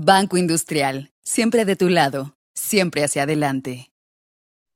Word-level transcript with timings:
Banco 0.00 0.36
Industrial, 0.36 1.10
siempre 1.24 1.64
de 1.64 1.74
tu 1.74 1.88
lado, 1.88 2.36
siempre 2.54 3.02
hacia 3.02 3.24
adelante. 3.24 3.90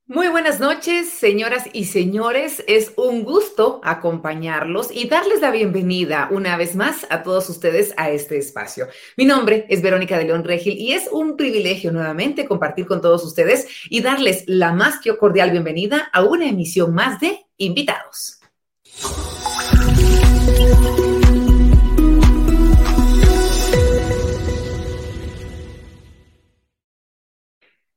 Muy 0.05 0.27
buenas 0.27 0.59
noches, 0.59 1.11
señoras 1.11 1.67
y 1.73 1.85
señores. 1.85 2.65
Es 2.67 2.93
un 2.97 3.23
gusto 3.23 3.81
acompañarlos 3.85 4.89
y 4.91 5.07
darles 5.07 5.41
la 5.41 5.53
bienvenida 5.53 6.27
una 6.33 6.57
vez 6.57 6.75
más 6.75 7.07
a 7.09 7.23
todos 7.23 7.49
ustedes 7.49 7.95
a 7.97 8.11
este 8.11 8.37
espacio. 8.37 8.89
Mi 9.17 9.25
nombre 9.25 9.65
es 9.69 9.81
Verónica 9.81 10.19
de 10.19 10.25
León 10.25 10.43
Regil 10.43 10.77
y 10.77 10.93
es 10.93 11.09
un 11.13 11.37
privilegio 11.37 11.93
nuevamente 11.93 12.45
compartir 12.45 12.87
con 12.87 13.01
todos 13.01 13.25
ustedes 13.25 13.69
y 13.89 14.01
darles 14.01 14.43
la 14.49 14.73
más 14.73 14.99
que 14.99 15.17
cordial 15.17 15.53
bienvenida 15.53 16.11
a 16.13 16.25
una 16.25 16.49
emisión 16.49 16.93
más 16.95 17.21
de 17.21 17.47
Invitados. 17.59 18.41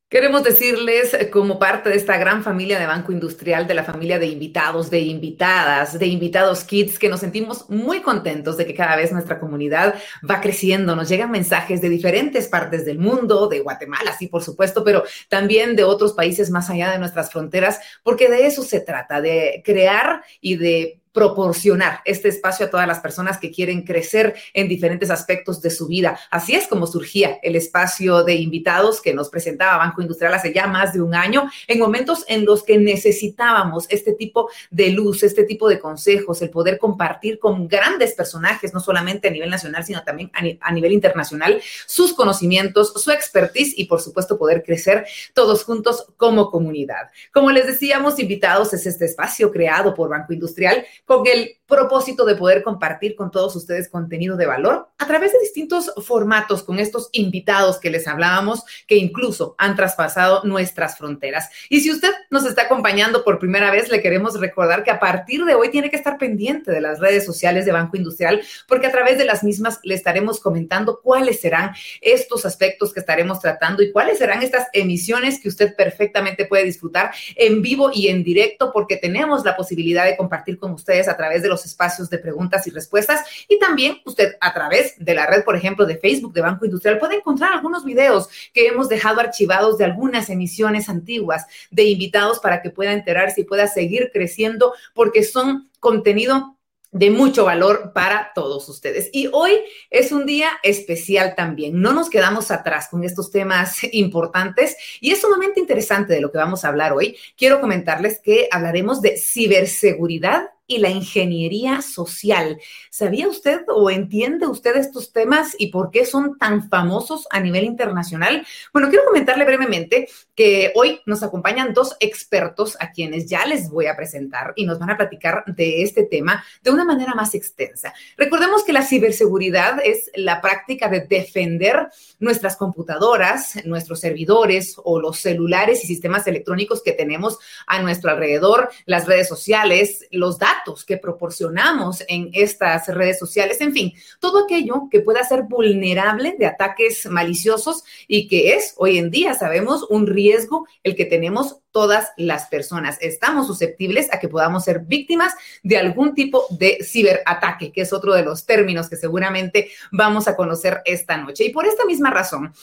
Queremos 0.08 0.44
decirles, 0.44 1.16
eh, 1.16 1.32
como 1.32 1.58
parte 1.58 1.90
de 1.90 1.96
esta 1.96 2.16
gran 2.18 2.44
familia 2.44 2.78
de 2.78 2.86
Banco 2.86 3.12
Industrial, 3.12 3.66
de 3.66 3.74
la 3.74 3.84
familia 3.84 4.20
de 4.20 4.28
invitados, 4.28 4.92
de 4.92 5.00
invitadas, 5.00 5.98
de 5.98 6.06
invitados 6.06 6.64
kids, 6.64 7.00
que 7.00 7.10
nos 7.10 7.22
sentimos 7.22 7.68
muy 7.72 8.04
contentos 8.04 8.56
de 8.56 8.68
que 8.68 8.76
cada 8.76 8.96
vez 8.96 9.12
nuestra 9.12 9.40
comunidad 9.40 9.96
va 10.30 10.42
creciendo. 10.42 10.96
Nos 10.96 11.10
llegan 11.10 11.32
mensajes 11.32 11.82
de 11.82 11.90
diferentes 11.90 12.48
partes 12.48 12.86
del 12.86 13.00
mundo, 13.00 13.48
de 13.48 13.62
Guatemala, 13.62 14.16
sí, 14.16 14.28
por 14.28 14.44
supuesto, 14.44 14.84
pero 14.84 15.04
también 15.28 15.76
de 15.76 15.84
otros 15.84 16.14
países 16.14 16.52
más 16.52 16.70
allá 16.70 16.92
de 16.92 17.00
nuestras 17.00 17.32
fronteras, 17.32 17.80
porque 18.04 18.30
de 18.30 18.46
eso 18.46 18.62
se 18.62 18.82
trata, 18.82 19.22
de 19.22 19.64
crear 19.66 20.22
y 20.40 20.58
de 20.58 21.02
proporcionar 21.16 22.02
este 22.04 22.28
espacio 22.28 22.66
a 22.66 22.70
todas 22.70 22.86
las 22.86 23.00
personas 23.00 23.40
que 23.40 23.50
quieren 23.50 23.84
crecer 23.84 24.36
en 24.54 24.68
diferentes 24.68 25.10
aspectos 25.10 25.62
de 25.62 25.70
su 25.72 25.88
vida. 25.88 26.20
Así 26.30 26.54
es 26.54 26.68
como 26.68 26.86
surgía 26.86 27.40
el 27.42 27.56
espacio 27.56 28.24
de 28.26 28.36
invitados 28.36 29.02
que 29.02 29.14
nos 29.14 29.30
presentaba 29.30 29.78
Banco 29.78 30.02
Industrial 30.02 30.34
hace 30.34 30.54
ya 30.54 30.68
más 30.68 30.92
de 30.92 31.02
un 31.02 31.16
año, 31.16 31.50
en 31.68 31.80
momentos 31.80 32.26
en 32.28 32.46
los 32.46 32.64
que 32.64 32.78
necesitábamos 32.78 33.86
este 33.90 34.12
tipo 34.12 34.50
de 34.70 34.90
luz, 34.90 35.24
este 35.24 35.46
tipo 35.46 35.70
de 35.70 35.80
consejos, 35.80 36.42
el 36.42 36.50
poder 36.50 36.78
compartir 36.78 37.40
con 37.40 37.68
grandes 37.68 38.14
personajes, 38.14 38.74
no 38.74 38.82
solamente 38.82 39.30
a 39.30 39.32
nivel 39.32 39.50
nacional, 39.50 39.86
sino 39.86 40.04
también 40.04 40.30
a, 40.34 40.72
nivel 40.74 40.92
internacional, 40.92 41.62
sus 41.86 42.14
conocimientos, 42.14 42.92
su 42.94 43.12
expertise 43.12 43.74
y 43.78 43.86
por 43.86 44.02
supuesto 44.02 44.38
poder 44.38 44.64
crecer 44.64 45.06
todos 45.34 45.64
juntos 45.64 46.08
como 46.18 46.52
comunidad. 46.52 47.10
Como 47.34 47.52
les 47.52 47.68
decíamos, 47.68 48.20
invitados 48.20 48.74
es 48.74 48.86
este 48.86 49.06
espacio 49.06 49.50
creado 49.50 49.94
por 49.94 50.10
Banco 50.10 50.34
Industrial 50.34 50.86
con 51.06 51.26
el 51.28 51.58
propósito 51.68 52.26
de 52.26 52.36
poder 52.36 52.64
compartir 52.64 53.16
con 53.16 53.32
todos 53.32 53.56
ustedes 53.56 53.90
contenido 53.90 54.38
de 54.38 54.46
valor 54.46 54.90
a 54.98 55.08
través 55.08 55.34
de 55.34 55.40
distintos 55.40 55.92
formatos 56.06 56.64
con 56.64 56.80
estos 56.80 57.10
invitados 57.12 57.80
que 57.80 57.90
les 57.90 58.08
hablábamos, 58.08 58.64
que 58.88 58.96
incluso 58.96 59.56
han 59.58 59.76
traspasado 59.76 60.44
nuestras 60.44 60.98
fronteras. 60.98 61.50
Y 61.70 61.82
si 61.82 61.92
usted 61.92 62.12
nos 62.30 62.46
está 62.46 62.64
acompañando 62.64 63.24
por 63.24 63.40
primera 63.40 63.72
vez, 63.72 63.90
le 63.90 64.02
queremos 64.02 64.40
recordar 64.40 64.84
que 64.84 64.92
a 64.92 65.00
partir 65.00 65.44
de 65.44 65.56
hoy 65.56 65.70
tiene 65.70 65.90
que 65.90 65.96
estar 65.96 66.18
pendiente 66.18 66.72
de 66.72 66.82
las 66.82 67.00
redes 67.00 67.26
sociales 67.26 67.66
de 67.66 67.72
Banco 67.72 67.98
Industrial, 67.98 68.42
porque 68.68 68.88
a 68.88 68.92
través 68.92 69.18
de 69.18 69.26
las 69.26 69.44
mismas 69.44 69.80
le 69.84 69.96
estaremos 69.96 70.40
comentando 70.40 71.00
cuáles 71.02 71.42
serán 71.42 71.72
estos 72.02 72.46
aspectos 72.46 72.94
que 72.94 73.00
estaremos 73.00 73.40
tratando 73.40 73.82
y 73.82 73.92
cuáles 73.92 74.20
serán 74.20 74.44
estas 74.44 74.68
emisiones 74.74 75.40
que 75.40 75.50
usted 75.50 75.76
perfectamente 75.76 76.46
puede 76.46 76.64
disfrutar 76.64 77.12
en 77.36 77.62
vivo 77.62 77.92
y 77.94 78.08
en 78.10 78.24
directo, 78.24 78.72
porque 78.72 78.98
tenemos 78.98 79.44
la 79.44 79.56
posibilidad 79.56 80.06
de 80.06 80.18
compartir 80.18 80.58
con 80.58 80.72
ustedes 80.72 81.08
a 81.08 81.18
través 81.18 81.42
de 81.42 81.50
los 81.50 81.55
espacios 81.64 82.10
de 82.10 82.18
preguntas 82.18 82.66
y 82.66 82.72
respuestas 82.72 83.22
y 83.48 83.60
también 83.60 84.00
usted 84.04 84.36
a 84.42 84.52
través 84.52 84.96
de 84.98 85.14
la 85.14 85.28
red, 85.28 85.44
por 85.44 85.56
ejemplo, 85.56 85.86
de 85.86 85.98
Facebook 85.98 86.34
de 86.34 86.42
Banco 86.42 86.66
Industrial 86.66 86.98
puede 86.98 87.18
encontrar 87.18 87.54
algunos 87.54 87.86
videos 87.86 88.28
que 88.52 88.66
hemos 88.66 88.90
dejado 88.90 89.20
archivados 89.20 89.78
de 89.78 89.86
algunas 89.86 90.32
emisiones 90.32 90.90
antiguas 90.90 91.46
de 91.70 91.84
invitados 91.84 92.40
para 92.40 92.64
que 92.64 92.72
pueda 92.72 92.94
enterarse 92.94 93.42
y 93.42 93.44
pueda 93.44 93.68
seguir 93.68 94.10
creciendo 94.12 94.74
porque 94.96 95.24
son 95.24 95.70
contenido 95.80 96.56
de 96.96 97.10
mucho 97.10 97.44
valor 97.44 97.92
para 97.94 98.32
todos 98.34 98.70
ustedes. 98.70 99.10
Y 99.12 99.30
hoy 99.34 99.52
es 99.90 100.14
un 100.14 100.26
día 100.26 100.52
especial 100.64 101.36
también. 101.36 101.82
No 101.82 101.92
nos 101.92 102.10
quedamos 102.10 102.52
atrás 102.52 102.88
con 102.90 103.04
estos 103.04 103.32
temas 103.32 103.80
importantes 103.92 104.78
y 105.02 105.12
es 105.12 105.20
sumamente 105.20 105.60
interesante 105.60 106.14
de 106.14 106.22
lo 106.22 106.32
que 106.32 106.38
vamos 106.38 106.64
a 106.64 106.70
hablar 106.70 106.94
hoy. 106.94 107.18
Quiero 107.36 107.60
comentarles 107.60 108.22
que 108.22 108.48
hablaremos 108.50 109.02
de 109.02 109.18
ciberseguridad 109.18 110.55
y 110.68 110.80
la 110.80 110.90
ingeniería 110.90 111.82
social. 111.82 112.60
¿Sabía 112.90 113.28
usted 113.28 113.62
o 113.68 113.90
entiende 113.90 114.48
usted 114.48 114.76
estos 114.76 115.12
temas 115.12 115.56
y 115.58 115.68
por 115.68 115.92
qué 115.92 116.06
son 116.06 116.38
tan 116.38 116.70
famosos 116.70 117.28
a 117.30 117.40
nivel 117.40 117.66
internacional? 117.66 118.46
Bueno, 118.74 118.90
quiero 118.90 119.06
comentarle 119.06 119.46
brevemente 119.46 120.10
que 120.34 120.72
hoy 120.76 121.02
nos 121.06 121.22
acompañan 121.24 121.74
dos 121.74 121.96
expertos 122.00 122.78
a 122.80 122.92
quienes 122.92 123.30
ya 123.30 123.46
les 123.46 123.70
voy 123.70 123.86
a 123.86 123.96
presentar 123.96 124.54
y 124.56 124.66
nos 124.66 124.80
van 124.80 124.90
a 124.90 124.98
platicar 124.98 125.44
de 125.48 125.84
este 125.84 126.04
tema 126.04 126.44
de 126.64 126.72
una 126.72 126.84
manera 126.84 127.14
más 127.14 127.36
extensa. 127.36 127.94
Recordemos 128.18 128.64
que 128.64 128.74
la 128.74 128.86
ciberseguridad 128.86 129.78
es 129.84 130.10
la 130.16 130.42
práctica 130.42 130.90
de 130.90 131.02
defender 131.02 131.90
nuestras 132.20 132.58
computadoras, 132.58 133.64
nuestros 133.66 134.00
servidores 134.00 134.76
o 134.84 135.00
los 135.00 135.20
celulares 135.20 135.84
y 135.84 135.88
sistemas 135.88 136.26
electrónicos 136.26 136.82
que 136.82 136.92
tenemos 136.92 137.38
a 137.68 137.82
nuestro 137.82 138.10
alrededor, 138.10 138.72
las 138.86 139.06
redes 139.06 139.28
sociales, 139.28 140.08
los 140.12 140.40
datos 140.40 140.55
que 140.86 140.98
proporcionamos 140.98 142.04
en 142.08 142.30
estas 142.34 142.88
redes 142.88 143.20
sociales, 143.20 143.62
en 143.62 143.74
fin, 143.74 143.94
todo 144.20 144.46
aquello 144.46 144.88
que 144.90 145.02
pueda 145.02 145.24
ser 145.24 145.44
vulnerable 145.44 146.36
de 146.38 146.46
ataques 146.46 147.06
maliciosos 147.06 147.84
y 148.08 148.28
que 148.28 148.54
es 148.54 148.74
hoy 148.78 148.98
en 148.98 149.12
día, 149.12 149.34
sabemos, 149.34 149.86
un 149.90 150.08
riesgo 150.08 150.68
el 150.84 150.96
que 150.96 151.06
tenemos 151.06 151.60
todas 151.72 152.12
las 152.18 152.48
personas. 152.48 152.98
Estamos 153.02 153.48
susceptibles 153.48 154.12
a 154.14 154.20
que 154.20 154.30
podamos 154.30 154.64
ser 154.64 154.80
víctimas 154.80 155.34
de 155.62 155.78
algún 155.78 156.16
tipo 156.16 156.46
de 156.50 156.80
ciberataque, 156.84 157.72
que 157.72 157.82
es 157.82 157.94
otro 157.94 158.14
de 158.14 158.24
los 158.24 158.46
términos 158.46 158.90
que 158.90 158.96
seguramente 158.96 159.70
vamos 159.92 160.28
a 160.28 160.36
conocer 160.36 160.82
esta 160.86 161.18
noche. 161.18 161.44
Y 161.44 161.50
por 161.50 161.66
esta 161.66 161.86
misma 161.86 162.12
razón, 162.12 162.54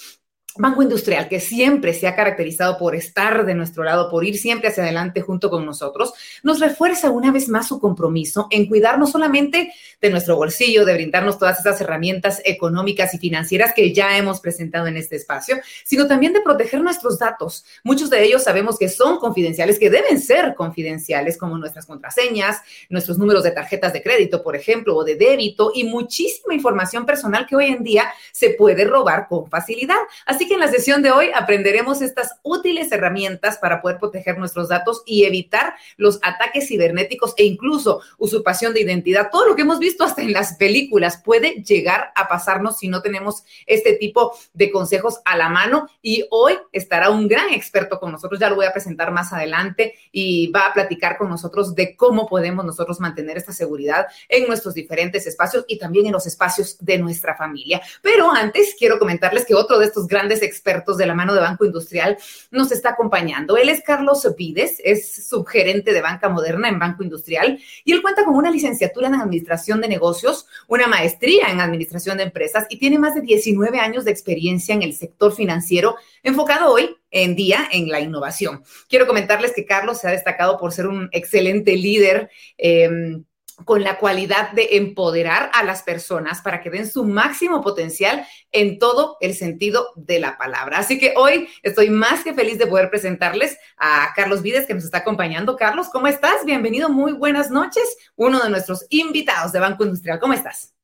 Banco 0.57 0.83
Industrial, 0.83 1.29
que 1.29 1.41
siempre 1.41 1.95
se 1.95 2.07
ha 2.07 2.15
caracterizado 2.15 2.77
por 2.77 2.95
estar 2.95 3.47
de 3.47 3.55
nuestro 3.55 3.85
lado, 3.85 4.11
por 4.11 4.25
ir 4.25 4.37
siempre 4.37 4.69
hacia 4.69 4.83
adelante 4.83 5.23
junto 5.23 5.49
con 5.49 5.65
nosotros, 5.65 6.13
nos 6.43 6.61
refuerza 6.61 7.11
una 7.11 7.33
vez 7.33 7.49
más 7.49 7.69
su 7.69 7.81
compromiso 7.81 8.49
en 8.51 8.67
cuidar 8.67 8.99
no 8.99 9.07
solamente 9.07 9.73
de 10.01 10.11
nuestro 10.11 10.37
bolsillo, 10.37 10.85
de 10.85 10.95
brindarnos 10.95 11.39
todas 11.39 11.61
esas 11.61 11.81
herramientas 11.81 12.43
económicas 12.45 13.15
y 13.15 13.19
financieras 13.19 13.73
que 13.73 13.95
ya 13.95 14.19
hemos 14.19 14.41
presentado 14.41 14.87
en 14.87 14.97
este 14.97 15.17
espacio, 15.17 15.57
sino 15.85 16.07
también 16.07 16.33
de 16.33 16.43
proteger 16.43 16.83
nuestros 16.83 17.19
datos. 17.19 17.65
Muchos 17.83 18.11
de 18.11 18.23
ellos 18.23 18.43
sabemos 18.43 18.79
que 18.79 18.89
son 18.89 19.19
confidenciales, 19.19 19.79
que 19.79 19.91
deben 19.91 20.21
ser 20.21 20.55
confidenciales, 20.55 21.39
como 21.39 21.57
nuestras 21.57 21.87
contraseñas, 21.87 22.61
nuestros 22.91 23.17
números 23.17 23.43
de 23.45 23.53
tarjetas 23.53 23.93
de 23.93 24.03
crédito, 24.03 24.43
por 24.43 24.55
ejemplo, 24.57 24.97
o 24.97 25.05
de 25.05 25.17
débito, 25.17 25.73
y 25.75 25.85
muchísima 25.85 26.55
información 26.55 27.07
personal 27.07 27.47
que 27.47 27.57
hoy 27.57 27.67
en 27.67 27.83
día 27.83 28.13
se 28.33 28.51
puede 28.51 28.85
robar 28.85 29.29
con 29.29 29.49
facilidad. 29.49 29.97
Así 30.27 30.42
Así 30.43 30.49
que 30.49 30.55
en 30.55 30.61
la 30.61 30.73
sesión 30.73 31.03
de 31.03 31.13
hoy 31.13 31.31
aprenderemos 31.33 32.03
estas 32.03 32.33
útiles 32.43 32.91
herramientas 32.91 33.59
para 33.59 33.81
poder 33.81 33.99
proteger 33.99 34.39
nuestros 34.39 34.69
datos 34.69 35.05
y 35.07 35.23
evitar 35.23 35.75
los 35.97 36.19
ataques 36.21 36.67
cibernéticos 36.67 37.33
e 37.37 37.45
incluso 37.45 38.01
usurpación 38.19 38.75
de 38.75 38.81
identidad. 38.81 39.29
Todo 39.31 39.47
lo 39.47 39.55
que 39.55 39.63
hemos 39.63 39.79
visto 39.79 40.03
hasta 40.03 40.21
en 40.21 40.33
las 40.33 40.55
películas 40.55 41.23
puede 41.25 41.63
llegar 41.63 42.11
a 42.17 42.27
pasarnos 42.27 42.79
si 42.79 42.89
no 42.89 43.03
tenemos 43.03 43.45
este 43.67 43.93
tipo 43.93 44.37
de 44.53 44.73
consejos 44.73 45.21
a 45.25 45.37
la 45.37 45.49
mano. 45.49 45.89
Y 46.03 46.27
hoy 46.33 46.59
estará 46.73 47.11
un 47.11 47.29
gran 47.29 47.51
experto 47.51 48.01
con 48.01 48.11
nosotros, 48.11 48.41
ya 48.41 48.51
lo 48.51 48.57
voy 48.57 48.67
a 48.67 48.73
presentar 48.73 49.13
más 49.13 49.33
adelante 49.33 49.95
y 50.11 50.51
va 50.51 50.67
a 50.67 50.75
platicar 50.75 51.19
con 51.19 51.29
nosotros 51.29 51.73
de 51.77 51.95
cómo 51.95 52.27
podemos 52.27 52.65
nosotros 52.65 52.99
mantener 52.99 53.37
esta 53.37 53.53
seguridad 53.53 54.09
en 54.29 54.49
nuestros 54.49 54.75
diferentes 54.75 55.25
espacios 55.25 55.65
y 55.69 55.79
también 55.79 56.07
en 56.07 56.13
los 56.13 56.27
espacios 56.27 56.79
de 56.81 56.99
nuestra 56.99 57.37
familia. 57.37 57.81
Pero 58.03 58.29
antes 58.29 58.75
quiero 58.77 58.99
comentarles 58.99 59.47
que 59.47 59.55
otro 59.55 59.79
de 59.79 59.87
estos 59.87 60.09
grandes 60.09 60.32
expertos 60.41 60.97
de 60.97 61.07
la 61.07 61.15
mano 61.15 61.35
de 61.35 61.41
Banco 61.41 61.67
Industrial 61.67 62.17
nos 62.51 62.73
está 62.73 62.91
acompañando. 62.91 63.57
Él 63.57 63.69
es 63.69 63.83
Carlos 63.83 64.27
Vides, 64.39 64.81
es 64.85 65.27
subgerente 65.29 65.93
de 65.93 66.01
Banca 66.01 66.29
Moderna 66.29 66.69
en 66.69 66.79
Banco 66.79 67.03
Industrial 67.03 67.59
y 67.85 67.93
él 67.93 68.01
cuenta 68.01 68.25
con 68.25 68.37
una 68.37 68.51
licenciatura 68.51 69.09
en 69.09 69.15
Administración 69.15 69.81
de 69.81 69.89
Negocios, 69.89 70.47
una 70.69 70.87
maestría 70.87 71.49
en 71.51 71.61
Administración 71.61 72.17
de 72.17 72.23
Empresas 72.23 72.67
y 72.71 72.79
tiene 72.79 72.99
más 72.99 73.15
de 73.15 73.21
19 73.21 73.79
años 73.81 74.05
de 74.05 74.13
experiencia 74.13 74.75
en 74.75 74.83
el 74.83 74.95
sector 74.95 75.35
financiero, 75.35 75.97
enfocado 76.23 76.73
hoy 76.73 76.97
en 77.11 77.35
día 77.35 77.69
en 77.73 77.89
la 77.89 78.01
innovación. 78.01 78.63
Quiero 78.89 79.07
comentarles 79.07 79.53
que 79.53 79.67
Carlos 79.67 80.01
se 80.01 80.09
ha 80.09 80.13
destacado 80.13 80.59
por 80.59 80.73
ser 80.73 80.87
un 80.87 81.09
excelente 81.13 81.77
líder. 81.77 82.31
Eh, 82.57 83.23
con 83.65 83.83
la 83.83 83.99
cualidad 83.99 84.53
de 84.53 84.77
empoderar 84.77 85.51
a 85.55 85.65
las 85.65 85.83
personas 85.83 86.41
para 86.41 86.61
que 86.61 86.71
den 86.71 86.89
su 86.89 87.05
máximo 87.05 87.61
potencial 87.63 88.27
en 88.51 88.79
todo 88.79 89.17
el 89.21 89.35
sentido 89.35 89.89
de 89.97 90.21
la 90.21 90.39
palabra. 90.39 90.79
Así 90.79 90.99
que 90.99 91.15
hoy 91.17 91.49
estoy 91.63 91.91
más 91.91 92.25
que 92.25 92.35
feliz 92.35 92.59
de 92.59 92.67
poder 92.67 92.91
presentarles 92.91 93.59
a 93.77 94.13
Carlos 94.15 94.43
Vides 94.43 94.67
que 94.67 94.75
nos 94.75 94.85
está 94.85 94.99
acompañando. 94.99 95.57
Carlos, 95.57 95.89
¿cómo 95.91 96.07
estás? 96.07 96.45
Bienvenido, 96.45 96.89
muy 96.89 97.13
buenas 97.13 97.51
noches. 97.51 97.97
Uno 98.17 98.41
de 98.43 98.51
nuestros 98.51 98.87
invitados 98.91 99.53
de 99.53 99.61
Banco 99.61 99.85
Industrial. 99.85 100.19
¿Cómo 100.19 100.33
estás? 100.33 100.75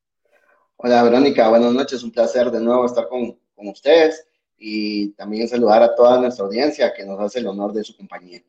Hola, 0.77 1.03
Verónica. 1.03 1.49
Buenas 1.49 1.73
noches. 1.73 2.03
Un 2.03 2.13
placer 2.13 2.51
de 2.51 2.61
nuevo 2.61 2.87
estar 2.87 3.09
con, 3.09 3.39
con 3.55 3.69
ustedes 3.69 4.27
y 4.57 5.11
también 5.11 5.49
saludar 5.49 5.83
a 5.83 5.95
toda 5.95 6.21
nuestra 6.21 6.45
audiencia 6.45 6.93
que 6.93 7.05
nos 7.05 7.21
hace 7.21 7.39
el 7.39 7.47
honor 7.47 7.73
de 7.73 7.85
su 7.85 7.97
compañía. 7.97 8.43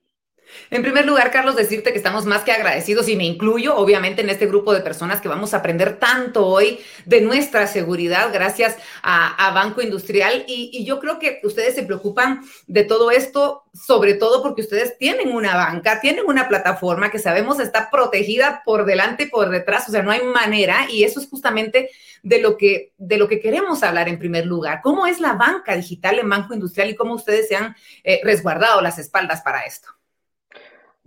En 0.72 0.84
primer 0.84 1.06
lugar, 1.06 1.32
Carlos, 1.32 1.56
decirte 1.56 1.92
que 1.92 1.98
estamos 1.98 2.26
más 2.26 2.44
que 2.44 2.52
agradecidos 2.52 3.08
y 3.08 3.16
me 3.16 3.26
incluyo, 3.26 3.76
obviamente, 3.76 4.22
en 4.22 4.30
este 4.30 4.46
grupo 4.46 4.74
de 4.74 4.82
personas 4.82 5.20
que 5.20 5.28
vamos 5.28 5.54
a 5.54 5.58
aprender 5.58 5.98
tanto 5.98 6.46
hoy 6.46 6.80
de 7.06 7.22
nuestra 7.22 7.66
seguridad 7.68 8.32
gracias 8.32 8.78
a, 9.02 9.52
Banco 9.54 9.82
Industrial. 9.82 10.46
Y, 10.48 10.86
yo 10.86 11.00
creo 11.00 11.18
que 11.18 11.42
ustedes 11.44 11.76
se 11.76 11.84
preocupan 11.84 12.42
de 12.68 12.84
todo 12.84 13.12
esto, 13.12 13.64
sobre 13.74 14.14
todo 14.14 14.44
porque 14.44 14.62
ustedes 14.62 14.98
tienen 14.98 15.36
una 15.36 15.56
banca, 15.56 16.00
tienen 16.02 16.26
una 16.28 16.48
plataforma 16.48 17.10
que 17.10 17.20
sabemos 17.20 17.60
está 17.60 17.90
protegida 17.90 18.62
por 18.64 18.86
delante 18.86 19.24
y 19.24 19.30
por 19.30 19.50
detrás, 19.50 19.90
o 19.90 19.92
sea, 19.92 20.04
no 20.04 20.12
hay 20.12 20.22
manera. 20.24 20.88
Y 20.90 21.04
eso 21.04 21.20
es 21.20 21.28
justamente 21.28 21.90
de 22.22 22.40
lo 22.40 22.58
que, 22.58 22.94
de 22.98 23.18
lo 23.18 23.28
que 23.28 23.40
queremos 23.40 23.82
hablar 23.84 24.08
en 24.08 24.20
primer 24.20 24.46
lugar. 24.46 24.82
¿Cómo 24.84 25.08
es 25.08 25.20
la 25.20 25.34
banca 25.34 25.76
digital 25.76 26.20
en 26.20 26.30
Banco 26.30 26.54
Industrial 26.54 26.90
y 26.90 26.96
cómo 26.96 27.16
ustedes 27.16 27.48
se 27.48 27.56
han 27.56 27.76
eh, 28.04 28.22
resguardado 28.24 28.82
las 28.82 29.00
espaldas 29.00 29.42
para 29.42 29.62
esto? 29.62 29.99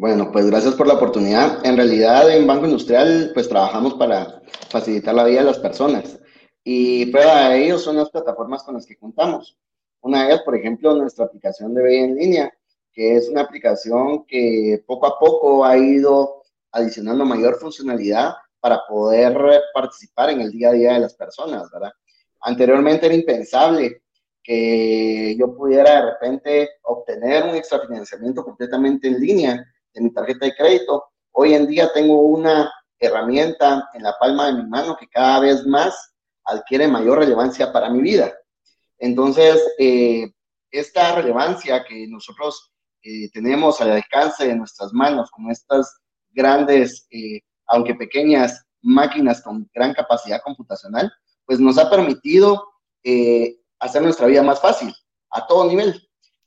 Bueno, 0.03 0.33
pues 0.33 0.47
gracias 0.47 0.75
por 0.75 0.89
la 0.89 0.95
oportunidad. 0.95 1.65
En 1.65 1.77
realidad 1.77 2.29
en 2.29 2.45
Banco 2.45 2.65
Industrial 2.65 3.31
pues 3.35 3.49
trabajamos 3.49 3.95
para 3.95 4.43
facilitar 4.69 5.15
la 5.15 5.23
vida 5.23 5.39
de 5.43 5.47
las 5.47 5.61
personas 5.61 6.19
y 6.65 7.07
prueba 7.13 7.51
de 7.51 7.67
ello 7.67 7.79
son 7.79 7.99
las 7.99 8.11
plataformas 8.11 8.65
con 8.65 8.75
las 8.75 8.85
que 8.85 8.97
contamos. 8.97 9.57
Una 10.01 10.23
de 10.23 10.31
ellas, 10.31 10.43
por 10.45 10.57
ejemplo, 10.57 10.97
nuestra 10.97 11.27
aplicación 11.27 11.73
de 11.73 11.85
BI 11.85 11.97
en 11.99 12.17
línea, 12.17 12.53
que 12.93 13.15
es 13.15 13.29
una 13.29 13.43
aplicación 13.43 14.27
que 14.27 14.83
poco 14.89 15.07
a 15.07 15.21
poco 15.21 15.65
ha 15.65 15.77
ido 15.77 16.43
adicionando 16.73 17.25
mayor 17.25 17.61
funcionalidad 17.61 18.33
para 18.59 18.81
poder 18.89 19.39
participar 19.73 20.31
en 20.31 20.41
el 20.41 20.51
día 20.51 20.71
a 20.71 20.73
día 20.73 20.93
de 20.95 20.99
las 20.99 21.15
personas, 21.15 21.71
¿verdad? 21.71 21.93
Anteriormente 22.41 23.07
era 23.07 23.15
impensable 23.15 24.03
que 24.43 25.37
yo 25.39 25.55
pudiera 25.55 25.95
de 25.95 26.11
repente 26.11 26.71
obtener 26.83 27.45
un 27.45 27.55
extrafinanciamiento 27.55 28.43
completamente 28.43 29.07
en 29.07 29.21
línea 29.21 29.65
de 29.95 30.01
mi 30.01 30.13
tarjeta 30.13 30.47
de 30.47 30.55
crédito. 30.55 31.05
Hoy 31.33 31.55
en 31.55 31.67
día 31.67 31.93
tengo 31.93 32.21
una 32.21 32.71
herramienta 32.99 33.89
en 33.95 34.03
la 34.03 34.17
palma 34.19 34.47
de 34.47 34.63
mi 34.63 34.69
mano 34.69 34.97
que 34.97 35.09
cada 35.09 35.41
vez 35.41 35.67
más 35.67 36.15
adquiere 36.45 36.89
mayor 36.89 37.19
relevancia 37.19 37.73
para 37.73 37.91
mi 37.91 38.01
vida. 38.01 38.33
Entonces, 38.99 39.61
eh, 39.79 40.31
esta 40.71 41.15
relevancia 41.17 41.85
que 41.85 42.07
nosotros 42.09 42.73
eh, 43.03 43.29
tenemos 43.33 43.81
al 43.81 43.91
alcance 43.91 44.47
de 44.47 44.55
nuestras 44.55 44.93
manos 44.93 45.31
con 45.31 45.51
estas 45.51 45.93
grandes, 46.31 47.07
eh, 47.11 47.41
aunque 47.67 47.95
pequeñas 47.95 48.65
máquinas 48.81 49.43
con 49.43 49.69
gran 49.75 49.93
capacidad 49.93 50.41
computacional, 50.43 51.13
pues 51.45 51.59
nos 51.59 51.79
ha 51.79 51.91
permitido 51.91 52.69
hacer 53.81 54.01
nuestra 54.01 54.29
vida 54.29 54.45
más 54.45 54.61
fácil 54.61 54.95
a 55.31 55.45
todo 55.47 55.67
nivel. 55.67 56.01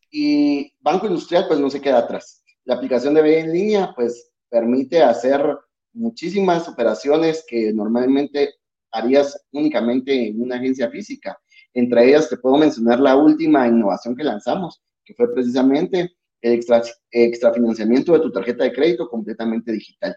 Y 0.10 0.74
Banco 0.80 1.08
Industrial 1.08 1.46
pues 1.48 1.60
no 1.60 1.70
se 1.70 1.82
queda 1.82 2.00
atrás. 2.00 2.45
La 2.66 2.76
aplicación 2.76 3.14
de 3.14 3.22
BI 3.22 3.34
en 3.36 3.54
línea, 3.54 3.94
pues, 3.96 4.32
permite 4.50 5.02
hacer 5.02 5.58
muchísimas 5.94 6.68
operaciones 6.68 7.44
que 7.48 7.72
normalmente 7.74 8.56
harías 8.92 9.46
únicamente 9.52 10.28
en 10.28 10.42
una 10.42 10.56
agencia 10.56 10.90
física. 10.90 11.38
Entre 11.74 12.08
ellas 12.08 12.30
te 12.30 12.38
puedo 12.38 12.58
mencionar 12.58 13.00
la 13.00 13.16
última 13.16 13.68
innovación 13.68 14.16
que 14.16 14.24
lanzamos, 14.24 14.82
que 15.04 15.14
fue 15.14 15.34
precisamente 15.34 16.16
el 16.42 16.54
extra, 16.54 16.82
extrafinanciamiento 17.12 18.14
de 18.14 18.20
tu 18.20 18.32
tarjeta 18.32 18.64
de 18.64 18.74
crédito 18.74 19.10
completamente 19.10 19.72
digital. 19.72 20.16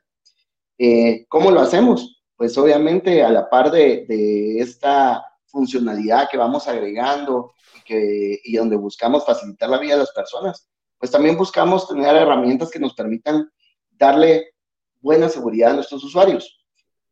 Eh, 0.78 1.26
¿Cómo 1.28 1.50
lo 1.50 1.60
hacemos? 1.60 2.22
Pues 2.36 2.56
obviamente 2.56 3.22
a 3.22 3.30
la 3.30 3.50
par 3.50 3.70
de, 3.70 4.58
esta 4.60 5.24
funcionalidad 5.46 6.28
que 6.30 6.36
vamos 6.36 6.68
agregando 6.68 7.52
y 7.90 8.54
donde 8.54 8.76
buscamos 8.76 9.24
facilitar 9.24 9.70
la 9.70 9.78
vida 9.78 9.94
de 9.94 10.00
las 10.00 10.12
personas, 10.12 10.68
pues 10.98 11.10
también 11.10 11.36
buscamos 11.36 11.88
tener 11.88 12.14
herramientas 12.16 12.70
que 12.70 12.78
nos 12.78 12.94
permitan 12.94 13.50
darle 13.90 14.54
buena 15.00 15.28
seguridad 15.28 15.70
a 15.70 15.74
nuestros 15.74 16.02
usuarios. 16.04 16.64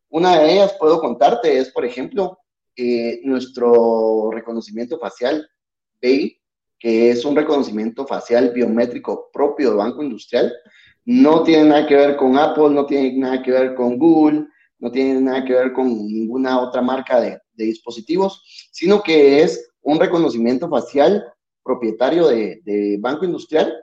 Una 0.08 0.38
de 0.38 0.52
ellas, 0.54 0.76
puedo 0.78 1.00
contarte, 1.00 1.58
es, 1.58 1.70
por 1.70 1.84
ejemplo, 1.84 2.38
eh, 2.76 3.20
nuestro 3.24 4.30
reconocimiento 4.32 4.98
facial 4.98 5.48
BEI, 6.00 6.38
que 6.78 7.10
es 7.10 7.24
un 7.24 7.34
reconocimiento 7.34 8.06
facial 8.06 8.50
biométrico 8.50 9.30
propio 9.32 9.70
de 9.70 9.76
Banco 9.76 10.02
Industrial. 10.02 10.52
No 11.04 11.42
tiene 11.42 11.64
nada 11.64 11.86
que 11.86 11.96
ver 11.96 12.16
con 12.16 12.36
Apple, 12.36 12.70
no 12.70 12.86
tiene 12.86 13.16
nada 13.16 13.42
que 13.42 13.50
ver 13.50 13.74
con 13.74 13.98
Google, 13.98 14.46
no 14.78 14.90
tiene 14.90 15.20
nada 15.20 15.44
que 15.44 15.54
ver 15.54 15.72
con 15.72 15.88
ninguna 15.88 16.60
otra 16.60 16.82
marca 16.82 17.20
de 17.20 17.40
dispositivos, 17.54 18.68
sino 18.72 19.02
que 19.02 19.42
es 19.42 19.70
un 19.80 19.98
reconocimiento 19.98 20.68
facial 20.68 21.24
propietario 21.66 22.28
de, 22.28 22.96
Banco 23.00 23.24
Industrial 23.24 23.74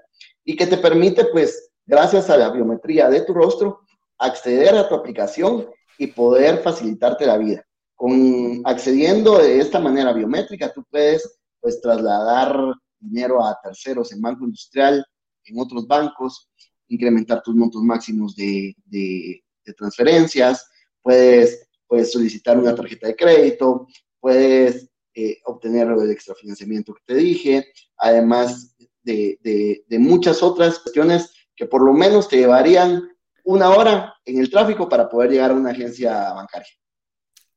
y 0.44 0.56
que 0.56 0.66
te 0.66 0.78
permite, 0.78 1.26
pues, 1.26 1.72
gracias 1.86 2.30
a 2.30 2.38
la 2.38 2.50
biometría 2.50 3.10
de 3.10 3.22
tu 3.22 3.34
rostro, 3.34 3.82
acceder 4.18 4.74
a 4.76 4.88
tu 4.88 4.96
aplicación 4.96 5.68
y 5.98 6.08
poder 6.08 6.60
facilitarte 6.60 7.26
la 7.26 7.38
vida. 7.38 7.64
Con 7.96 8.62
accediendo 8.64 9.38
de 9.38 9.60
esta 9.60 9.80
manera 9.80 10.14
biométrica, 10.14 10.72
tú 10.74 10.84
puedes, 10.90 11.40
pues, 11.60 11.82
trasladar 11.82 12.58
dinero 13.00 13.46
a 13.46 13.60
terceros 13.62 14.12
en 14.14 14.22
Banco 14.22 14.46
Industrial, 14.46 15.06
en 15.46 15.60
otros 15.60 15.86
bancos, 15.86 16.50
incrementar 16.88 17.44
tus 17.44 17.56
montos 17.56 17.82
máximos 17.84 18.36
de, 18.36 18.76
de, 18.86 19.42
transferencias, 19.78 20.66
puedes, 21.02 21.68
puedes 21.88 22.12
solicitar 22.12 22.58
una 22.58 22.76
tarjeta 22.76 23.08
de 23.08 23.16
crédito, 23.16 23.88
puedes 24.20 24.90
eh, 25.16 25.40
obtener 25.46 25.88
el 25.88 26.12
extrafinanciamiento 26.12 26.94
que 26.94 27.02
te 27.06 27.16
dije, 27.16 27.68
además 27.98 28.76
de, 29.04 29.38
de, 29.42 30.00
muchas 30.00 30.42
otras 30.42 30.80
cuestiones 30.80 31.34
que 31.56 31.66
por 31.66 31.84
lo 31.84 31.94
menos 31.94 32.30
te 32.30 32.38
llevarían 32.38 33.10
una 33.44 33.70
hora 33.70 34.16
en 34.26 34.40
el 34.40 34.50
tráfico 34.50 34.88
para 34.88 35.10
poder 35.10 35.32
llegar 35.32 35.52
a 35.52 35.56
una 35.56 35.72
agencia 35.72 36.34
bancaria. 36.34 36.70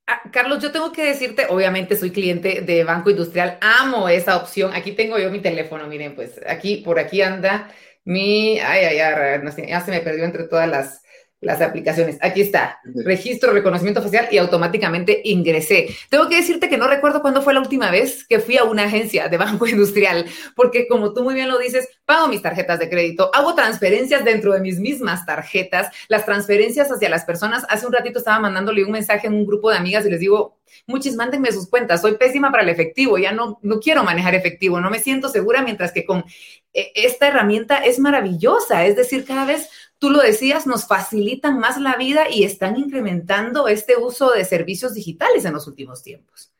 Ah, 0.09 0.23
Carlos, 0.33 0.63
yo 0.63 0.71
tengo 0.71 0.93
que 0.93 1.05
decirte, 1.05 1.47
obviamente 1.49 1.97
soy 1.97 2.11
cliente 2.11 2.61
de 2.61 2.85
Banco 2.85 3.11
Industrial, 3.11 3.59
amo 3.61 4.09
esa 4.09 4.37
opción. 4.37 4.73
Aquí 4.75 4.93
tengo 4.93 5.19
yo 5.19 5.31
mi 5.31 5.41
teléfono, 5.41 5.87
miren, 5.89 6.15
pues 6.15 6.41
aquí, 6.47 6.77
por 6.79 6.99
aquí 6.99 7.23
anda 7.23 7.73
mi, 8.05 8.61
ay, 8.61 8.85
ay, 8.85 8.99
ay, 9.01 9.69
ya 9.69 9.81
se 9.81 9.91
me 9.91 10.01
perdió 10.01 10.25
entre 10.25 10.45
todas 10.45 10.69
las, 10.69 11.03
las 11.47 11.63
aplicaciones. 11.63 12.19
Aquí 12.21 12.41
está, 12.41 12.81
registro, 13.05 13.53
reconocimiento 13.53 14.03
facial 14.03 14.27
y 14.33 14.39
automáticamente 14.39 15.23
ingresé. 15.25 15.89
Tengo 16.11 16.29
que 16.29 16.37
decirte 16.37 16.69
que 16.69 16.77
no 16.77 16.89
recuerdo 16.89 17.23
cuándo 17.23 17.41
fue 17.41 17.55
la 17.55 17.61
última 17.61 17.91
vez 17.93 18.27
que 18.27 18.41
fui 18.41 18.59
a 18.59 18.65
una 18.65 18.85
agencia 18.85 19.29
de 19.29 19.37
banco 19.37 19.67
industrial, 19.69 20.27
porque 20.57 20.89
como 20.89 21.15
tú 21.15 21.23
muy 21.23 21.35
bien 21.35 21.49
lo 21.49 21.59
dices, 21.59 21.89
pago 22.05 22.27
mis 22.27 22.43
tarjetas 22.43 22.81
de 22.81 22.91
crédito, 22.91 23.31
hago 23.33 23.55
transferencias 23.55 24.25
dentro 24.25 24.53
de 24.53 24.61
mis 24.61 24.81
mismas 24.81 25.25
tarjetas, 25.25 25.89
las 26.09 26.27
transferencias 26.27 26.91
hacia 26.91 27.09
las 27.09 27.25
personas. 27.25 27.65
Hace 27.69 27.87
un 27.87 27.93
ratito 27.93 28.19
estaba 28.19 28.41
mandándole 28.41 28.85
un 28.85 28.91
mensaje 28.91 29.29
en 29.29 29.35
un 29.35 29.47
grupo 29.47 29.71
de 29.71 29.77
amigas 29.77 30.05
y 30.05 30.11
les 30.11 30.19
digo, 30.19 30.59
muchis, 30.87 31.15
mándenme 31.15 31.53
sus 31.53 31.69
cuentas, 31.69 32.01
soy 32.01 32.17
pésima 32.17 32.51
para 32.51 32.65
el 32.65 32.69
efectivo, 32.69 33.19
ya 33.19 33.31
no, 33.31 33.61
no 33.63 33.79
quiero 33.79 34.03
manejar 34.03 34.35
efectivo, 34.35 34.81
no 34.81 34.91
me 34.91 34.99
siento 34.99 35.29
segura, 35.29 35.63
mientras 35.63 35.93
que 35.93 36.05
con 36.05 36.25
eh, 36.73 36.93
esta 36.95 37.29
herramienta 37.29 37.79
es 37.79 37.99
maravillosa, 37.99 38.85
es 38.85 38.97
decir, 38.97 39.25
cada 39.25 39.47
vez 39.47 39.71
tú 39.99 40.11
lo 40.11 40.21
decías, 40.21 40.67
nos 40.67 40.87
facilitan 40.87 41.59
más 41.59 41.81
la 41.81 41.97
vida 41.97 42.31
y 42.31 42.45
están 42.45 42.77
incrementando 42.77 43.69
este 43.69 43.97
uso 43.97 44.31
de 44.31 44.45
servicios 44.45 44.95
digitales 44.95 45.45
en 45.45 45.55
los 45.55 45.67
últimos 45.67 46.03
tiempos. 46.03 46.53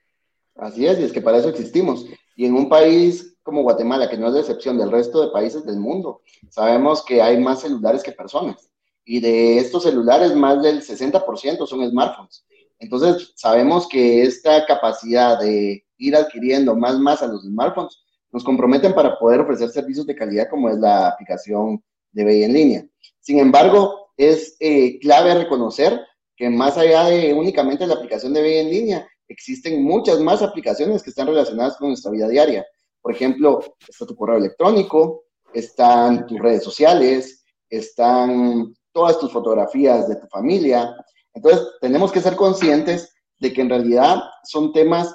Así 0.55 0.87
es, 0.87 0.99
y 0.99 1.05
es 1.05 1.13
que 1.13 1.21
para 1.21 1.39
eso 1.39 1.49
existimos. 1.49 2.07
Y 2.35 2.47
en 2.47 2.55
un 2.55 2.69
país 2.69 3.37
como 3.43 3.63
Guatemala, 3.63 4.11
que 4.11 4.19
no 4.19 4.29
es 4.29 4.35
de 4.35 4.41
excepción 4.41 4.77
del 4.79 4.91
resto 4.91 5.25
de 5.25 5.31
países 5.31 5.65
del 5.65 5.79
mundo, 5.79 6.23
sabemos 6.49 7.05
que 7.05 7.23
hay 7.23 7.39
más 7.39 7.61
celulares 7.61 8.03
que 8.03 8.13
personas. 8.13 8.71
Y 9.05 9.21
de 9.21 9.59
estos 9.59 9.85
celulares, 9.85 10.35
más 10.35 10.63
del 10.63 10.83
60% 10.83 11.67
son 11.67 11.89
smartphones. 11.89 12.45
Entonces, 12.79 13.33
sabemos 13.37 13.87
que 13.89 14.23
esta 14.23 14.67
capacidad 14.67 15.39
de 15.39 15.85
ir 15.99 16.17
adquiriendo 16.17 16.75
más 16.75 16.99
más 16.99 17.23
a 17.23 17.29
los 17.29 17.43
smartphones 17.43 18.03
nos 18.33 18.45
comprometen 18.45 18.95
para 18.95 19.19
poder 19.19 19.41
ofrecer 19.41 19.71
servicios 19.71 20.07
de 20.07 20.17
calidad 20.17 20.49
como 20.51 20.69
es 20.69 20.77
la 20.79 21.09
aplicación 21.09 21.83
de 22.17 22.25
BI 22.25 22.45
en 22.45 22.53
línea. 22.55 22.87
Sin 23.21 23.39
embargo, 23.39 24.11
es 24.17 24.57
eh, 24.61 24.99
clave 25.01 25.35
reconocer 25.35 26.01
que 26.35 26.49
más 26.49 26.79
allá 26.79 27.05
de 27.05 27.35
únicamente 27.35 27.87
la 27.87 27.95
aplicación 27.95 28.33
de 28.33 28.43
BI 28.43 28.55
en 28.57 28.71
línea, 28.71 29.09
existen 29.29 29.83
muchas 29.83 30.21
más 30.21 30.43
aplicaciones 30.43 31.03
que 31.03 31.11
están 31.11 31.27
relacionadas 31.27 31.77
con 31.77 31.89
nuestra 31.89 32.11
vida 32.11 32.29
diaria. 32.29 32.67
Por 33.03 33.13
ejemplo, 33.13 33.61
está 33.87 34.07
tu 34.07 34.17
correo 34.17 34.39
electrónico, 34.39 35.25
están 35.53 36.27
tus 36.27 36.39
redes 36.41 36.65
sociales, 36.65 37.45
están 37.69 38.75
todas 38.93 39.19
tus 39.19 39.31
fotografías 39.31 40.09
de 40.09 40.17
tu 40.17 40.27
familia. 40.29 40.97
Entonces, 41.35 41.67
tenemos 41.81 42.13
que 42.13 42.21
ser 42.21 42.35
conscientes 42.35 43.13
de 43.39 43.53
que 43.53 43.61
en 43.61 43.69
realidad 43.69 44.23
son 44.45 44.73
temas 44.73 45.15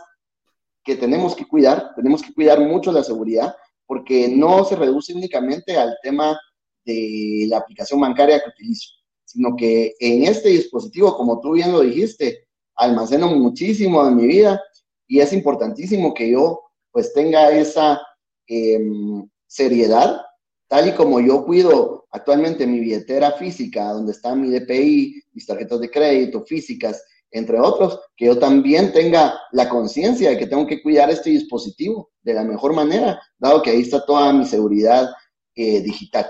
que 0.83 0.95
tenemos 0.95 1.35
que 1.35 1.47
cuidar, 1.47 1.93
tenemos 1.95 2.21
que 2.21 2.33
cuidar 2.33 2.59
mucho 2.59 2.91
la 2.91 3.03
seguridad, 3.03 3.55
porque 3.87 4.27
no 4.27 4.63
se 4.65 4.75
reduce 4.75 5.13
únicamente 5.13 5.77
al 5.77 5.97
tema 6.03 6.39
de 6.85 7.45
la 7.47 7.57
aplicación 7.57 7.99
bancaria 7.99 8.39
que 8.39 8.49
utilizo, 8.49 8.89
sino 9.25 9.55
que 9.55 9.93
en 9.99 10.23
este 10.23 10.49
dispositivo, 10.49 11.15
como 11.15 11.39
tú 11.39 11.53
bien 11.53 11.71
lo 11.71 11.81
dijiste, 11.81 12.47
almaceno 12.75 13.27
muchísimo 13.27 14.03
de 14.05 14.11
mi 14.11 14.27
vida 14.27 14.61
y 15.07 15.19
es 15.19 15.33
importantísimo 15.33 16.13
que 16.13 16.31
yo 16.31 16.61
pues 16.91 17.13
tenga 17.13 17.51
esa 17.51 18.01
em, 18.47 19.27
seriedad, 19.47 20.21
tal 20.67 20.89
y 20.89 20.91
como 20.93 21.19
yo 21.19 21.45
cuido 21.45 22.07
actualmente 22.11 22.67
mi 22.67 22.79
billetera 22.79 23.31
física, 23.33 23.91
donde 23.93 24.11
está 24.11 24.35
mi 24.35 24.49
DPI, 24.49 25.23
mis 25.33 25.45
tarjetas 25.45 25.79
de 25.79 25.89
crédito 25.89 26.43
físicas, 26.43 27.03
entre 27.31 27.59
otros, 27.59 27.99
que 28.15 28.25
yo 28.25 28.37
también 28.37 28.91
tenga 28.91 29.39
la 29.53 29.69
conciencia 29.69 30.29
de 30.29 30.37
que 30.37 30.47
tengo 30.47 30.67
que 30.67 30.81
cuidar 30.81 31.09
este 31.09 31.29
dispositivo 31.29 32.11
de 32.21 32.33
la 32.33 32.43
mejor 32.43 32.73
manera, 32.73 33.21
dado 33.37 33.61
que 33.61 33.69
ahí 33.69 33.81
está 33.81 34.05
toda 34.05 34.33
mi 34.33 34.45
seguridad 34.45 35.09
eh, 35.55 35.81
digital. 35.81 36.29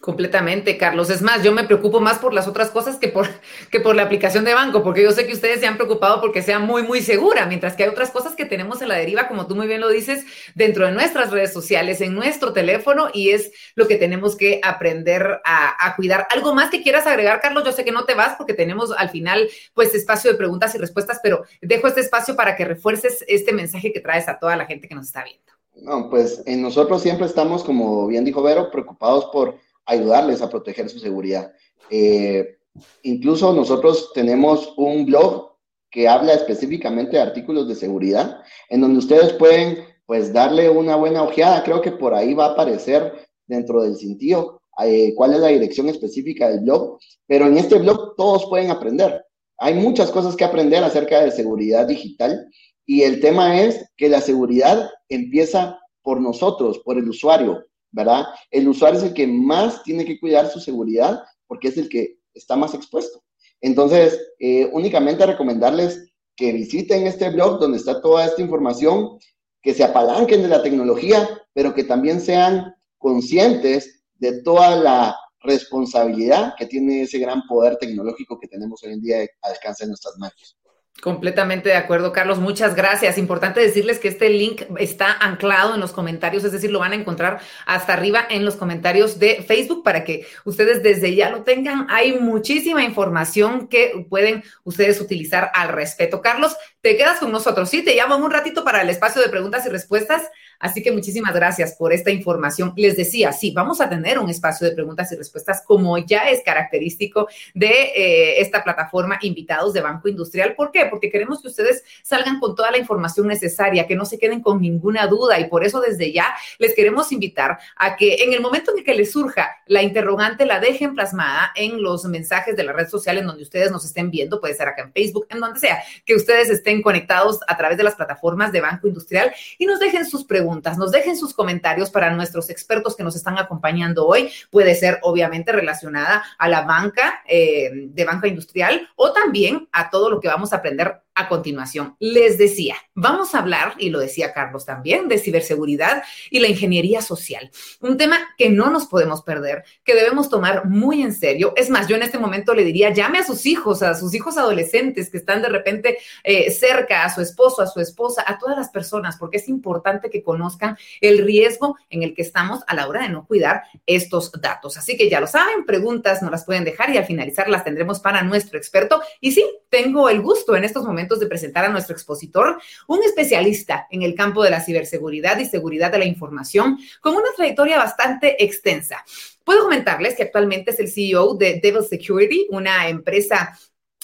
Completamente, 0.00 0.78
Carlos. 0.78 1.10
Es 1.10 1.22
más, 1.22 1.42
yo 1.42 1.50
me 1.50 1.64
preocupo 1.64 2.00
más 2.00 2.18
por 2.18 2.32
las 2.32 2.46
otras 2.46 2.70
cosas 2.70 2.98
que 2.98 3.08
por, 3.08 3.26
que 3.72 3.80
por 3.80 3.96
la 3.96 4.04
aplicación 4.04 4.44
de 4.44 4.54
banco, 4.54 4.84
porque 4.84 5.02
yo 5.02 5.10
sé 5.10 5.26
que 5.26 5.32
ustedes 5.32 5.58
se 5.58 5.66
han 5.66 5.76
preocupado 5.76 6.20
porque 6.20 6.40
sea 6.40 6.60
muy, 6.60 6.84
muy 6.84 7.02
segura, 7.02 7.46
mientras 7.46 7.74
que 7.74 7.82
hay 7.82 7.88
otras 7.88 8.10
cosas 8.10 8.36
que 8.36 8.44
tenemos 8.44 8.80
en 8.80 8.88
la 8.88 8.94
deriva, 8.94 9.26
como 9.26 9.48
tú 9.48 9.56
muy 9.56 9.66
bien 9.66 9.80
lo 9.80 9.88
dices, 9.88 10.24
dentro 10.54 10.86
de 10.86 10.92
nuestras 10.92 11.32
redes 11.32 11.52
sociales, 11.52 12.00
en 12.00 12.14
nuestro 12.14 12.52
teléfono, 12.52 13.08
y 13.12 13.30
es 13.30 13.50
lo 13.74 13.88
que 13.88 13.96
tenemos 13.96 14.36
que 14.36 14.60
aprender 14.62 15.40
a, 15.44 15.96
cuidar. 15.96 16.28
¿Algo 16.30 16.54
más 16.54 16.70
que 16.70 16.82
quieras 16.82 17.08
agregar, 17.08 17.40
Carlos? 17.40 17.64
Yo 17.64 17.72
sé 17.72 17.84
que 17.84 17.90
no 17.90 18.04
te 18.04 18.14
vas 18.14 18.36
porque 18.36 18.54
tenemos 18.54 18.92
al 18.96 19.10
final, 19.10 19.48
pues, 19.74 19.96
espacio 19.96 20.30
de 20.30 20.38
preguntas 20.38 20.74
y 20.76 20.78
respuestas, 20.78 21.18
pero 21.20 21.42
dejo 21.60 21.88
este 21.88 22.02
espacio 22.02 22.36
para 22.36 22.54
que 22.54 22.64
refuerces 22.64 23.24
este 23.26 23.52
mensaje 23.52 23.92
que 23.92 24.00
traes 24.00 24.28
a 24.28 24.38
toda 24.38 24.54
la 24.54 24.66
gente 24.66 24.86
que 24.86 24.94
nos 24.94 25.06
está 25.06 25.24
viendo. 25.24 25.42
No, 25.74 26.10
pues 26.10 26.42
en 26.46 26.62
nosotros 26.62 27.02
siempre 27.02 27.26
estamos, 27.26 27.64
como 27.64 28.06
bien 28.06 28.24
dijo 28.24 28.42
Vero, 28.42 28.70
preocupados 28.70 29.26
por 29.26 29.56
ayudarles 29.88 30.40
a 30.40 30.48
proteger 30.48 30.88
su 30.88 31.00
seguridad. 31.00 31.52
Eh, 31.90 32.58
incluso 33.02 33.52
nosotros 33.52 34.12
tenemos 34.14 34.72
un 34.76 35.06
blog 35.06 35.48
que 35.90 36.06
habla 36.06 36.34
específicamente 36.34 37.16
de 37.16 37.22
artículos 37.22 37.66
de 37.66 37.74
seguridad, 37.74 38.38
en 38.68 38.82
donde 38.82 38.98
ustedes 38.98 39.32
pueden 39.32 39.78
pues 40.06 40.32
darle 40.32 40.68
una 40.68 40.96
buena 40.96 41.22
ojeada. 41.22 41.64
Creo 41.64 41.80
que 41.80 41.92
por 41.92 42.14
ahí 42.14 42.34
va 42.34 42.46
a 42.46 42.52
aparecer 42.52 43.12
dentro 43.46 43.82
del 43.82 43.96
sentido 43.96 44.60
eh, 44.84 45.14
cuál 45.16 45.34
es 45.34 45.40
la 45.40 45.48
dirección 45.48 45.88
específica 45.88 46.48
del 46.48 46.60
blog, 46.60 46.98
pero 47.26 47.46
en 47.46 47.58
este 47.58 47.78
blog 47.78 48.14
todos 48.16 48.46
pueden 48.46 48.70
aprender. 48.70 49.24
Hay 49.58 49.74
muchas 49.74 50.10
cosas 50.10 50.36
que 50.36 50.44
aprender 50.44 50.84
acerca 50.84 51.20
de 51.20 51.32
seguridad 51.32 51.86
digital 51.86 52.46
y 52.86 53.02
el 53.02 53.20
tema 53.20 53.60
es 53.60 53.90
que 53.96 54.08
la 54.08 54.20
seguridad 54.20 54.88
empieza 55.08 55.78
por 56.02 56.20
nosotros, 56.20 56.78
por 56.84 56.96
el 56.96 57.08
usuario. 57.08 57.64
¿Verdad? 57.90 58.26
El 58.50 58.68
usuario 58.68 58.98
es 58.98 59.04
el 59.04 59.14
que 59.14 59.26
más 59.26 59.82
tiene 59.82 60.04
que 60.04 60.18
cuidar 60.18 60.48
su 60.48 60.60
seguridad 60.60 61.22
porque 61.46 61.68
es 61.68 61.76
el 61.78 61.88
que 61.88 62.18
está 62.34 62.56
más 62.56 62.74
expuesto. 62.74 63.22
Entonces, 63.60 64.18
eh, 64.38 64.68
únicamente 64.72 65.26
recomendarles 65.26 66.12
que 66.36 66.52
visiten 66.52 67.06
este 67.06 67.30
blog 67.30 67.58
donde 67.58 67.78
está 67.78 68.00
toda 68.00 68.24
esta 68.24 68.40
información, 68.40 69.18
que 69.60 69.74
se 69.74 69.82
apalanquen 69.82 70.42
de 70.42 70.48
la 70.48 70.62
tecnología, 70.62 71.28
pero 71.52 71.74
que 71.74 71.84
también 71.84 72.20
sean 72.20 72.74
conscientes 72.96 74.04
de 74.14 74.42
toda 74.42 74.76
la 74.76 75.16
responsabilidad 75.40 76.54
que 76.56 76.66
tiene 76.66 77.02
ese 77.02 77.18
gran 77.18 77.42
poder 77.46 77.76
tecnológico 77.76 78.38
que 78.38 78.48
tenemos 78.48 78.82
hoy 78.84 78.92
en 78.92 79.00
día 79.00 79.18
a 79.42 79.48
alcance 79.48 79.84
de 79.84 79.88
nuestras 79.88 80.16
manos. 80.18 80.57
Completamente 81.00 81.68
de 81.68 81.76
acuerdo, 81.76 82.12
Carlos. 82.12 82.40
Muchas 82.40 82.74
gracias. 82.74 83.18
Importante 83.18 83.60
decirles 83.60 84.00
que 84.00 84.08
este 84.08 84.30
link 84.30 84.62
está 84.78 85.12
anclado 85.12 85.74
en 85.74 85.80
los 85.80 85.92
comentarios, 85.92 86.42
es 86.42 86.50
decir, 86.50 86.72
lo 86.72 86.80
van 86.80 86.90
a 86.90 86.96
encontrar 86.96 87.38
hasta 87.66 87.92
arriba 87.92 88.26
en 88.28 88.44
los 88.44 88.56
comentarios 88.56 89.20
de 89.20 89.44
Facebook 89.46 89.84
para 89.84 90.02
que 90.02 90.26
ustedes 90.44 90.82
desde 90.82 91.14
ya 91.14 91.30
lo 91.30 91.44
tengan. 91.44 91.86
Hay 91.88 92.18
muchísima 92.18 92.82
información 92.82 93.68
que 93.68 94.06
pueden 94.08 94.42
ustedes 94.64 95.00
utilizar 95.00 95.52
al 95.54 95.68
respecto. 95.68 96.20
Carlos, 96.20 96.56
te 96.80 96.96
quedas 96.96 97.20
con 97.20 97.30
nosotros. 97.30 97.70
Sí, 97.70 97.84
te 97.84 97.94
llamo 97.94 98.16
un 98.16 98.32
ratito 98.32 98.64
para 98.64 98.82
el 98.82 98.90
espacio 98.90 99.22
de 99.22 99.28
preguntas 99.28 99.64
y 99.66 99.68
respuestas. 99.68 100.28
Así 100.58 100.82
que 100.82 100.90
muchísimas 100.90 101.34
gracias 101.34 101.74
por 101.74 101.92
esta 101.92 102.10
información. 102.10 102.72
Les 102.76 102.96
decía, 102.96 103.32
sí, 103.32 103.52
vamos 103.52 103.80
a 103.80 103.88
tener 103.88 104.18
un 104.18 104.28
espacio 104.28 104.66
de 104.66 104.74
preguntas 104.74 105.10
y 105.12 105.16
respuestas 105.16 105.62
como 105.64 105.98
ya 105.98 106.30
es 106.30 106.42
característico 106.42 107.28
de 107.54 107.68
eh, 107.68 108.40
esta 108.40 108.64
plataforma 108.64 109.18
Invitados 109.22 109.72
de 109.72 109.80
Banco 109.80 110.08
Industrial. 110.08 110.54
¿Por 110.54 110.72
qué? 110.72 110.86
Porque 110.86 111.10
queremos 111.10 111.40
que 111.40 111.48
ustedes 111.48 111.84
salgan 112.02 112.40
con 112.40 112.56
toda 112.56 112.70
la 112.70 112.78
información 112.78 113.28
necesaria, 113.28 113.86
que 113.86 113.94
no 113.94 114.04
se 114.04 114.18
queden 114.18 114.40
con 114.40 114.60
ninguna 114.60 115.06
duda 115.06 115.38
y 115.38 115.48
por 115.48 115.64
eso 115.64 115.80
desde 115.80 116.12
ya 116.12 116.34
les 116.58 116.74
queremos 116.74 117.12
invitar 117.12 117.58
a 117.76 117.96
que 117.96 118.24
en 118.24 118.32
el 118.32 118.40
momento 118.40 118.72
en 118.76 118.82
que 118.82 118.94
les 118.94 119.12
surja 119.12 119.56
la 119.66 119.82
interrogante 119.82 120.44
la 120.44 120.60
dejen 120.60 120.94
plasmada 120.94 121.52
en 121.54 121.82
los 121.82 122.04
mensajes 122.06 122.56
de 122.56 122.64
la 122.64 122.72
red 122.72 122.88
social 122.88 123.18
en 123.18 123.26
donde 123.26 123.42
ustedes 123.42 123.70
nos 123.70 123.84
estén 123.84 124.10
viendo, 124.10 124.40
puede 124.40 124.54
ser 124.54 124.68
acá 124.68 124.82
en 124.82 124.92
Facebook, 124.92 125.26
en 125.30 125.40
donde 125.40 125.60
sea, 125.60 125.82
que 126.04 126.14
ustedes 126.14 126.50
estén 126.50 126.82
conectados 126.82 127.40
a 127.46 127.56
través 127.56 127.78
de 127.78 127.84
las 127.84 127.94
plataformas 127.94 128.50
de 128.50 128.60
Banco 128.60 128.88
Industrial 128.88 129.32
y 129.58 129.66
nos 129.66 129.78
dejen 129.78 130.04
sus 130.04 130.24
preguntas 130.24 130.47
nos 130.76 130.90
dejen 130.90 131.16
sus 131.16 131.34
comentarios 131.34 131.90
para 131.90 132.10
nuestros 132.10 132.50
expertos 132.50 132.96
que 132.96 133.02
nos 133.02 133.16
están 133.16 133.38
acompañando 133.38 134.06
hoy. 134.06 134.30
Puede 134.50 134.74
ser 134.74 134.98
obviamente 135.02 135.52
relacionada 135.52 136.24
a 136.38 136.48
la 136.48 136.62
banca 136.62 137.22
eh, 137.26 137.70
de 137.72 138.04
banca 138.04 138.28
industrial 138.28 138.88
o 138.96 139.12
también 139.12 139.68
a 139.72 139.90
todo 139.90 140.10
lo 140.10 140.20
que 140.20 140.28
vamos 140.28 140.52
a 140.52 140.56
aprender 140.56 141.02
a 141.18 141.28
continuación. 141.28 141.96
Les 141.98 142.38
decía, 142.38 142.76
vamos 142.94 143.34
a 143.34 143.40
hablar, 143.40 143.74
y 143.78 143.90
lo 143.90 143.98
decía 143.98 144.32
Carlos 144.32 144.64
también, 144.64 145.08
de 145.08 145.18
ciberseguridad 145.18 146.04
y 146.30 146.38
la 146.38 146.46
ingeniería 146.46 147.02
social. 147.02 147.50
Un 147.80 147.96
tema 147.96 148.18
que 148.38 148.50
no 148.50 148.70
nos 148.70 148.86
podemos 148.86 149.22
perder, 149.22 149.64
que 149.84 149.96
debemos 149.96 150.30
tomar 150.30 150.66
muy 150.66 151.02
en 151.02 151.12
serio. 151.12 151.52
Es 151.56 151.70
más, 151.70 151.88
yo 151.88 151.96
en 151.96 152.04
este 152.04 152.18
momento 152.18 152.54
le 152.54 152.64
diría, 152.64 152.90
llame 152.90 153.18
a 153.18 153.24
sus 153.24 153.46
hijos, 153.46 153.82
a 153.82 153.94
sus 153.94 154.14
hijos 154.14 154.38
adolescentes 154.38 155.10
que 155.10 155.18
están 155.18 155.42
de 155.42 155.48
repente 155.48 155.98
eh, 156.22 156.52
cerca, 156.52 157.04
a 157.04 157.12
su 157.12 157.20
esposo, 157.20 157.62
a 157.62 157.66
su 157.66 157.80
esposa, 157.80 158.22
a 158.24 158.38
todas 158.38 158.56
las 158.56 158.68
personas, 158.68 159.16
porque 159.16 159.38
es 159.38 159.48
importante 159.48 160.10
que 160.10 160.22
conozcan 160.22 160.78
el 161.00 161.18
riesgo 161.18 161.76
en 161.90 162.04
el 162.04 162.14
que 162.14 162.22
estamos 162.22 162.60
a 162.68 162.74
la 162.76 162.86
hora 162.86 163.02
de 163.02 163.08
no 163.08 163.26
cuidar 163.26 163.64
estos 163.86 164.30
datos. 164.40 164.76
Así 164.76 164.96
que 164.96 165.10
ya 165.10 165.20
lo 165.20 165.26
saben, 165.26 165.64
preguntas 165.66 166.22
no 166.22 166.30
las 166.30 166.44
pueden 166.44 166.62
dejar 166.62 166.90
y 166.90 166.96
al 166.96 167.06
finalizar 167.06 167.48
las 167.48 167.64
tendremos 167.64 167.98
para 167.98 168.22
nuestro 168.22 168.56
experto. 168.56 169.00
Y 169.20 169.32
sí, 169.32 169.44
tengo 169.68 170.08
el 170.08 170.22
gusto 170.22 170.54
en 170.54 170.62
estos 170.64 170.84
momentos 170.84 171.07
de 171.16 171.26
presentar 171.26 171.64
a 171.64 171.68
nuestro 171.68 171.94
expositor, 171.94 172.60
un 172.86 173.02
especialista 173.02 173.86
en 173.90 174.02
el 174.02 174.14
campo 174.14 174.42
de 174.42 174.50
la 174.50 174.60
ciberseguridad 174.60 175.38
y 175.38 175.46
seguridad 175.46 175.90
de 175.90 175.98
la 175.98 176.04
información, 176.04 176.78
con 177.00 177.14
una 177.14 177.28
trayectoria 177.36 177.78
bastante 177.78 178.42
extensa. 178.44 179.04
Puedo 179.44 179.62
comentarles 179.62 180.14
que 180.14 180.24
actualmente 180.24 180.72
es 180.72 180.80
el 180.80 180.90
CEO 180.90 181.34
de 181.34 181.60
Devil 181.62 181.84
Security, 181.84 182.48
una 182.50 182.88
empresa 182.88 183.58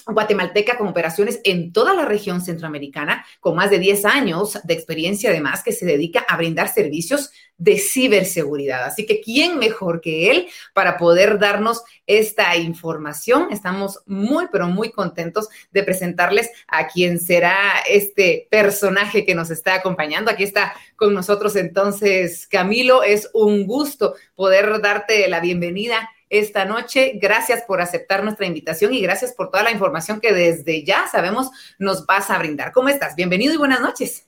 guatemalteca 0.05 0.77
con 0.77 0.87
operaciones 0.87 1.39
en 1.43 1.71
toda 1.73 1.93
la 1.93 2.05
región 2.05 2.41
centroamericana, 2.41 3.25
con 3.39 3.55
más 3.55 3.69
de 3.69 3.79
10 3.79 4.05
años 4.05 4.59
de 4.63 4.73
experiencia 4.73 5.29
además, 5.29 5.63
que 5.63 5.71
se 5.71 5.85
dedica 5.85 6.25
a 6.27 6.37
brindar 6.37 6.69
servicios 6.69 7.31
de 7.57 7.77
ciberseguridad. 7.77 8.83
Así 8.83 9.05
que, 9.05 9.21
¿quién 9.21 9.57
mejor 9.57 10.01
que 10.01 10.29
él 10.29 10.47
para 10.73 10.97
poder 10.97 11.39
darnos 11.39 11.83
esta 12.05 12.55
información? 12.57 13.47
Estamos 13.51 14.01
muy, 14.05 14.47
pero 14.51 14.67
muy 14.67 14.91
contentos 14.91 15.47
de 15.71 15.83
presentarles 15.83 16.49
a 16.67 16.87
quien 16.87 17.19
será 17.19 17.55
este 17.87 18.47
personaje 18.51 19.25
que 19.25 19.35
nos 19.35 19.51
está 19.51 19.75
acompañando. 19.75 20.29
Aquí 20.29 20.43
está 20.43 20.73
con 20.95 21.13
nosotros 21.13 21.55
entonces 21.55 22.47
Camilo. 22.47 23.03
Es 23.03 23.29
un 23.33 23.65
gusto 23.65 24.15
poder 24.35 24.81
darte 24.81 25.27
la 25.27 25.39
bienvenida 25.39 26.09
esta 26.39 26.65
noche. 26.65 27.19
Gracias 27.21 27.63
por 27.67 27.81
aceptar 27.81 28.23
nuestra 28.23 28.45
invitación 28.45 28.93
y 28.93 29.01
gracias 29.01 29.33
por 29.33 29.49
toda 29.49 29.63
la 29.63 29.71
información 29.71 30.19
que 30.19 30.33
desde 30.33 30.83
ya 30.83 31.07
sabemos 31.11 31.51
nos 31.79 32.05
vas 32.05 32.29
a 32.29 32.37
brindar. 32.37 32.71
¿Cómo 32.71 32.89
estás? 32.89 33.15
Bienvenido 33.15 33.53
y 33.53 33.57
buenas 33.57 33.81
noches. 33.81 34.27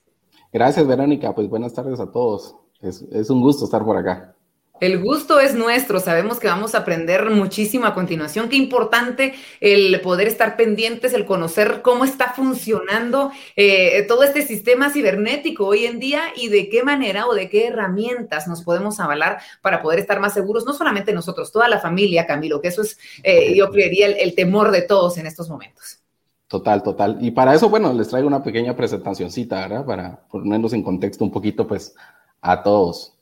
Gracias, 0.52 0.86
Verónica. 0.86 1.34
Pues 1.34 1.48
buenas 1.48 1.74
tardes 1.74 2.00
a 2.00 2.10
todos. 2.10 2.56
Es, 2.80 3.02
es 3.12 3.28
un 3.30 3.40
gusto 3.40 3.64
estar 3.64 3.84
por 3.84 3.96
acá. 3.96 4.34
El 4.80 5.02
gusto 5.02 5.40
es 5.40 5.54
nuestro, 5.54 5.98
sabemos 5.98 6.38
que 6.38 6.46
vamos 6.46 6.74
a 6.74 6.78
aprender 6.78 7.30
muchísimo 7.30 7.86
a 7.86 7.94
continuación. 7.94 8.48
Qué 8.48 8.56
importante 8.56 9.34
el 9.60 10.00
poder 10.00 10.28
estar 10.28 10.56
pendientes, 10.56 11.14
el 11.14 11.26
conocer 11.26 11.82
cómo 11.82 12.04
está 12.04 12.32
funcionando 12.34 13.32
eh, 13.56 14.04
todo 14.06 14.22
este 14.22 14.42
sistema 14.42 14.90
cibernético 14.90 15.66
hoy 15.66 15.86
en 15.86 15.98
día 15.98 16.22
y 16.36 16.48
de 16.48 16.68
qué 16.68 16.84
manera 16.84 17.26
o 17.26 17.34
de 17.34 17.48
qué 17.48 17.66
herramientas 17.66 18.46
nos 18.46 18.62
podemos 18.62 19.00
avalar 19.00 19.40
para 19.62 19.82
poder 19.82 19.98
estar 19.98 20.20
más 20.20 20.34
seguros, 20.34 20.64
no 20.64 20.72
solamente 20.72 21.12
nosotros, 21.12 21.50
toda 21.50 21.68
la 21.68 21.80
familia, 21.80 22.26
Camilo, 22.26 22.60
que 22.60 22.68
eso 22.68 22.82
es, 22.82 22.98
eh, 23.24 23.56
yo 23.56 23.70
creería, 23.70 24.06
el, 24.06 24.34
temor 24.34 24.70
de 24.70 24.82
todos 24.82 25.18
en 25.18 25.26
estos 25.26 25.48
momentos. 25.50 25.98
Total, 26.46 26.82
total. 26.82 27.18
Y 27.20 27.32
para 27.32 27.54
eso, 27.54 27.68
bueno, 27.68 27.92
les 27.92 28.08
traigo 28.08 28.28
una 28.28 28.42
pequeña 28.42 28.76
presentacioncita, 28.76 29.66
¿verdad? 29.66 29.84
Para 29.84 30.20
ponernos 30.28 30.72
en 30.72 30.84
contexto 30.84 31.24
un 31.24 31.32
poquito, 31.32 31.66
pues, 31.66 31.94
a 32.40 32.62
todos. 32.62 33.17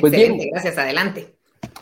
Pues 0.00 0.12
Excelente, 0.12 0.44
bien, 0.44 0.50
gracias, 0.52 0.78
adelante. 0.78 1.34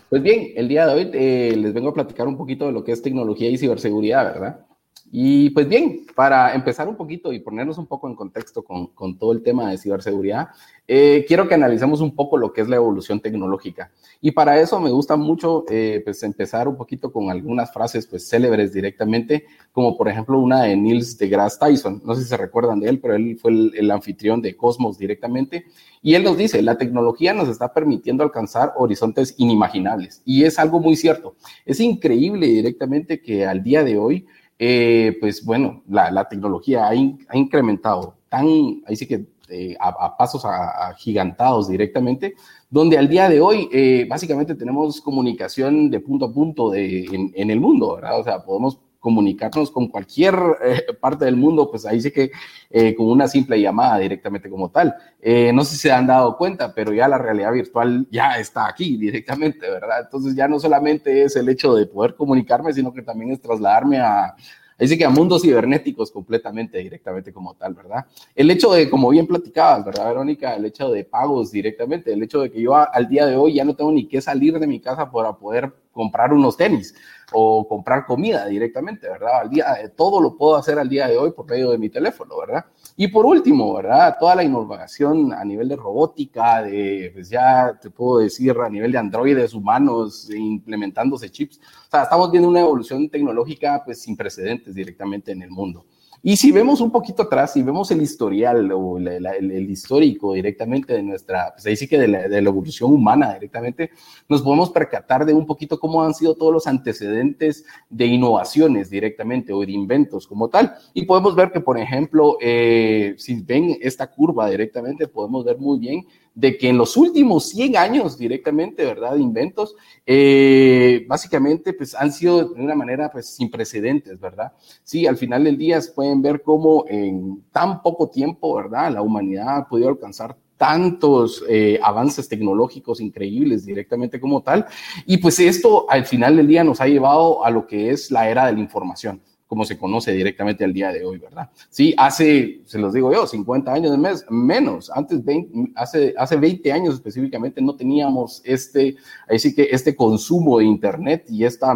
Pues 0.09 0.23
bien, 0.23 0.53
el 0.57 0.69
día 0.69 0.87
de 0.87 0.95
hoy 0.95 1.11
eh, 1.15 1.55
les 1.57 1.73
vengo 1.73 1.89
a 1.89 1.95
platicar 1.95 2.29
un 2.29 2.37
poquito 2.37 2.67
de 2.67 2.73
lo 2.73 2.85
que 2.85 2.93
es 2.93 3.03
tecnología 3.03 3.49
y 3.49 3.59
ciberseguridad, 3.59 4.25
¿verdad? 4.25 4.66
Y 5.11 5.51
pues 5.51 5.69
bien, 5.69 6.05
para 6.15 6.55
empezar 6.55 6.89
un 6.89 6.97
poquito 6.97 7.33
y 7.33 7.41
ponernos 7.41 7.79
un 7.79 7.87
poco 7.87 8.09
en 8.09 8.17
contexto 8.17 8.65
con, 8.65 8.89
con 8.89 9.19
todo 9.19 9.33
el 9.33 9.43
tema 9.43 9.71
de 9.71 9.79
ciberseguridad, 9.79 10.49
eh, 10.89 11.25
quiero 11.27 11.49
que 11.49 11.55
analicemos 11.55 12.01
un 12.01 12.15
poco 12.15 12.37
lo 12.37 12.53
que 12.53 12.61
es 12.61 12.69
la 12.69 12.77
evolución 12.77 13.21
tecnológica. 13.21 13.91
Y 14.21 14.31
para 14.31 14.61
eso 14.61 14.79
me 14.81 14.91
gusta 14.91 15.17
mucho 15.17 15.65
eh, 15.69 16.01
pues 16.05 16.23
empezar 16.23 16.69
un 16.69 16.77
poquito 16.77 17.13
con 17.13 17.31
algunas 17.31 17.73
frases 17.73 18.07
pues 18.07 18.29
célebres 18.29 18.73
directamente, 18.73 19.47
como 19.73 19.97
por 19.97 20.09
ejemplo 20.09 20.39
una 20.39 20.63
de 20.63 20.77
Niels 20.77 21.19
deGrasse 21.19 21.59
Tyson. 21.59 22.03
No 22.05 22.15
sé 22.15 22.23
si 22.23 22.29
se 22.29 22.37
recuerdan 22.37 22.81
de 22.81 22.89
él, 22.89 23.01
pero 23.01 23.15
él 23.15 23.37
fue 23.41 23.51
el, 23.51 23.73
el 23.77 23.91
anfitrión 23.91 24.41
de 24.41 24.57
Cosmos 24.57 24.99
directamente. 24.99 25.67
Y 26.03 26.15
él 26.15 26.23
nos 26.23 26.37
dice, 26.37 26.63
la 26.63 26.79
tecnología 26.79 27.35
nos 27.35 27.49
está 27.49 27.73
permitiendo 27.73 28.23
alcanzar 28.23 28.73
horizontes 28.77 29.35
inimaginables. 29.39 30.23
Y 30.25 30.45
es 30.45 30.59
algo 30.59 30.79
muy 30.79 30.95
cierto. 30.95 31.35
Es 31.65 31.81
increíble 31.81 32.47
directamente 32.47 33.21
que 33.21 33.45
al 33.45 33.63
día 33.63 33.83
de 33.83 33.99
hoy, 33.99 34.27
eh, 34.59 35.17
pues 35.21 35.45
bueno, 35.45 35.83
la, 35.89 36.11
la 36.11 36.29
tecnología 36.29 36.87
ha, 36.87 36.91
ha, 36.91 37.37
incrementado 37.37 38.17
tan, 38.29 38.47
ahí 38.87 38.97
sí 38.97 39.07
que 39.07 39.27
eh, 39.49 39.77
a, 39.79 39.89
a, 39.89 40.17
pasos 40.17 40.45
agigantados 40.45 41.69
directamente, 41.69 42.35
donde 42.69 42.99
al 42.99 43.09
día 43.09 43.29
de 43.29 43.41
hoy 43.41 43.69
eh, 43.73 44.07
básicamente 44.09 44.55
tenemos 44.55 45.01
comunicación 45.01 45.91
de 45.91 46.01
punto 46.01 46.25
a 46.25 46.33
punto 46.33 46.71
de, 46.71 47.05
en, 47.05 47.33
en, 47.35 47.51
el 47.51 47.61
mundo, 47.61 47.95
¿verdad? 47.95 48.19
O 48.21 48.25
sea, 48.25 48.45
podemos 48.45 48.81
comunicarnos 49.07 49.71
con 49.71 49.87
cualquier 49.87 50.35
eh, 50.65 50.85
parte 50.99 51.27
del 51.27 51.37
mundo, 51.37 51.71
pues 51.71 51.87
ahí 51.87 52.01
sí 52.01 52.11
que 52.11 52.33
eh, 52.69 52.93
con 52.97 53.07
una 53.07 53.29
simple 53.29 53.61
llamada 53.61 53.99
directamente 53.99 54.51
como 54.51 54.69
tal. 54.69 54.97
Eh, 55.23 55.53
no 55.53 55.63
sé 55.63 55.77
si 55.77 55.83
se 55.83 55.93
han 55.93 56.09
dado 56.09 56.37
cuenta, 56.37 56.75
pero 56.75 56.93
ya 56.93 57.07
la 57.07 57.17
realidad 57.17 57.53
virtual 57.53 58.09
ya 58.11 58.37
está 58.37 58.67
aquí 58.67 58.97
directamente, 58.97 59.71
¿verdad? 59.71 60.01
Entonces 60.01 60.35
ya 60.35 60.49
no 60.49 60.59
solamente 60.59 61.23
es 61.23 61.37
el 61.37 61.49
hecho 61.49 61.77
de 61.77 61.87
poder 61.87 62.17
comunicarme, 62.17 62.73
sino 62.73 62.93
que 62.93 63.03
también 63.03 63.31
es 63.31 63.41
trasladarme 63.41 64.01
a, 64.01 64.35
Así 64.79 64.99
que 64.99 65.05
a 65.05 65.11
mundos 65.11 65.43
cibernéticos 65.43 66.11
completamente, 66.11 66.79
directamente 66.79 67.33
como 67.33 67.55
tal, 67.55 67.75
¿verdad? 67.75 68.05
El 68.35 68.51
hecho 68.51 68.73
de, 68.73 68.91
como 68.91 69.09
bien 69.09 69.27
platicabas, 69.27 69.85
¿verdad, 69.85 70.09
Verónica? 70.09 70.55
El 70.55 70.67
hecho 70.67 70.91
de 70.91 71.05
pagos 71.05 71.51
directamente, 71.51 72.13
el 72.13 72.23
hecho 72.23 72.43
de 72.43 72.51
que 72.51 72.61
yo 72.61 72.75
al 72.75 73.09
día 73.09 73.25
de 73.27 73.37
hoy 73.37 73.55
ya 73.55 73.65
no 73.65 73.75
tengo 73.75 73.91
ni 73.91 74.07
que 74.07 74.21
salir 74.21 74.59
de 74.59 74.67
mi 74.67 74.81
casa 74.81 75.11
para 75.11 75.33
poder 75.33 75.73
comprar 75.93 76.33
unos 76.33 76.59
tenis 76.59 76.95
o 77.33 77.67
comprar 77.67 78.05
comida 78.05 78.47
directamente, 78.47 79.09
¿verdad? 79.09 79.41
Al 79.41 79.51
día, 79.51 79.67
todo 79.97 80.21
lo 80.21 80.37
puedo 80.37 80.57
hacer 80.57 80.79
al 80.79 80.89
día 80.89 81.09
de 81.09 81.17
hoy 81.17 81.33
por 81.33 81.49
medio 81.49 81.71
de 81.71 81.79
mi 81.79 81.89
teléfono, 81.89 82.37
¿verdad? 82.39 82.67
Y 82.99 83.09
por 83.09 83.27
último, 83.27 83.75
¿verdad? 83.75 84.17
Toda 84.19 84.35
la 84.35 84.43
innovación 84.43 85.31
a 85.31 85.45
nivel 85.45 85.69
de 85.69 85.77
robótica, 85.77 86.63
de, 86.63 87.11
pues 87.13 87.29
ya 87.29 87.79
te 87.81 87.91
puedo 87.91 88.21
decir, 88.21 88.57
a 88.59 88.71
nivel 88.71 88.91
de 88.91 88.97
androides 88.97 89.53
humanos 89.53 90.31
implementándose 90.31 91.31
chips. 91.31 91.59
O 91.59 91.91
sea, 91.91 92.05
estamos 92.05 92.31
viendo 92.31 92.49
una 92.49 92.61
evolución 92.61 93.11
tecnológica 93.11 93.83
pues 93.85 94.01
sin 94.01 94.17
precedentes 94.17 94.75
directamente 94.75 95.33
en 95.33 95.43
el 95.43 95.51
mundo. 95.51 95.85
Y 96.29 96.37
si 96.37 96.51
vemos 96.51 96.81
un 96.81 96.91
poquito 96.91 97.23
atrás, 97.23 97.53
si 97.53 97.63
vemos 97.63 97.89
el 97.93 98.03
historial 98.03 98.73
o 98.73 98.99
el, 98.99 99.71
histórico 99.71 100.33
directamente 100.33 100.93
de 100.93 101.01
nuestra, 101.01 101.53
pues 101.53 101.65
ahí 101.67 101.77
sí 101.77 101.87
que 101.87 102.01
de 102.01 102.09
la, 102.09 102.27
de 102.27 102.43
la, 102.43 102.49
evolución 102.51 102.93
humana 102.93 103.35
directamente, 103.35 103.93
nos 104.29 104.43
podemos 104.43 104.71
percatar 104.71 105.25
de 105.25 105.33
un 105.33 105.47
poquito 105.47 105.79
cómo 105.79 106.03
han 106.03 106.15
sido 106.15 106.35
todos 106.35 106.53
los 106.53 106.67
antecedentes 106.67 107.65
de 107.89 108.07
innovaciones 108.07 108.91
directamente 108.91 109.53
o 109.53 109.61
de 109.61 109.71
inventos 109.71 110.27
como 110.27 110.49
tal. 110.49 110.75
Y 110.95 111.05
podemos 111.05 111.37
ver 111.37 111.53
que, 111.53 111.61
por 111.61 111.79
ejemplo, 111.79 112.39
eh, 112.41 113.15
si 113.19 113.41
ven 113.43 113.79
esta 113.81 114.11
curva 114.11 114.51
directamente, 114.51 115.07
podemos 115.07 115.45
ver 115.45 115.59
muy 115.59 115.79
bien 115.79 116.07
de 116.37 116.59
que 116.59 116.69
en 116.69 116.77
los 116.77 116.99
últimos 116.99 117.49
100 117.49 117.77
años 117.79 118.19
directamente, 118.19 118.85
¿verdad? 118.85 119.15
De 119.15 119.23
inventos, 119.23 119.75
eh, 120.05 121.05
básicamente, 121.09 121.73
pues 121.73 121.95
han 121.95 122.13
sido 122.13 122.51
de 122.51 122.63
una 122.63 122.75
manera, 122.75 123.11
pues, 123.11 123.35
sin 123.35 123.51
precedentes, 123.51 124.21
¿verdad? 124.21 124.53
Sí, 124.85 125.07
al 125.07 125.17
final 125.17 125.45
del 125.45 125.57
día 125.57 125.81
pueden 125.95 126.21
ver 126.21 126.43
cómo 126.43 126.85
en 126.89 127.43
tan 127.51 127.81
poco 127.83 128.11
tiempo, 128.11 128.55
¿verdad? 128.55 128.93
La 128.93 129.01
humanidad 129.01 129.57
ha 129.57 129.67
podido 129.67 129.89
alcanzar 129.89 130.37
tantos 130.59 131.43
eh, 131.49 131.79
avances 131.83 132.29
tecnológicos 132.29 133.01
increíbles 133.01 133.65
directamente 133.65 134.21
como 134.21 134.43
tal. 134.43 134.67
Y 135.07 135.17
pues 135.17 135.39
esto 135.39 135.87
al 135.89 136.05
final 136.05 136.37
del 136.37 136.47
día 136.47 136.65
nos 136.65 136.83
ha 136.83 136.87
llevado 136.87 137.45
a 137.45 137.51
lo 137.51 137.67
que 137.67 137.91
es 137.91 138.11
la 138.11 138.29
era 138.29 138.47
de 138.47 138.53
la 138.53 138.61
información 138.61 139.23
como 139.47 139.65
se 139.65 139.79
conoce 139.79 140.13
directamente 140.13 140.65
al 140.65 140.73
día 140.73 140.91
de 140.93 141.05
hoy, 141.05 141.19
¿verdad? 141.19 141.49
Sí, 141.71 141.95
hace, 141.97 142.63
se 142.65 142.79
los 142.79 142.93
digo 142.93 143.13
yo, 143.13 143.27
50 143.27 143.73
años 143.73 143.97
mes, 143.97 144.25
menos, 144.29 144.91
antes, 144.91 145.25
20, 145.25 145.73
hace, 145.77 146.15
hace 146.19 146.37
20 146.37 146.73
años 146.73 146.95
específicamente 146.95 147.63
no 147.63 147.77
teníamos 147.77 148.43
este, 148.45 148.97
ahí 149.29 149.39
sí 149.39 149.55
que 149.55 149.69
este 149.71 149.95
consumo 149.95 150.59
de 150.59 150.65
Internet 150.65 151.27
y 151.29 151.45
esta, 151.45 151.73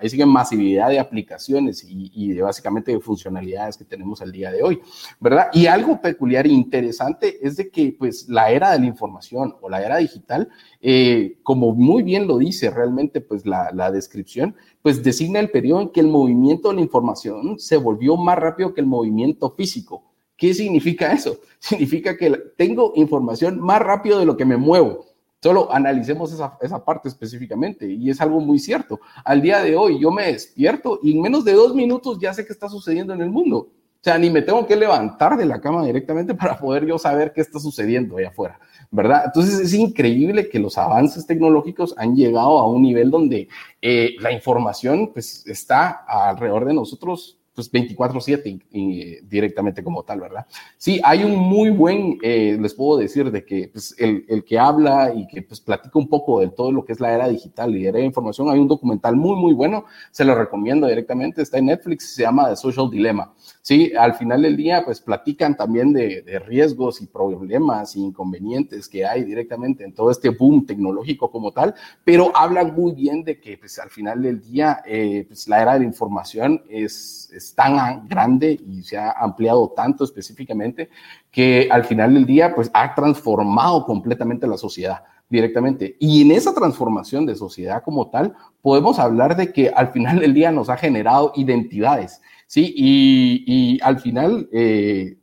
ahí 0.00 0.10
que 0.10 0.26
masividad 0.26 0.90
de 0.90 0.98
aplicaciones 0.98 1.84
y, 1.84 2.10
y 2.14 2.32
de 2.32 2.42
básicamente 2.42 2.92
de 2.92 3.00
funcionalidades 3.00 3.78
que 3.78 3.84
tenemos 3.84 4.20
al 4.20 4.30
día 4.30 4.50
de 4.50 4.62
hoy, 4.62 4.80
¿verdad? 5.18 5.46
Y 5.52 5.66
algo 5.66 6.00
peculiar 6.00 6.46
e 6.46 6.50
interesante 6.50 7.38
es 7.46 7.56
de 7.56 7.70
que 7.70 7.94
pues 7.98 8.28
la 8.28 8.50
era 8.50 8.72
de 8.72 8.80
la 8.80 8.86
información 8.86 9.56
o 9.60 9.70
la 9.70 9.82
era 9.82 9.96
digital, 9.96 10.48
eh, 10.86 11.38
como 11.42 11.74
muy 11.74 12.02
bien 12.02 12.26
lo 12.26 12.36
dice 12.36 12.68
realmente 12.68 13.22
pues 13.22 13.46
la, 13.46 13.90
descripción, 13.90 14.54
pues 14.82 15.02
designa 15.02 15.40
el 15.40 15.50
periodo 15.50 15.80
en 15.80 15.88
que 15.88 16.00
el 16.00 16.08
movimiento 16.08 16.68
de 16.68 16.74
la 16.74 16.82
información 16.82 17.58
se 17.58 17.78
volvió 17.78 18.18
más 18.18 18.38
rápido 18.38 18.74
que 18.74 18.82
el 18.82 18.86
movimiento 18.86 19.50
físico. 19.52 20.04
¿Qué 20.36 20.52
significa 20.52 21.10
eso? 21.10 21.38
Significa 21.58 22.18
que 22.18 22.30
tengo 22.58 22.92
información 22.96 23.60
más 23.60 23.80
rápido 23.80 24.18
de 24.18 24.26
lo 24.26 24.36
que 24.36 24.44
me 24.44 24.58
muevo. 24.58 25.06
Solo 25.42 25.72
analicemos 25.72 26.30
esa, 26.34 26.58
esa, 26.60 26.84
parte 26.84 27.08
específicamente 27.08 27.90
y 27.90 28.10
es 28.10 28.20
algo 28.20 28.40
muy 28.40 28.58
cierto. 28.58 29.00
Al 29.24 29.40
día 29.40 29.62
de 29.62 29.76
hoy 29.76 29.98
yo 29.98 30.10
me 30.10 30.26
despierto 30.26 31.00
y 31.02 31.12
en 31.16 31.22
menos 31.22 31.46
de 31.46 31.54
dos 31.54 31.74
minutos 31.74 32.18
ya 32.20 32.34
sé 32.34 32.44
qué 32.44 32.52
está 32.52 32.68
sucediendo 32.68 33.14
en 33.14 33.22
el 33.22 33.30
mundo. 33.30 33.56
O 33.56 34.04
sea, 34.04 34.18
ni 34.18 34.28
me 34.28 34.42
tengo 34.42 34.66
que 34.66 34.76
levantar 34.76 35.34
de 35.38 35.46
la 35.46 35.62
cama 35.62 35.86
directamente 35.86 36.34
para 36.34 36.58
poder 36.58 36.84
yo 36.84 36.98
saber 36.98 37.32
qué 37.32 37.40
está 37.40 37.58
sucediendo 37.58 38.18
allá 38.18 38.28
afuera. 38.28 38.60
¿Verdad? 38.94 39.22
Entonces 39.26 39.58
es 39.58 39.74
increíble 39.74 40.48
que 40.48 40.60
los 40.60 40.78
avances 40.78 41.26
tecnológicos 41.26 41.94
han 41.98 42.14
llegado 42.14 42.60
a 42.60 42.68
un 42.68 42.82
nivel 42.82 43.10
donde 43.10 43.48
eh, 43.82 44.14
la 44.20 44.30
información 44.30 45.10
pues 45.12 45.44
está 45.48 46.04
alrededor 46.06 46.64
de 46.64 46.74
nosotros 46.74 47.36
pues 47.56 47.70
24/7 47.72 48.62
y, 48.70 49.20
directamente 49.26 49.82
como 49.82 50.02
tal, 50.02 50.20
¿verdad? 50.20 50.46
Sí, 50.76 51.00
hay 51.04 51.24
un 51.24 51.36
muy 51.36 51.70
buen, 51.70 52.18
eh, 52.22 52.56
les 52.60 52.74
puedo 52.74 52.98
decir, 52.98 53.30
de 53.30 53.44
que 53.44 53.68
pues, 53.72 53.94
el, 53.98 54.24
el, 54.28 54.44
que 54.44 54.58
habla 54.58 55.12
y 55.14 55.26
que 55.26 55.42
pues 55.42 55.60
platica 55.60 55.98
un 55.98 56.08
poco 56.08 56.40
de 56.40 56.48
todo 56.48 56.72
lo 56.72 56.84
que 56.84 56.92
es 56.92 57.00
la 57.00 57.12
era 57.12 57.28
digital 57.28 57.76
y 57.76 57.86
era 57.86 57.98
de 57.98 58.04
información, 58.04 58.48
hay 58.48 58.58
un 58.58 58.68
documental 58.68 59.16
muy, 59.16 59.36
muy 59.36 59.52
bueno, 59.54 59.84
se 60.10 60.24
lo 60.24 60.34
recomiendo 60.34 60.86
directamente, 60.86 61.42
está 61.42 61.58
en 61.58 61.66
Netflix, 61.66 62.14
se 62.14 62.22
llama 62.22 62.48
The 62.48 62.56
Social 62.56 62.90
Dilemma. 62.90 63.32
Sí, 63.66 63.94
al 63.98 64.12
final 64.12 64.42
del 64.42 64.58
día, 64.58 64.84
pues 64.84 65.00
platican 65.00 65.56
también 65.56 65.94
de, 65.94 66.22
riesgos 66.44 67.00
y 67.00 67.06
problemas 67.06 67.96
e 67.96 68.00
inconvenientes 68.00 68.90
que 68.90 69.06
hay 69.06 69.24
directamente 69.24 69.84
en 69.84 69.94
todo 69.94 70.10
este 70.10 70.28
boom 70.28 70.66
tecnológico 70.66 71.30
como 71.30 71.50
tal, 71.50 71.74
pero 72.04 72.30
hablan 72.36 72.74
muy 72.74 72.92
bien 72.92 73.24
de 73.24 73.40
que 73.40 73.56
pues 73.56 73.78
al 73.78 73.88
final 73.88 74.20
del 74.20 74.42
día, 74.42 74.82
eh, 74.84 75.24
pues 75.26 75.48
la 75.48 75.62
era 75.62 75.78
de 75.78 75.86
información 75.86 76.62
es, 76.68 77.30
es 77.32 77.54
tan 77.54 78.06
grande 78.06 78.52
y 78.52 78.82
se 78.82 78.98
ha 78.98 79.12
ampliado 79.12 79.72
tanto 79.74 80.04
específicamente 80.04 80.90
que 81.30 81.66
al 81.70 81.84
final 81.84 82.12
del 82.12 82.26
día, 82.26 82.54
pues 82.54 82.70
ha 82.74 82.94
transformado 82.94 83.86
completamente 83.86 84.46
la 84.46 84.58
sociedad 84.58 85.04
directamente. 85.30 85.96
Y 85.98 86.20
en 86.20 86.32
esa 86.32 86.52
transformación 86.52 87.24
de 87.24 87.34
sociedad 87.34 87.82
como 87.82 88.10
tal, 88.10 88.34
podemos 88.60 88.98
hablar 88.98 89.36
de 89.36 89.54
que 89.54 89.70
al 89.70 89.88
final 89.88 90.18
del 90.18 90.34
día 90.34 90.52
nos 90.52 90.68
ha 90.68 90.76
generado 90.76 91.32
identidades, 91.34 92.20
¿sí? 92.46 92.72
Y, 92.76 93.44
y 93.46 93.80
al 93.82 94.00
final, 94.00 94.48
eh, 94.52 95.18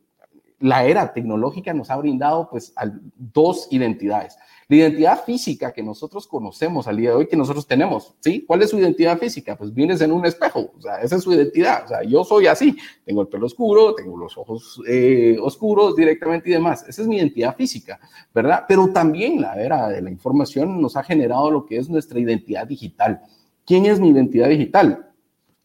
la 0.62 0.84
era 0.84 1.12
tecnológica 1.12 1.74
nos 1.74 1.90
ha 1.90 1.96
brindado 1.96 2.48
pues 2.48 2.72
dos 3.16 3.66
identidades. 3.70 4.38
La 4.68 4.76
identidad 4.76 5.24
física 5.24 5.72
que 5.72 5.82
nosotros 5.82 6.26
conocemos 6.28 6.86
al 6.86 6.96
día 6.96 7.10
de 7.10 7.16
hoy, 7.16 7.26
que 7.26 7.36
nosotros 7.36 7.66
tenemos, 7.66 8.14
¿sí? 8.20 8.44
¿Cuál 8.46 8.62
es 8.62 8.70
su 8.70 8.78
identidad 8.78 9.18
física? 9.18 9.56
Pues 9.56 9.74
vienes 9.74 10.00
en 10.00 10.12
un 10.12 10.24
espejo, 10.24 10.72
esa 11.02 11.16
es 11.16 11.22
su 11.22 11.32
identidad, 11.32 11.84
o 11.84 11.88
sea, 11.88 12.02
yo 12.04 12.24
soy 12.24 12.46
así, 12.46 12.76
tengo 13.04 13.22
el 13.22 13.28
pelo 13.28 13.46
oscuro, 13.46 13.94
tengo 13.94 14.16
los 14.16 14.38
ojos 14.38 14.80
eh, 14.88 15.36
oscuros 15.42 15.96
directamente 15.96 16.48
y 16.48 16.52
demás, 16.52 16.88
esa 16.88 17.02
es 17.02 17.08
mi 17.08 17.16
identidad 17.16 17.56
física, 17.56 17.98
¿verdad? 18.32 18.64
Pero 18.68 18.88
también 18.92 19.42
la 19.42 19.60
era 19.60 19.88
de 19.88 20.00
la 20.00 20.10
información 20.10 20.80
nos 20.80 20.96
ha 20.96 21.02
generado 21.02 21.50
lo 21.50 21.66
que 21.66 21.76
es 21.76 21.90
nuestra 21.90 22.20
identidad 22.20 22.66
digital. 22.66 23.20
¿Quién 23.66 23.84
es 23.86 23.98
mi 23.98 24.10
identidad 24.10 24.48
digital? 24.48 25.11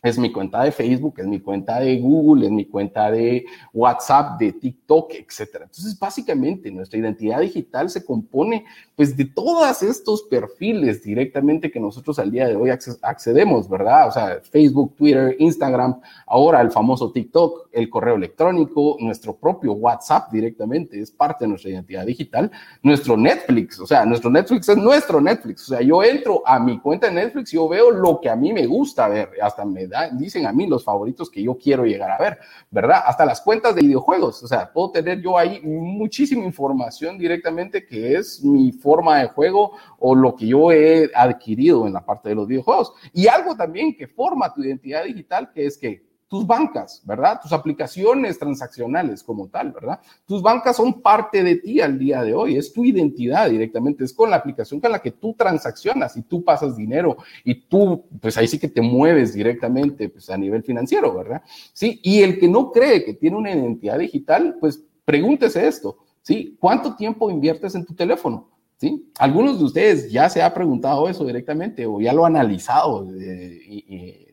Es 0.04 0.18
mi 0.20 0.32
cuenta 0.32 0.64
de 0.64 0.72
Facebook, 0.72 1.16
es 1.18 1.26
mi 1.26 1.40
cuenta 1.40 1.80
de 1.80 2.00
Google, 2.00 2.46
es 2.46 2.52
mi 2.52 2.66
cuenta 2.66 3.10
de 3.10 3.46
WhatsApp, 3.74 4.40
de 4.40 4.54
TikTok, 4.54 5.12
etcétera. 5.14 5.66
Entonces, 5.66 5.98
básicamente, 5.98 6.72
nuestra 6.72 7.00
identidad 7.00 7.40
digital 7.40 7.90
se 7.90 8.06
compone, 8.06 8.66
pues, 8.96 9.18
de 9.18 9.26
todos 9.26 9.82
estos 9.82 10.24
perfiles 10.24 11.02
directamente 11.02 11.72
que 11.72 11.80
nosotros 11.80 12.20
al 12.20 12.32
día 12.32 12.48
de 12.48 12.56
hoy 12.56 12.70
accedemos, 12.70 13.68
¿verdad? 13.68 14.08
O 14.08 14.12
sea, 14.12 14.40
Facebook, 14.44 14.96
Twitter, 14.96 15.36
Instagram, 15.40 16.00
ahora 16.28 16.62
el 16.62 16.72
famoso 16.72 17.12
TikTok, 17.12 17.70
el 17.72 17.90
correo 17.90 18.16
electrónico, 18.16 18.98
nuestro 19.00 19.36
propio 19.36 19.74
WhatsApp 19.74 20.32
directamente 20.32 21.00
es 21.00 21.12
parte 21.12 21.46
de 21.46 21.50
nuestra 21.50 21.72
identidad 21.72 22.06
digital, 22.06 22.52
nuestro 22.84 23.18
Netflix, 23.18 23.80
o 23.80 23.88
sea, 23.88 24.06
nuestro 24.06 24.30
Netflix 24.30 24.70
es 24.70 24.78
nuestro 24.78 25.20
Netflix. 25.20 25.64
O 25.64 25.76
sea, 25.76 25.82
yo 25.82 26.04
entro 26.04 26.44
a 26.46 26.60
mi 26.60 26.80
cuenta 26.80 27.08
de 27.08 27.14
Netflix 27.14 27.54
y 27.54 27.56
yo 27.56 27.68
veo 27.68 27.92
lo 27.92 28.20
que 28.22 28.30
a 28.30 28.36
mí 28.36 28.54
me 28.54 28.66
gusta 28.66 29.08
ver, 29.08 29.32
hasta 29.42 29.66
me 29.66 29.88
da 29.88 29.97
dicen 30.14 30.46
a 30.46 30.54
mí 30.54 30.68
los 30.68 30.84
favoritos 30.84 31.30
que 31.30 31.44
yo 31.44 31.58
quiero 31.58 31.86
llegar 31.86 32.12
a 32.12 32.18
ver, 32.18 32.38
¿verdad? 32.72 33.02
Hasta 33.06 33.26
las 33.26 33.42
cuentas 33.42 33.76
de 33.76 33.82
videojuegos, 33.82 34.44
o 34.44 34.48
sea, 34.48 34.72
puedo 34.72 34.92
tener 34.92 35.22
yo 35.22 35.38
ahí 35.38 35.62
muchísima 35.62 36.44
información 36.44 37.18
directamente 37.18 37.86
que 37.86 38.16
es 38.16 38.44
mi 38.44 38.72
forma 38.72 39.20
de 39.20 39.28
juego 39.28 39.74
o 40.00 40.16
lo 40.16 40.36
que 40.36 40.48
yo 40.48 40.72
he 40.72 41.12
adquirido 41.14 41.88
en 41.88 41.94
la 41.94 42.06
parte 42.06 42.30
de 42.30 42.36
los 42.36 42.48
videojuegos. 42.48 42.94
Y 43.14 43.28
algo 43.28 43.56
también 43.56 43.96
que 43.96 44.08
forma 44.08 44.54
tu 44.54 44.64
identidad 44.64 45.04
digital, 45.04 45.52
que 45.52 45.66
es 45.66 45.78
que 45.78 46.07
tus 46.28 46.46
bancas, 46.46 47.02
¿verdad? 47.06 47.40
Tus 47.42 47.54
aplicaciones 47.54 48.38
transaccionales 48.38 49.24
como 49.24 49.48
tal, 49.48 49.72
¿verdad? 49.72 50.00
Tus 50.26 50.42
bancas 50.42 50.76
son 50.76 51.02
parte 51.02 51.42
de 51.42 51.56
ti 51.56 51.80
al 51.80 51.98
día 51.98 52.22
de 52.22 52.34
hoy, 52.34 52.58
es 52.58 52.74
tu 52.74 52.84
identidad 52.84 53.50
directamente, 53.50 54.04
es 54.04 54.14
con 54.14 54.30
la 54.30 54.36
aplicación 54.36 54.82
con 54.82 54.92
la 54.92 55.00
que 55.00 55.12
tú 55.12 55.34
transaccionas 55.38 56.18
y 56.18 56.24
tú 56.24 56.44
pasas 56.44 56.76
dinero 56.76 57.18
y 57.46 57.56
tú, 57.56 58.04
pues 58.20 58.38
ahí 58.38 58.48
sí 58.48 58.60
que 58.60 58.68
te 58.68 58.82
mueves 58.82 59.34
directamente 59.34 60.10
pues, 60.10 60.30
a 60.30 60.38
nivel 60.38 60.64
financiero, 60.64 61.16
¿verdad? 61.16 61.42
Sí, 61.72 62.02
y 62.04 62.22
el 62.22 62.40
que 62.40 62.50
no 62.50 62.72
cree 62.72 63.06
que 63.06 63.14
tiene 63.14 63.38
una 63.38 63.52
identidad 63.52 63.98
digital, 63.98 64.58
pues 64.60 64.84
pregúntese 65.06 65.66
esto, 65.66 65.98
¿sí? 66.22 66.58
¿Cuánto 66.60 66.96
tiempo 66.96 67.32
inviertes 67.32 67.74
en 67.76 67.86
tu 67.86 67.94
teléfono? 67.94 68.50
¿Sí? 68.80 69.12
Algunos 69.18 69.58
de 69.58 69.66
ustedes 69.66 70.12
ya 70.12 70.30
se 70.30 70.44
ha 70.44 70.54
preguntado 70.54 71.10
eso 71.10 71.26
directamente 71.26 71.88
o 71.88 72.00
ya 72.00 72.14
lo 72.14 72.28
han 72.28 72.36
analizado 72.36 73.08
eh, 73.12 73.60
y 73.66 74.27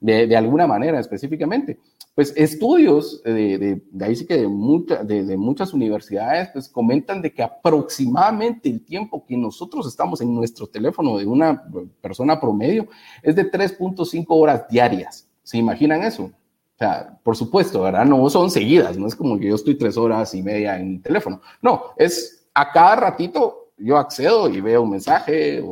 de, 0.00 0.36
alguna 0.36 0.66
manera 0.66 1.00
específicamente. 1.00 1.78
Pues 2.14 2.32
estudios 2.36 3.22
de, 3.24 3.82
de, 3.90 4.04
ahí 4.04 4.16
sí 4.16 4.26
que 4.26 4.38
de, 4.38 5.24
de, 5.24 5.36
muchas 5.36 5.74
universidades 5.74 6.48
pues 6.52 6.68
comentan 6.68 7.20
de 7.20 7.32
que 7.32 7.42
aproximadamente 7.42 8.70
el 8.70 8.84
tiempo 8.84 9.24
que 9.26 9.36
nosotros 9.36 9.86
estamos 9.86 10.20
en 10.22 10.34
nuestro 10.34 10.66
teléfono 10.66 11.18
de 11.18 11.26
una 11.26 11.62
persona 12.00 12.40
promedio 12.40 12.88
es 13.22 13.36
de 13.36 13.50
3.5 13.50 14.24
horas 14.28 14.66
diarias. 14.68 15.28
¿Se 15.42 15.58
imaginan 15.58 16.02
eso? 16.02 16.24
O 16.24 16.78
sea, 16.78 17.18
por 17.22 17.36
supuesto, 17.36 17.82
¿verdad? 17.82 18.04
No 18.04 18.28
son 18.28 18.50
seguidas, 18.50 18.98
no 18.98 19.06
es 19.06 19.16
como 19.16 19.38
que 19.38 19.48
yo 19.48 19.54
estoy 19.54 19.76
tres 19.76 19.96
horas 19.96 20.34
y 20.34 20.42
media 20.42 20.78
en 20.78 20.96
el 20.96 21.02
teléfono. 21.02 21.40
No, 21.62 21.84
es 21.96 22.46
a 22.52 22.70
cada 22.70 22.96
ratito 22.96 23.70
yo 23.78 23.96
accedo 23.96 24.48
y 24.50 24.60
veo 24.60 24.82
un 24.82 24.90
mensaje 24.90 25.62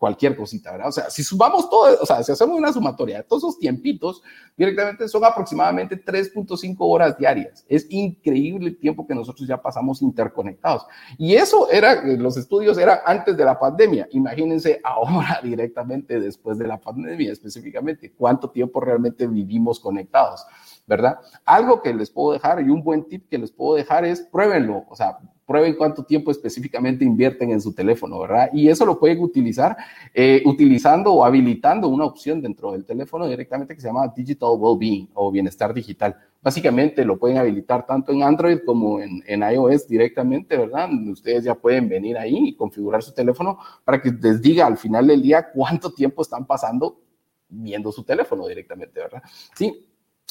cualquier 0.00 0.34
cosita, 0.34 0.72
¿verdad? 0.72 0.88
O 0.88 0.92
sea, 0.92 1.10
si 1.10 1.22
sumamos 1.22 1.68
todo, 1.68 1.98
o 2.00 2.06
sea, 2.06 2.22
si 2.22 2.32
hacemos 2.32 2.58
una 2.58 2.72
sumatoria 2.72 3.18
de 3.18 3.24
todos 3.24 3.42
esos 3.42 3.58
tiempitos, 3.58 4.22
directamente 4.56 5.06
son 5.06 5.22
aproximadamente 5.26 6.02
3.5 6.02 6.74
horas 6.78 7.18
diarias. 7.18 7.66
Es 7.68 7.86
increíble 7.90 8.68
el 8.68 8.78
tiempo 8.78 9.06
que 9.06 9.14
nosotros 9.14 9.46
ya 9.46 9.60
pasamos 9.60 10.00
interconectados. 10.00 10.86
Y 11.18 11.34
eso 11.34 11.70
era, 11.70 12.02
los 12.02 12.38
estudios 12.38 12.78
eran 12.78 13.00
antes 13.04 13.36
de 13.36 13.44
la 13.44 13.58
pandemia. 13.58 14.08
Imagínense 14.12 14.80
ahora 14.84 15.38
directamente 15.42 16.18
después 16.18 16.56
de 16.56 16.66
la 16.66 16.80
pandemia 16.80 17.30
específicamente, 17.30 18.14
cuánto 18.16 18.48
tiempo 18.48 18.80
realmente 18.80 19.26
vivimos 19.26 19.78
conectados. 19.78 20.46
¿verdad? 20.86 21.18
Algo 21.44 21.82
que 21.82 21.92
les 21.92 22.10
puedo 22.10 22.32
dejar 22.32 22.60
y 22.62 22.70
un 22.70 22.82
buen 22.82 23.04
tip 23.04 23.28
que 23.28 23.38
les 23.38 23.52
puedo 23.52 23.76
dejar 23.76 24.04
es 24.06 24.22
pruébenlo, 24.22 24.86
o 24.88 24.96
sea, 24.96 25.18
prueben 25.50 25.74
cuánto 25.74 26.04
tiempo 26.04 26.30
específicamente 26.30 27.04
invierten 27.04 27.50
en 27.50 27.60
su 27.60 27.72
teléfono, 27.72 28.20
¿verdad? 28.20 28.50
Y 28.52 28.68
eso 28.68 28.86
lo 28.86 29.00
pueden 29.00 29.18
utilizar 29.18 29.76
eh, 30.14 30.44
utilizando 30.44 31.12
o 31.12 31.24
habilitando 31.24 31.88
una 31.88 32.04
opción 32.04 32.40
dentro 32.40 32.70
del 32.70 32.84
teléfono 32.84 33.26
directamente 33.26 33.74
que 33.74 33.80
se 33.80 33.88
llama 33.88 34.06
Digital 34.14 34.50
Wellbeing 34.56 35.08
o 35.12 35.32
bienestar 35.32 35.74
digital. 35.74 36.14
Básicamente 36.40 37.04
lo 37.04 37.18
pueden 37.18 37.38
habilitar 37.38 37.84
tanto 37.84 38.12
en 38.12 38.22
Android 38.22 38.60
como 38.64 39.00
en, 39.00 39.24
en 39.26 39.42
iOS 39.42 39.88
directamente, 39.88 40.56
¿verdad? 40.56 40.88
Ustedes 41.10 41.42
ya 41.42 41.56
pueden 41.56 41.88
venir 41.88 42.16
ahí 42.16 42.50
y 42.50 42.54
configurar 42.54 43.02
su 43.02 43.12
teléfono 43.12 43.58
para 43.82 44.00
que 44.00 44.12
les 44.12 44.40
diga 44.40 44.68
al 44.68 44.78
final 44.78 45.08
del 45.08 45.20
día 45.20 45.50
cuánto 45.52 45.92
tiempo 45.92 46.22
están 46.22 46.46
pasando 46.46 47.00
viendo 47.48 47.90
su 47.90 48.04
teléfono 48.04 48.46
directamente, 48.46 49.00
¿verdad? 49.00 49.20
Sí, 49.56 49.89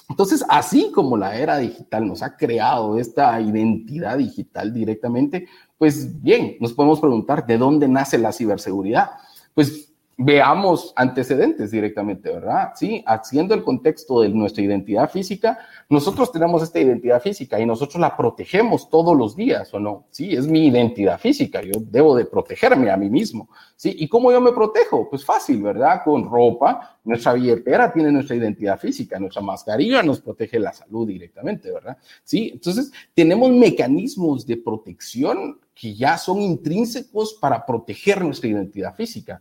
entonces, 0.10 0.44
así 0.50 0.92
como 0.92 1.16
la 1.16 1.38
era 1.38 1.58
digital 1.60 2.08
nos 2.08 2.24
ha 2.24 2.36
creado 2.36 2.98
esta 2.98 3.40
identidad 3.40 4.18
digital 4.18 4.74
directamente, 4.74 5.48
pues 5.78 6.22
bien, 6.22 6.58
nos 6.60 6.74
podemos 6.74 7.00
preguntar 7.00 7.46
de 7.46 7.58
dónde 7.58 7.88
nace 7.88 8.18
la 8.18 8.32
ciberseguridad. 8.32 9.12
Pues 9.54 9.89
veamos 10.22 10.92
antecedentes 10.98 11.72
directamente, 11.72 12.30
¿verdad? 12.30 12.74
Sí, 12.76 13.02
haciendo 13.08 13.56
el 13.56 13.64
contexto 13.64 14.20
de 14.20 14.28
nuestra 14.28 14.62
identidad 14.62 15.10
física, 15.10 15.58
nosotros 15.88 16.30
tenemos 16.30 16.62
esta 16.62 16.78
identidad 16.78 17.22
física 17.22 17.58
y 17.58 17.66
nosotros 17.66 18.02
la 18.02 18.18
protegemos 18.18 18.90
todos 18.90 19.18
los 19.18 19.34
días, 19.34 19.74
¿o 19.74 19.80
no? 19.80 20.08
Sí, 20.10 20.34
es 20.34 20.46
mi 20.46 20.68
identidad 20.68 21.18
física, 21.22 21.62
yo 21.62 21.72
debo 21.80 22.18
de 22.18 22.26
protegerme 22.26 22.92
a 22.92 22.98
mí 22.98 23.10
mismo, 23.10 23.48
¿sí? 23.78 23.96
¿Y 23.98 24.10
cómo 24.10 24.30
yo 24.30 24.42
me 24.42 24.52
protejo? 24.52 25.10
Pues 25.10 25.24
fácil, 25.24 25.64
¿verdad? 25.64 26.02
Con 26.04 26.30
ropa, 26.30 27.00
nuestra 27.06 27.32
billetera 27.32 27.94
tiene 27.94 28.12
nuestra 28.12 28.36
identidad 28.36 28.78
física, 28.78 29.18
nuestra 29.20 29.42
mascarilla 29.42 30.04
nos 30.04 30.20
protege 30.20 30.60
la 30.60 30.74
salud 30.74 31.08
directamente, 31.08 31.72
¿verdad? 31.72 31.98
Sí, 32.26 32.50
entonces 32.56 32.92
tenemos 33.14 33.50
mecanismos 33.52 34.46
de 34.46 34.58
protección 34.58 35.62
que 35.74 35.96
ya 35.96 36.18
son 36.18 36.42
intrínsecos 36.42 37.36
para 37.36 37.66
proteger 37.66 38.22
nuestra 38.22 38.50
identidad 38.50 38.94
física 38.94 39.40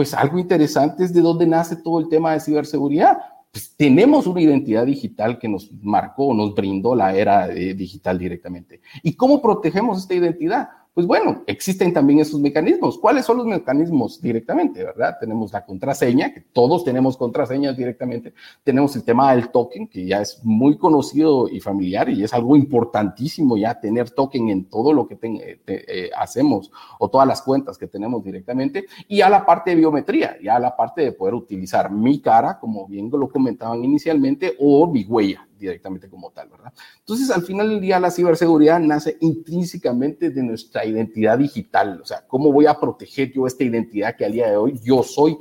pues 0.00 0.14
algo 0.14 0.38
interesante 0.38 1.04
es 1.04 1.12
de 1.12 1.20
dónde 1.20 1.46
nace 1.46 1.76
todo 1.76 2.00
el 2.00 2.08
tema 2.08 2.32
de 2.32 2.40
ciberseguridad. 2.40 3.18
Pues 3.52 3.76
tenemos 3.76 4.26
una 4.26 4.40
identidad 4.40 4.86
digital 4.86 5.38
que 5.38 5.46
nos 5.46 5.70
marcó, 5.82 6.32
nos 6.32 6.54
brindó 6.54 6.94
la 6.94 7.14
era 7.14 7.48
digital 7.48 8.18
directamente. 8.18 8.80
¿Y 9.02 9.12
cómo 9.12 9.42
protegemos 9.42 9.98
esta 9.98 10.14
identidad? 10.14 10.70
Pues 10.92 11.06
bueno, 11.06 11.44
existen 11.46 11.92
también 11.92 12.18
esos 12.18 12.40
mecanismos. 12.40 12.98
¿Cuáles 12.98 13.24
son 13.24 13.36
los 13.36 13.46
mecanismos 13.46 14.20
directamente, 14.20 14.82
verdad? 14.82 15.18
Tenemos 15.20 15.52
la 15.52 15.64
contraseña, 15.64 16.34
que 16.34 16.40
todos 16.40 16.82
tenemos 16.82 17.16
contraseñas 17.16 17.76
directamente. 17.76 18.34
Tenemos 18.64 18.96
el 18.96 19.04
tema 19.04 19.32
del 19.32 19.50
token, 19.50 19.86
que 19.86 20.04
ya 20.04 20.20
es 20.20 20.40
muy 20.42 20.76
conocido 20.76 21.48
y 21.48 21.60
familiar 21.60 22.08
y 22.10 22.24
es 22.24 22.34
algo 22.34 22.56
importantísimo 22.56 23.56
ya 23.56 23.78
tener 23.78 24.10
token 24.10 24.48
en 24.48 24.64
todo 24.64 24.92
lo 24.92 25.06
que 25.06 25.16
eh, 25.22 26.10
hacemos 26.16 26.72
o 26.98 27.08
todas 27.08 27.28
las 27.28 27.40
cuentas 27.40 27.78
que 27.78 27.86
tenemos 27.86 28.24
directamente. 28.24 28.86
Y 29.06 29.20
a 29.20 29.30
la 29.30 29.46
parte 29.46 29.70
de 29.70 29.76
biometría, 29.76 30.38
ya 30.42 30.56
a 30.56 30.60
la 30.60 30.76
parte 30.76 31.02
de 31.02 31.12
poder 31.12 31.34
utilizar 31.34 31.92
mi 31.92 32.20
cara, 32.20 32.58
como 32.58 32.88
bien 32.88 33.08
lo 33.12 33.28
comentaban 33.28 33.84
inicialmente, 33.84 34.56
o 34.58 34.88
mi 34.88 35.04
huella 35.04 35.46
directamente 35.60 36.08
como 36.08 36.30
tal, 36.30 36.48
¿verdad? 36.48 36.72
Entonces, 36.98 37.30
al 37.30 37.42
final 37.42 37.68
del 37.68 37.80
día, 37.80 38.00
la 38.00 38.10
ciberseguridad 38.10 38.80
nace 38.80 39.16
intrínsecamente 39.20 40.30
de 40.30 40.42
nuestra 40.42 40.84
identidad 40.84 41.38
digital, 41.38 42.00
o 42.02 42.04
sea, 42.04 42.26
¿cómo 42.26 42.52
voy 42.52 42.66
a 42.66 42.78
proteger 42.78 43.32
yo 43.32 43.46
esta 43.46 43.64
identidad 43.64 44.16
que 44.16 44.24
al 44.24 44.32
día 44.32 44.50
de 44.50 44.56
hoy 44.56 44.80
yo 44.82 45.02
soy 45.02 45.36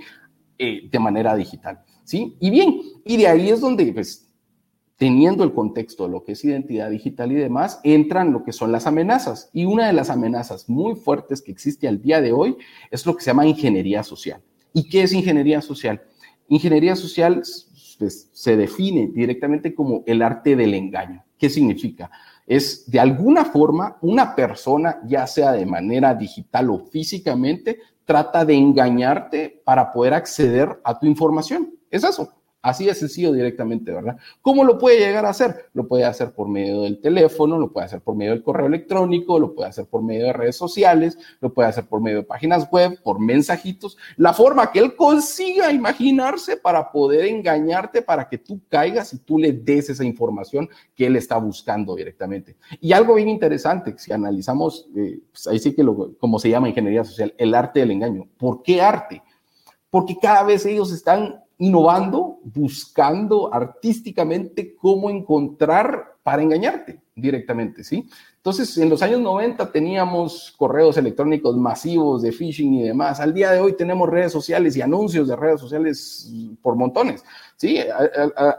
eh, 0.57 0.89
de 0.89 0.99
manera 0.99 1.35
digital? 1.35 1.79
¿Sí? 2.03 2.35
Y 2.39 2.49
bien, 2.49 2.81
y 3.05 3.17
de 3.17 3.27
ahí 3.27 3.49
es 3.49 3.61
donde, 3.61 3.91
pues, 3.93 4.29
teniendo 4.99 5.45
el 5.45 5.53
contexto 5.53 6.03
de 6.03 6.11
lo 6.11 6.25
que 6.25 6.33
es 6.33 6.43
identidad 6.43 6.89
digital 6.89 7.31
y 7.31 7.35
demás, 7.35 7.79
entran 7.85 8.33
lo 8.33 8.43
que 8.43 8.51
son 8.51 8.73
las 8.73 8.85
amenazas. 8.85 9.49
Y 9.53 9.63
una 9.63 9.87
de 9.87 9.93
las 9.93 10.09
amenazas 10.09 10.67
muy 10.67 10.95
fuertes 10.95 11.41
que 11.41 11.53
existe 11.53 11.87
al 11.87 12.01
día 12.01 12.19
de 12.19 12.33
hoy 12.33 12.57
es 12.91 13.05
lo 13.05 13.15
que 13.15 13.23
se 13.23 13.29
llama 13.29 13.47
ingeniería 13.47 14.03
social. 14.03 14.41
¿Y 14.73 14.89
qué 14.89 15.03
es 15.03 15.13
ingeniería 15.13 15.61
social? 15.61 16.01
Ingeniería 16.49 16.97
social 16.97 17.41
pues, 17.99 18.29
se 18.31 18.55
define 18.55 19.11
directamente 19.13 19.75
como 19.75 20.03
el 20.07 20.21
arte 20.21 20.55
del 20.55 20.73
engaño. 20.73 21.23
¿Qué 21.37 21.49
significa? 21.49 22.09
Es 22.47 22.89
de 22.89 22.99
alguna 22.99 23.45
forma 23.45 23.97
una 24.01 24.33
persona, 24.35 24.99
ya 25.05 25.27
sea 25.27 25.51
de 25.51 25.65
manera 25.65 26.15
digital 26.15 26.69
o 26.69 26.79
físicamente, 26.79 27.79
trata 28.05 28.45
de 28.45 28.55
engañarte 28.55 29.61
para 29.63 29.91
poder 29.91 30.13
acceder 30.13 30.79
a 30.83 30.97
tu 30.97 31.05
información. 31.05 31.75
Es 31.91 32.03
eso. 32.03 32.38
Así 32.61 32.85
de 32.85 32.93
sencillo 32.93 33.31
directamente, 33.31 33.89
¿verdad? 33.89 34.17
¿Cómo 34.41 34.65
lo 34.65 34.77
puede 34.77 34.99
llegar 34.99 35.25
a 35.25 35.29
hacer? 35.29 35.69
Lo 35.73 35.87
puede 35.87 36.03
hacer 36.03 36.33
por 36.33 36.49
medio 36.49 36.81
del 36.81 36.99
teléfono, 36.99 37.57
lo 37.57 37.71
puede 37.71 37.85
hacer 37.85 38.01
por 38.01 38.15
medio 38.15 38.31
del 38.31 38.43
correo 38.43 38.67
electrónico, 38.67 39.39
lo 39.39 39.55
puede 39.55 39.69
hacer 39.69 39.85
por 39.85 40.03
medio 40.03 40.25
de 40.25 40.33
redes 40.33 40.57
sociales, 40.57 41.17
lo 41.39 41.53
puede 41.53 41.69
hacer 41.69 41.85
por 41.85 42.01
medio 42.01 42.17
de 42.17 42.23
páginas 42.23 42.69
web, 42.69 43.01
por 43.01 43.21
mensajitos, 43.21 43.97
la 44.17 44.33
forma 44.33 44.73
que 44.73 44.79
él 44.79 44.97
consiga 44.97 45.71
imaginarse 45.71 46.57
para 46.57 46.91
poder 46.91 47.27
engañarte, 47.27 48.01
para 48.01 48.27
que 48.27 48.37
tú 48.37 48.59
caigas 48.67 49.13
y 49.13 49.19
tú 49.19 49.37
le 49.37 49.53
des 49.53 49.89
esa 49.89 50.03
información 50.03 50.67
que 50.95 51.05
él 51.05 51.15
está 51.15 51.37
buscando 51.37 51.95
directamente. 51.95 52.57
Y 52.81 52.91
algo 52.91 53.15
bien 53.15 53.29
interesante, 53.29 53.95
si 53.97 54.11
analizamos, 54.11 54.89
eh, 54.97 55.21
pues 55.31 55.47
ahí 55.47 55.59
sí 55.59 55.73
que 55.73 55.83
lo, 55.83 56.17
como 56.17 56.37
se 56.39 56.49
llama 56.49 56.67
ingeniería 56.67 57.05
social, 57.05 57.33
el 57.37 57.55
arte 57.55 57.79
del 57.79 57.91
engaño. 57.91 58.27
¿Por 58.37 58.63
qué 58.63 58.81
arte? 58.81 59.23
Porque 59.89 60.17
cada 60.21 60.43
vez 60.43 60.65
ellos 60.65 60.91
están 60.91 61.41
innovando, 61.59 62.39
buscando 62.43 63.53
artísticamente 63.53 64.75
cómo 64.75 65.09
encontrar 65.09 66.15
para 66.23 66.41
engañarte 66.41 67.01
directamente, 67.15 67.83
¿sí? 67.83 68.07
Entonces, 68.37 68.77
en 68.77 68.89
los 68.89 69.01
años 69.01 69.19
90 69.19 69.69
teníamos 69.69 70.53
correos 70.57 70.95
electrónicos 70.97 71.57
masivos 71.57 72.21
de 72.21 72.31
phishing 72.31 72.75
y 72.75 72.83
demás. 72.83 73.19
Al 73.19 73.33
día 73.33 73.51
de 73.51 73.59
hoy 73.59 73.73
tenemos 73.73 74.07
redes 74.07 74.31
sociales 74.31 74.77
y 74.77 74.81
anuncios 74.81 75.27
de 75.27 75.35
redes 75.35 75.59
sociales 75.59 76.31
por 76.61 76.77
montones, 76.77 77.25
¿sí? 77.57 77.79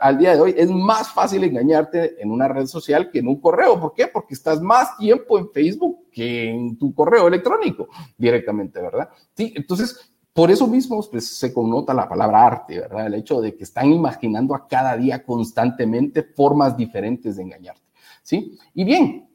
Al, 0.01 0.19
día 0.19 0.35
de 0.35 0.41
hoy 0.41 0.55
es 0.57 0.69
más 0.69 1.11
fácil 1.11 1.43
engañarte 1.45 2.23
en 2.23 2.31
una 2.31 2.49
red 2.49 2.67
social 2.67 3.11
que 3.11 3.21
en 3.21 3.29
un 3.29 3.41
correo. 3.41 3.81
¿Por 3.81 3.95
qué? 3.95 4.09
Porque 4.09 4.35
estás 4.35 4.61
más 4.61 4.99
tiempo 4.99 5.39
en 5.39 5.51
Facebook 5.51 6.11
que 6.13 6.51
en 6.51 6.77
tu 6.77 6.95
correo 6.95 7.29
electrónico 7.29 7.89
directamente, 8.19 8.83
¿verdad? 8.83 9.09
Sí, 9.35 9.55
entonces 9.57 10.13
por 10.41 10.51
eso 10.51 10.67
mismo 10.67 11.05
pues, 11.11 11.37
se 11.37 11.53
connota 11.53 11.93
la 11.93 12.09
palabra 12.09 12.47
arte, 12.47 12.81
¿verdad? 12.81 13.09
El 13.09 13.13
hecho 13.13 13.43
de 13.43 13.55
que 13.55 13.65
están 13.65 13.93
imaginando 13.93 14.55
a 14.55 14.67
cada 14.67 14.97
día 14.97 15.23
constantemente 15.23 16.23
formas 16.23 16.75
diferentes 16.75 17.37
de 17.37 17.43
engañarte, 17.43 17.83
¿sí? 18.23 18.59
Y 18.73 18.85
bien, 18.85 19.29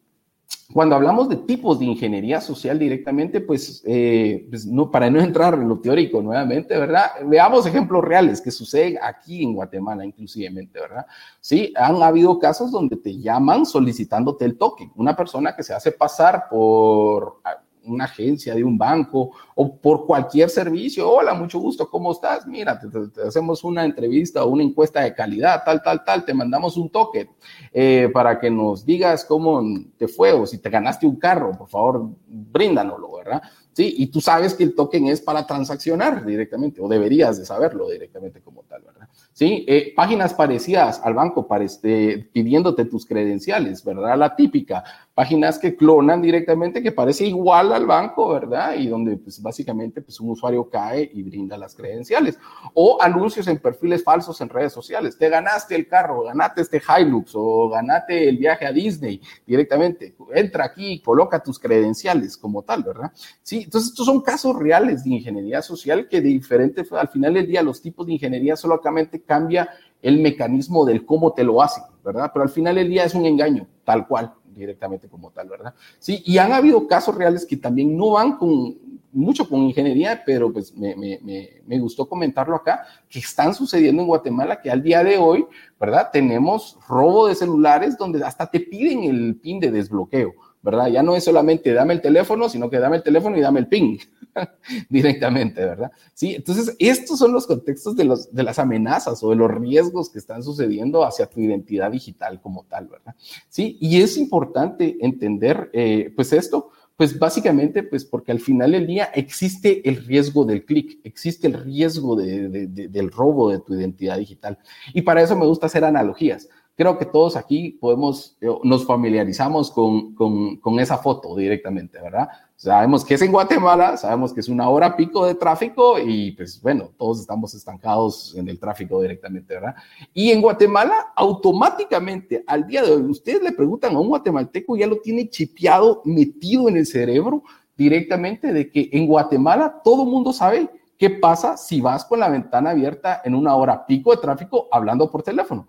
cuando 0.74 0.96
hablamos 0.96 1.30
de 1.30 1.36
tipos 1.36 1.78
de 1.78 1.86
ingeniería 1.86 2.42
social 2.42 2.80
directamente, 2.80 3.40
pues, 3.40 3.84
eh, 3.86 4.48
pues, 4.50 4.66
no, 4.66 4.90
para 4.90 5.08
no 5.12 5.20
entrar 5.22 5.54
en 5.54 5.70
lo 5.70 5.80
teórico 5.80 6.24
nuevamente, 6.24 6.76
¿verdad? 6.76 7.12
Veamos 7.24 7.68
ejemplos 7.68 8.04
reales 8.04 8.42
que 8.42 8.50
suceden 8.50 8.98
aquí 9.00 9.44
en 9.44 9.54
Guatemala, 9.54 10.04
inclusivemente, 10.04 10.80
¿verdad? 10.80 11.06
Sí, 11.40 11.72
han 11.76 12.02
habido 12.02 12.40
casos 12.40 12.72
donde 12.72 12.98
te 12.98 13.16
llaman 13.16 13.68
solicitándote 13.68 14.44
el 14.44 14.58
toque. 14.58 14.90
Una 14.96 15.16
persona 15.16 15.56
que 15.56 15.62
se 15.62 15.76
hace 15.76 15.92
pasar 15.92 16.46
por 16.50 17.42
una 17.86 18.06
agencia 18.06 18.56
de 18.56 18.64
un 18.64 18.78
banco 18.78 19.32
o 19.56 19.78
por 19.78 20.06
cualquier 20.06 20.50
servicio. 20.50 21.10
Hola, 21.10 21.34
mucho 21.34 21.60
gusto, 21.60 21.90
¿cómo 21.90 22.12
estás? 22.12 22.46
Mira, 22.48 22.80
te, 22.80 23.22
hacemos 23.22 23.64
una 23.64 23.86
entrevista 23.86 24.44
o 24.44 24.50
una 24.50 24.64
encuesta 24.64 25.02
de 25.02 25.14
calidad, 25.14 25.64
tal, 25.66 25.82
tal, 25.82 26.04
tal, 26.04 26.26
te 26.26 26.34
mandamos 26.34 26.78
un 26.78 26.90
toque 26.90 27.30
eh, 27.72 28.10
para 28.14 28.40
que 28.40 28.50
nos 28.50 28.86
digas 28.86 29.26
cómo 29.26 29.64
te 29.98 30.08
fue 30.08 30.32
o 30.32 30.46
si 30.46 30.60
te 30.60 30.70
ganaste 30.70 31.06
un 31.06 31.18
carro, 31.18 31.52
por 31.58 31.70
favor, 31.70 32.10
bríndanoslo, 32.28 33.12
¿verdad? 33.18 33.42
Sí, 33.76 33.94
y 33.98 34.08
tú 34.08 34.22
sabes 34.22 34.54
que 34.54 34.64
el 34.64 34.74
token 34.74 35.08
es 35.08 35.20
para 35.20 35.46
transaccionar 35.46 36.26
directamente, 36.26 36.80
o 36.80 36.88
deberías 36.88 37.38
de 37.38 37.46
saberlo 37.46 37.90
directamente 37.90 38.40
como 38.40 38.64
tal, 38.64 38.84
¿verdad? 38.84 39.10
Sí, 39.34 39.66
eh, 39.68 39.92
páginas 39.94 40.34
parecidas 40.34 41.02
al 41.04 41.14
banco 41.14 41.46
para 41.46 41.66
este, 41.66 42.30
pidiéndote 42.32 42.86
tus 42.86 43.06
credenciales, 43.06 43.84
¿verdad? 43.84 44.18
La 44.18 44.34
típica, 44.34 44.82
páginas 45.14 45.60
que 45.60 45.76
clonan 45.76 46.22
directamente, 46.22 46.82
que 46.82 46.94
parece 46.94 47.26
igual 47.26 47.74
al 47.74 47.86
banco, 47.86 48.30
¿verdad? 48.30 48.76
Y 48.78 48.88
donde 48.88 49.18
pues 49.18 49.42
básicamente 49.42 50.02
pues 50.02 50.22
un 50.22 50.30
usuario 50.30 50.70
cae 50.70 51.10
y 51.14 51.22
brinda 51.24 51.58
las 51.58 51.76
credenciales. 51.76 52.40
O 52.74 53.02
anuncios 53.02 53.48
en 53.48 53.58
perfiles 53.58 54.06
falsos 54.06 54.40
en 54.40 54.48
redes 54.48 54.72
sociales. 54.72 55.18
Te 55.18 55.28
ganaste 55.28 55.76
el 55.76 55.88
carro, 55.88 56.24
ganaste 56.24 56.62
este 56.62 56.82
Hilux 56.82 57.32
o 57.36 57.70
ganaste 57.70 58.30
el 58.30 58.38
viaje 58.38 58.66
a 58.66 58.72
Disney 58.72 59.22
directamente. 59.46 60.16
Entra 60.34 60.64
aquí, 60.64 61.02
coloca 61.02 61.44
tus 61.44 61.60
credenciales 61.60 62.38
como 62.38 62.64
tal, 62.64 62.84
¿verdad? 62.84 63.12
Sí, 63.42 63.65
entonces 63.66 63.90
estos 63.90 64.06
son 64.06 64.22
casos 64.22 64.56
reales 64.56 65.04
de 65.04 65.10
ingeniería 65.10 65.62
social 65.62 66.08
que 66.08 66.22
de 66.22 66.30
diferente, 66.30 66.84
al 66.92 67.08
final 67.10 67.34
del 67.34 67.48
día 67.48 67.64
los 67.64 67.82
tipos 67.82 68.06
de 68.06 68.14
ingeniería 68.14 68.56
solamente 68.56 69.22
cambia 69.22 69.70
el 70.02 70.20
mecanismo 70.20 70.86
del 70.86 71.06
cómo 71.06 71.34
te 71.34 71.44
lo 71.44 71.62
hacen, 71.62 71.84
¿verdad? 72.04 72.30
Pero 72.32 72.44
al 72.44 72.50
final 72.50 72.76
del 72.76 72.90
día 72.90 73.06
es 73.06 73.16
un 73.16 73.26
engaño, 73.26 73.68
tal 73.84 74.08
cual, 74.08 74.34
directamente 74.54 75.10
como 75.10 75.32
tal, 75.32 75.50
¿verdad? 75.50 75.74
Sí, 75.98 76.22
y 76.26 76.38
han 76.38 76.54
habido 76.54 76.88
casos 76.88 77.16
reales 77.16 77.46
que 77.46 77.58
también 77.58 77.98
no 77.98 78.12
van 78.12 78.38
con 78.38 78.78
mucho 79.12 79.48
con 79.50 79.62
ingeniería, 79.62 80.22
pero 80.26 80.52
pues 80.52 80.76
me, 80.76 80.96
me, 80.96 81.20
me, 81.66 81.80
gustó 81.80 82.08
comentarlo 82.08 82.56
acá, 82.56 82.86
que 83.10 83.20
están 83.20 83.56
sucediendo 83.56 84.02
en 84.02 84.10
Guatemala, 84.10 84.62
que 84.62 84.70
al 84.70 84.84
día 84.84 85.04
de 85.04 85.18
hoy, 85.18 85.46
¿verdad? 85.80 86.10
Tenemos 86.12 86.78
robo 86.88 87.28
de 87.28 87.36
celulares 87.36 87.98
donde 87.98 88.24
hasta 88.24 88.46
te 88.46 88.60
piden 88.60 89.06
el 89.06 89.38
PIN 89.38 89.60
de 89.60 89.72
desbloqueo. 89.72 90.34
¿Verdad? 90.66 90.88
Ya 90.88 91.04
no 91.04 91.16
es 91.16 91.24
solamente 91.24 91.72
dame 91.74 91.94
el 91.94 92.02
teléfono, 92.02 92.50
sino 92.50 92.72
que 92.72 92.80
dame 92.80 92.98
el 92.98 93.04
teléfono 93.04 93.38
y 93.38 93.42
dame 93.42 93.60
el 93.60 93.68
ping 93.68 94.00
directamente, 94.90 95.64
¿verdad? 95.64 95.92
Sí, 96.16 96.34
entonces 96.34 96.76
estos 96.80 97.20
son 97.20 97.32
los 97.32 97.46
contextos 97.46 97.96
de, 97.96 98.04
los, 98.04 98.34
de 98.34 98.42
las 98.42 98.58
amenazas 98.58 99.24
o 99.24 99.30
de 99.30 99.36
los 99.36 99.52
riesgos 99.52 100.10
que 100.10 100.18
están 100.18 100.42
sucediendo 100.42 101.06
hacia 101.06 101.28
tu 101.28 101.40
identidad 101.40 101.92
digital 101.92 102.42
como 102.42 102.66
tal, 102.66 102.88
¿verdad? 102.88 103.14
Sí, 103.48 103.78
y 103.80 104.02
es 104.02 104.18
importante 104.18 104.98
entender, 105.02 105.70
eh, 105.72 106.12
pues 106.16 106.34
esto, 106.34 106.72
pues 106.98 107.20
básicamente, 107.20 107.84
pues 107.84 108.04
porque 108.04 108.32
al 108.32 108.40
final 108.40 108.72
del 108.72 108.88
día 108.88 109.12
existe 109.14 109.88
el 109.88 110.04
riesgo 110.04 110.46
del 110.46 110.66
clic, 110.66 111.00
existe 111.04 111.46
el 111.46 111.54
riesgo 111.54 112.16
del 112.16 113.12
robo 113.12 113.52
de 113.52 113.60
tu 113.60 113.76
identidad 113.76 114.18
digital. 114.18 114.58
Y 114.94 115.04
para 115.04 115.22
eso 115.22 115.36
me 115.36 115.46
gusta 115.46 115.68
hacer 115.68 115.84
analogías 115.84 116.50
creo 116.76 116.98
que 116.98 117.06
todos 117.06 117.38
aquí 117.38 117.78
podemos, 117.80 118.38
nos 118.64 118.86
familiarizamos 118.86 119.72
con, 119.72 120.14
con, 120.14 120.80
esa 120.80 120.98
foto 120.98 121.36
directamente, 121.36 122.02
¿verdad? 122.02 122.28
Sabemos 122.58 123.06
que 123.06 123.14
es 123.14 123.22
en 123.22 123.32
Guatemala, 123.32 123.96
sabemos 123.96 124.34
que 124.34 124.42
es 124.42 124.50
una 124.50 124.68
hora 124.70 124.96
pico 124.96 125.26
de 125.26 125.36
tráfico 125.36 125.98
y 126.00 126.34
pues 126.34 126.62
bueno, 126.62 126.92
todos 126.98 127.22
estamos 127.22 127.54
estancados 127.54 128.36
en 128.36 128.50
el 128.50 128.60
tráfico 128.60 129.02
directamente, 129.02 129.54
¿verdad? 129.54 129.76
Y 130.14 130.32
en 130.32 130.42
Guatemala, 130.42 131.14
automáticamente, 131.16 132.44
al 132.46 132.68
día 132.68 132.84
de 132.84 132.92
hoy, 132.92 133.04
ustedes 133.04 133.42
le 133.42 133.54
preguntan 133.54 133.96
a 133.96 134.00
un 134.00 134.10
guatemalteco, 134.10 134.76
ya 134.76 134.88
lo 134.88 134.98
tiene 134.98 135.30
chipeado, 135.30 136.02
metido 136.04 136.68
en 136.68 136.78
el 136.78 136.86
cerebro 136.86 137.44
directamente 137.78 138.52
de 138.52 138.70
que 138.70 138.90
en 138.92 139.08
Guatemala 139.08 139.82
todo 139.84 140.06
mundo 140.06 140.34
sabe 140.34 140.70
qué 140.98 141.10
pasa 141.10 141.56
si 141.56 141.80
vas 141.80 142.04
con 142.04 142.20
la 142.20 142.30
ventana 142.30 142.72
abierta 142.72 143.22
en 143.24 143.36
una 143.36 143.56
hora 143.56 143.86
pico 143.86 144.12
de 144.12 144.22
tráfico 144.22 144.68
hablando 144.72 145.10
por 145.10 145.24
teléfono. 145.24 145.68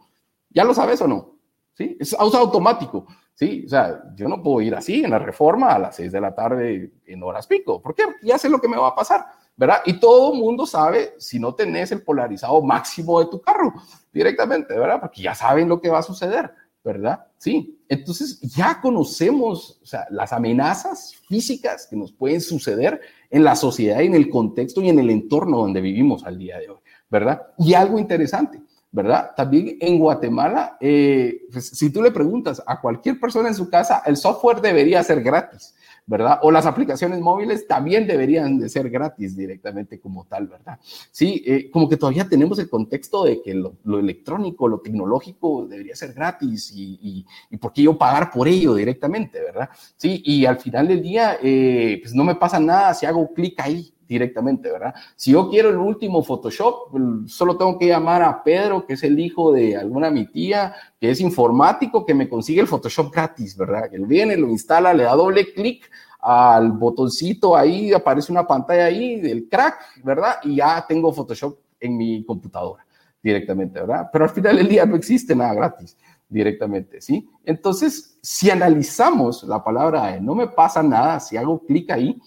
¿Ya 0.57 0.65
lo 0.65 0.73
sabes 0.73 1.03
o 1.03 1.07
no? 1.07 1.37
¿Sí? 1.75 1.99
Es 2.01 2.15
automático. 2.15 3.07
¿sí? 3.35 3.65
O 3.67 3.69
sea, 3.69 4.03
yo 4.17 4.27
no 4.27 4.43
puedo 4.43 4.63
ir 4.63 4.75
así 4.75 5.05
en 5.05 5.11
la 5.11 5.19
reforma 5.19 5.75
a 5.75 5.79
las 5.79 5.97
6 5.97 6.11
de 6.11 6.21
la 6.23 6.35
tarde 6.35 6.93
en 7.07 7.23
horas 7.23 7.47
pico. 7.47 7.83
¿Por 7.83 7.95
qué? 7.95 8.05
Ya 8.23 8.39
sé 8.39 8.49
lo 8.49 8.59
que 8.59 8.67
me 8.67 8.79
va 8.79 8.89
a 8.89 8.95
pasar, 8.95 9.27
¿verdad? 9.55 9.83
Y 9.85 10.01
todo 10.01 10.33
el 10.33 10.39
mundo 10.39 10.65
sabe 10.65 11.13
si 11.19 11.39
no 11.39 11.55
tenés 11.55 11.93
el 11.93 12.03
polarizado 12.03 12.63
máximo 12.63 13.21
de 13.21 13.27
tu 13.27 13.39
carro 13.43 13.75
directamente, 14.11 14.73
¿verdad? 14.79 14.99
Porque 14.99 15.21
ya 15.21 15.35
saben 15.35 15.69
lo 15.69 15.79
que 15.79 15.91
va 15.91 15.99
a 15.99 16.03
suceder, 16.03 16.51
¿verdad? 16.83 17.27
Sí. 17.37 17.79
Entonces 17.87 18.41
ya 18.41 18.81
conocemos 18.81 19.79
o 19.83 19.87
sea, 19.87 20.07
las 20.09 20.33
amenazas 20.33 21.17
físicas 21.29 21.87
que 21.87 21.97
nos 21.97 22.13
pueden 22.13 22.41
suceder 22.41 22.99
en 23.29 23.45
la 23.45 23.57
sociedad 23.57 24.01
en 24.01 24.15
el 24.15 24.31
contexto 24.31 24.81
y 24.81 24.89
en 24.89 25.01
el 25.01 25.11
entorno 25.11 25.59
donde 25.59 25.83
vivimos 25.83 26.25
al 26.25 26.39
día 26.39 26.59
de 26.59 26.71
hoy, 26.71 26.81
¿verdad? 27.11 27.43
Y 27.59 27.75
algo 27.75 27.99
interesante 27.99 28.63
¿verdad? 28.97 29.33
También 29.37 29.77
en 29.79 29.99
Guatemala, 29.99 30.79
eh, 30.81 31.43
pues, 31.53 31.69
si 31.69 31.93
tú 31.93 32.01
le 32.01 32.11
preguntas 32.11 32.63
a 32.67 32.81
cualquier 32.81 33.21
persona 33.21 33.49
en 33.49 33.55
su 33.55 33.69
casa, 33.69 34.03
el 34.07 34.17
software 34.17 34.63
debería 34.63 35.03
ser 35.03 35.23
gratis, 35.23 35.75
¿verdad? 36.07 36.39
O 36.41 36.51
las 36.51 36.65
aplicaciones 36.65 37.21
móviles 37.21 37.69
también 37.69 38.07
deberían 38.07 38.59
de 38.59 38.71
ser 38.71 38.89
gratis 38.89 39.37
directamente 39.37 40.01
como 40.01 40.25
tal, 40.25 40.47
¿verdad? 40.47 40.79
Sí, 41.11 41.45
eh, 41.47 41.71
como 41.71 41.91
que 41.91 41.99
todavía 41.99 42.27
tenemos 42.27 42.59
el 42.59 42.71
contexto 42.71 43.25
de 43.25 43.43
que 43.43 43.53
lo, 43.53 43.77
electrónico, 43.99 44.67
lo 44.67 44.79
tecnológico 44.79 45.67
debería 45.67 45.95
ser 45.95 46.15
gratis 46.15 46.73
y, 46.75 47.27
y, 47.51 47.57
por 47.59 47.75
qué 47.75 47.83
yo 47.83 47.99
pagar 47.99 48.31
por 48.31 48.49
ello 48.49 48.75
directamente, 48.75 49.43
¿verdad? 49.43 49.69
Sí, 49.99 50.23
y 50.25 50.47
al 50.47 50.59
final 50.59 50.89
del 50.89 51.03
día, 51.03 51.37
eh, 51.43 51.99
pues 52.01 52.15
no 52.15 52.25
me 52.25 52.37
pasa 52.37 52.59
nada 52.59 52.95
si 52.95 53.05
hago 53.05 53.35
clic 53.35 53.61
ahí, 53.61 53.93
directamente, 54.07 54.71
¿verdad? 54.71 54.95
Si 55.17 55.33
yo 55.33 55.49
quiero 55.51 55.71
el 55.71 55.77
último 55.77 56.23
Photoshop, 56.23 56.97
solo 57.27 57.57
tengo 57.57 57.79
que 57.79 57.89
llamar 57.89 58.23
a 58.23 58.43
Pedro, 58.43 58.87
que 58.87 58.95
es 58.95 59.03
el 59.03 59.19
hijo 59.19 59.53
de 59.53 59.77
alguna 59.77 60.11
mi 60.11 60.27
tía, 60.27 60.75
que 61.01 61.11
es 61.11 61.21
informático, 61.21 62.05
que 62.07 62.15
me 62.15 62.29
consigue 62.29 62.61
el 62.61 62.67
Photoshop 62.67 63.13
gratis, 63.13 63.57
¿verdad? 63.57 63.89
Él 63.93 64.07
viene, 64.07 64.37
lo 64.37 64.49
instala, 64.49 64.95
le 64.95 65.05
da 65.05 65.15
doble 65.15 65.53
clic 65.53 65.91
al 66.21 66.73
botoncito 66.73 67.57
ahí, 67.57 67.93
aparece 67.93 68.33
una 68.33 68.47
pantalla 68.47 68.87
ahí 68.87 69.21
del 69.21 69.49
crack, 69.49 70.03
¿verdad? 70.03 70.37
Y 70.43 70.57
ya 70.57 70.85
tengo 70.89 71.13
Photoshop 71.13 71.59
en 71.79 71.97
mi 71.97 72.25
computadora 72.25 72.85
directamente, 73.23 73.81
¿verdad? 73.81 74.09
Pero 74.13 74.25
al 74.25 74.31
final 74.31 74.57
del 74.57 74.69
día 74.69 74.87
no 74.87 74.97
existe 74.97 75.35
nada 75.35 75.55
gratis 75.55 75.97
directamente, 76.29 77.01
¿sí? 77.01 77.29
Entonces, 77.45 78.19
si 78.23 78.51
analizamos 78.51 79.45
la 79.45 79.63
palabra 79.63 80.19
no 80.21 80.35
me 80.35 80.49
pasa 80.49 80.83
nada, 80.83 81.21
si 81.21 81.37
hago 81.37 81.65
clic 81.65 81.91
ahí, 81.91 82.21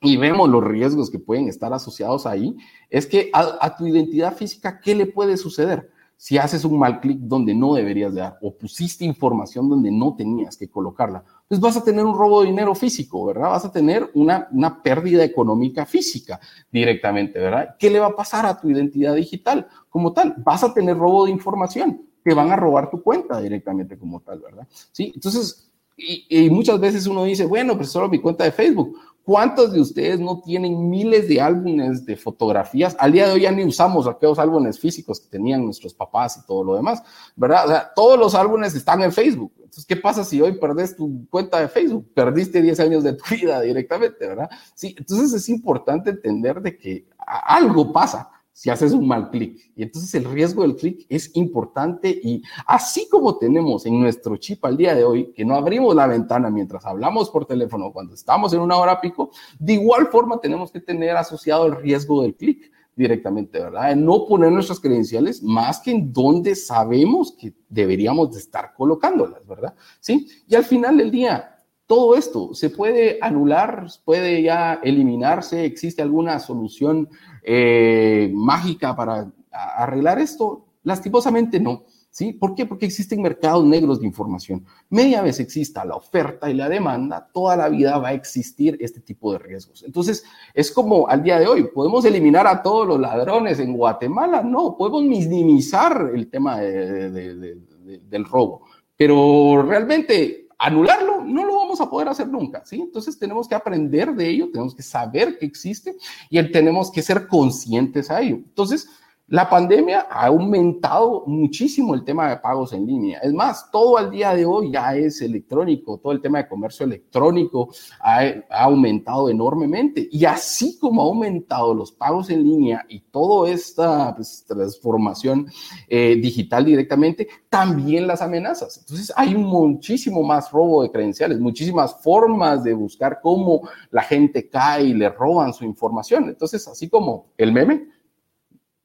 y 0.00 0.16
vemos 0.16 0.48
los 0.48 0.62
riesgos 0.62 1.10
que 1.10 1.18
pueden 1.18 1.48
estar 1.48 1.72
asociados 1.72 2.26
ahí, 2.26 2.56
es 2.88 3.06
que 3.06 3.30
a, 3.32 3.76
tu 3.76 3.86
identidad 3.86 4.36
física, 4.36 4.80
¿qué 4.80 4.94
le 4.94 5.06
puede 5.06 5.36
suceder? 5.36 5.90
Si 6.16 6.36
haces 6.36 6.64
un 6.64 6.78
mal 6.78 7.00
clic 7.00 7.18
donde 7.20 7.54
no 7.54 7.74
deberías 7.74 8.14
dar 8.14 8.38
o 8.42 8.52
pusiste 8.52 9.04
información 9.04 9.68
donde 9.68 9.90
no 9.90 10.14
tenías 10.16 10.56
que 10.56 10.68
colocarla, 10.68 11.24
pues 11.46 11.60
vas 11.60 11.76
a 11.76 11.84
tener 11.84 12.04
un 12.04 12.16
robo 12.16 12.40
de 12.40 12.48
dinero 12.48 12.74
físico, 12.74 13.24
¿verdad? 13.26 13.50
Vas 13.50 13.64
a 13.64 13.72
tener 13.72 14.10
una, 14.14 14.48
una 14.50 14.82
pérdida 14.82 15.22
económica 15.22 15.86
física 15.86 16.40
directamente, 16.72 17.38
¿verdad? 17.38 17.76
¿Qué 17.78 17.88
le 17.88 18.00
va 18.00 18.06
a 18.06 18.16
pasar 18.16 18.46
a 18.46 18.60
tu 18.60 18.68
identidad 18.68 19.14
digital 19.14 19.68
como 19.88 20.12
tal? 20.12 20.34
Vas 20.38 20.64
a 20.64 20.74
tener 20.74 20.96
robo 20.96 21.24
de 21.24 21.30
información, 21.30 22.02
te 22.24 22.34
van 22.34 22.50
a 22.50 22.56
robar 22.56 22.90
tu 22.90 23.00
cuenta 23.00 23.40
directamente 23.40 23.96
como 23.96 24.20
tal, 24.20 24.40
¿verdad? 24.40 24.66
Sí, 24.90 25.12
entonces, 25.14 25.70
y, 25.96 26.26
y 26.28 26.50
muchas 26.50 26.80
veces 26.80 27.06
uno 27.06 27.24
dice, 27.24 27.46
bueno, 27.46 27.76
pues 27.76 27.90
solo 27.90 28.08
mi 28.08 28.18
cuenta 28.18 28.42
de 28.42 28.52
Facebook. 28.52 28.96
¿Cuántos 29.28 29.74
de 29.74 29.80
ustedes 29.82 30.18
no 30.18 30.40
tienen 30.40 30.88
miles 30.88 31.28
de 31.28 31.38
álbumes 31.38 32.06
de 32.06 32.16
fotografías? 32.16 32.96
Al 32.98 33.12
día 33.12 33.26
de 33.26 33.34
hoy 33.34 33.42
ya 33.42 33.52
ni 33.52 33.62
usamos 33.62 34.06
aquellos 34.06 34.38
álbumes 34.38 34.80
físicos 34.80 35.20
que 35.20 35.28
tenían 35.28 35.66
nuestros 35.66 35.92
papás 35.92 36.38
y 36.38 36.46
todo 36.46 36.64
lo 36.64 36.76
demás, 36.76 37.02
¿verdad? 37.36 37.66
O 37.66 37.68
sea, 37.68 37.92
todos 37.94 38.18
los 38.18 38.34
álbumes 38.34 38.74
están 38.74 39.02
en 39.02 39.12
Facebook. 39.12 39.52
Entonces, 39.58 39.84
¿qué 39.84 39.96
pasa 39.96 40.24
si 40.24 40.40
hoy 40.40 40.52
perdés 40.58 40.96
tu 40.96 41.28
cuenta 41.28 41.60
de 41.60 41.68
Facebook? 41.68 42.10
Perdiste 42.14 42.62
10 42.62 42.80
años 42.80 43.04
de 43.04 43.12
tu 43.12 43.24
vida 43.30 43.60
directamente, 43.60 44.26
¿verdad? 44.26 44.48
Sí, 44.74 44.94
entonces 44.98 45.34
es 45.34 45.50
importante 45.50 46.08
entender 46.08 46.62
de 46.62 46.78
que 46.78 47.06
algo 47.18 47.92
pasa, 47.92 48.30
si 48.58 48.70
haces 48.70 48.90
un 48.90 49.06
mal 49.06 49.30
clic. 49.30 49.70
Y 49.76 49.84
entonces 49.84 50.12
el 50.16 50.24
riesgo 50.24 50.62
del 50.62 50.74
clic 50.74 51.06
es 51.08 51.30
importante 51.36 52.10
y 52.10 52.42
así 52.66 53.08
como 53.08 53.38
tenemos 53.38 53.86
en 53.86 54.00
nuestro 54.00 54.36
chip 54.36 54.64
al 54.64 54.76
día 54.76 54.96
de 54.96 55.04
hoy, 55.04 55.32
que 55.32 55.44
no 55.44 55.54
abrimos 55.54 55.94
la 55.94 56.08
ventana 56.08 56.50
mientras 56.50 56.84
hablamos 56.84 57.30
por 57.30 57.46
teléfono 57.46 57.92
cuando 57.92 58.14
estamos 58.14 58.52
en 58.52 58.58
una 58.58 58.76
hora 58.76 59.00
pico, 59.00 59.30
de 59.60 59.74
igual 59.74 60.08
forma 60.08 60.40
tenemos 60.40 60.72
que 60.72 60.80
tener 60.80 61.16
asociado 61.16 61.66
el 61.66 61.76
riesgo 61.76 62.22
del 62.22 62.34
clic 62.34 62.72
directamente, 62.96 63.60
¿verdad? 63.60 63.94
no 63.94 64.26
poner 64.26 64.50
nuestras 64.50 64.80
credenciales 64.80 65.40
más 65.40 65.78
que 65.78 65.92
en 65.92 66.12
donde 66.12 66.56
sabemos 66.56 67.36
que 67.38 67.54
deberíamos 67.68 68.32
de 68.32 68.40
estar 68.40 68.74
colocándolas, 68.74 69.46
¿verdad? 69.46 69.76
Sí, 70.00 70.26
y 70.48 70.56
al 70.56 70.64
final 70.64 70.96
del 70.96 71.12
día, 71.12 71.57
todo 71.88 72.16
esto 72.16 72.52
se 72.52 72.68
puede 72.68 73.18
anular, 73.22 73.86
puede 74.04 74.42
ya 74.42 74.78
eliminarse, 74.82 75.64
existe 75.64 76.02
alguna 76.02 76.38
solución 76.38 77.08
eh, 77.42 78.30
mágica 78.34 78.94
para 78.94 79.32
arreglar 79.50 80.18
esto. 80.18 80.66
Lastimosamente 80.82 81.58
no. 81.58 81.84
¿Sí? 82.10 82.32
¿Por 82.34 82.54
qué? 82.54 82.66
Porque 82.66 82.84
existen 82.84 83.22
mercados 83.22 83.64
negros 83.64 84.00
de 84.00 84.06
información. 84.06 84.66
Media 84.90 85.22
vez 85.22 85.40
exista 85.40 85.84
la 85.84 85.94
oferta 85.94 86.50
y 86.50 86.54
la 86.54 86.68
demanda, 86.68 87.30
toda 87.32 87.56
la 87.56 87.68
vida 87.68 87.96
va 87.98 88.08
a 88.08 88.12
existir 88.12 88.76
este 88.80 89.00
tipo 89.00 89.32
de 89.32 89.38
riesgos. 89.38 89.82
Entonces, 89.84 90.24
es 90.52 90.70
como 90.70 91.08
al 91.08 91.22
día 91.22 91.38
de 91.38 91.46
hoy, 91.46 91.68
¿podemos 91.72 92.04
eliminar 92.04 92.46
a 92.46 92.62
todos 92.62 92.86
los 92.86 93.00
ladrones 93.00 93.60
en 93.60 93.74
Guatemala? 93.74 94.42
No, 94.42 94.76
podemos 94.76 95.04
minimizar 95.04 96.10
el 96.14 96.28
tema 96.28 96.58
del 96.58 98.24
robo, 98.24 98.62
pero 98.96 99.62
realmente 99.62 100.48
anularlo 100.58 101.22
no 101.24 101.44
lo 101.44 101.57
vamos 101.68 101.80
a 101.82 101.90
poder 101.90 102.08
hacer 102.08 102.26
nunca, 102.28 102.64
¿sí? 102.64 102.80
Entonces 102.80 103.18
tenemos 103.18 103.46
que 103.46 103.54
aprender 103.54 104.14
de 104.14 104.30
ello, 104.30 104.48
tenemos 104.50 104.74
que 104.74 104.82
saber 104.82 105.38
que 105.38 105.44
existe 105.44 105.96
y 106.30 106.42
tenemos 106.50 106.90
que 106.90 107.02
ser 107.02 107.28
conscientes 107.28 108.10
a 108.10 108.22
ello. 108.22 108.36
Entonces, 108.36 108.88
la 109.28 109.48
pandemia 109.48 110.06
ha 110.10 110.26
aumentado 110.26 111.24
muchísimo 111.26 111.94
el 111.94 112.02
tema 112.02 112.30
de 112.30 112.38
pagos 112.38 112.72
en 112.72 112.86
línea. 112.86 113.18
Es 113.18 113.34
más, 113.34 113.70
todo 113.70 113.98
al 113.98 114.10
día 114.10 114.34
de 114.34 114.46
hoy 114.46 114.72
ya 114.72 114.96
es 114.96 115.20
electrónico, 115.20 115.98
todo 115.98 116.12
el 116.12 116.22
tema 116.22 116.38
de 116.38 116.48
comercio 116.48 116.86
electrónico 116.86 117.68
ha, 118.00 118.22
aumentado 118.50 119.28
enormemente. 119.28 120.08
Y 120.10 120.24
así 120.24 120.78
como 120.78 121.02
ha 121.02 121.04
aumentado 121.04 121.74
los 121.74 121.92
pagos 121.92 122.30
en 122.30 122.42
línea 122.42 122.86
y 122.88 123.00
toda 123.00 123.50
esta 123.50 124.14
pues, 124.16 124.44
transformación 124.48 125.46
eh, 125.88 126.16
digital 126.16 126.64
directamente, 126.64 127.28
también 127.50 128.06
las 128.06 128.22
amenazas. 128.22 128.78
Entonces 128.78 129.12
hay 129.14 129.34
muchísimo 129.34 130.22
más 130.22 130.50
robo 130.50 130.82
de 130.82 130.90
credenciales, 130.90 131.38
muchísimas 131.38 132.02
formas 132.02 132.64
de 132.64 132.72
buscar 132.72 133.20
cómo 133.22 133.68
la 133.90 134.02
gente 134.02 134.48
cae 134.48 134.84
y 134.84 134.94
le 134.94 135.10
roban 135.10 135.52
su 135.52 135.66
información. 135.66 136.30
Entonces, 136.30 136.66
así 136.66 136.88
como 136.88 137.26
el 137.36 137.52
meme, 137.52 137.97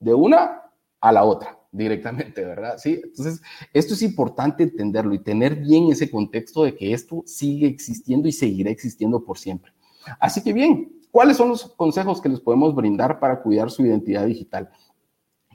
de 0.03 0.13
una 0.13 0.61
a 0.99 1.11
la 1.11 1.23
otra 1.23 1.57
directamente, 1.71 2.45
¿verdad? 2.45 2.77
Sí, 2.77 3.01
entonces 3.03 3.41
esto 3.73 3.95
es 3.95 4.03
importante 4.03 4.63
entenderlo 4.63 5.13
y 5.13 5.19
tener 5.19 5.55
bien 5.55 5.91
ese 5.91 6.09
contexto 6.09 6.63
de 6.63 6.75
que 6.75 6.93
esto 6.93 7.23
sigue 7.25 7.67
existiendo 7.67 8.27
y 8.27 8.31
seguirá 8.31 8.69
existiendo 8.69 9.23
por 9.23 9.37
siempre. 9.37 9.73
Así 10.19 10.43
que 10.43 10.53
bien, 10.53 10.93
¿cuáles 11.11 11.37
son 11.37 11.49
los 11.49 11.65
consejos 11.75 12.21
que 12.21 12.29
les 12.29 12.39
podemos 12.39 12.75
brindar 12.75 13.19
para 13.19 13.41
cuidar 13.41 13.71
su 13.71 13.85
identidad 13.85 14.25
digital? 14.25 14.69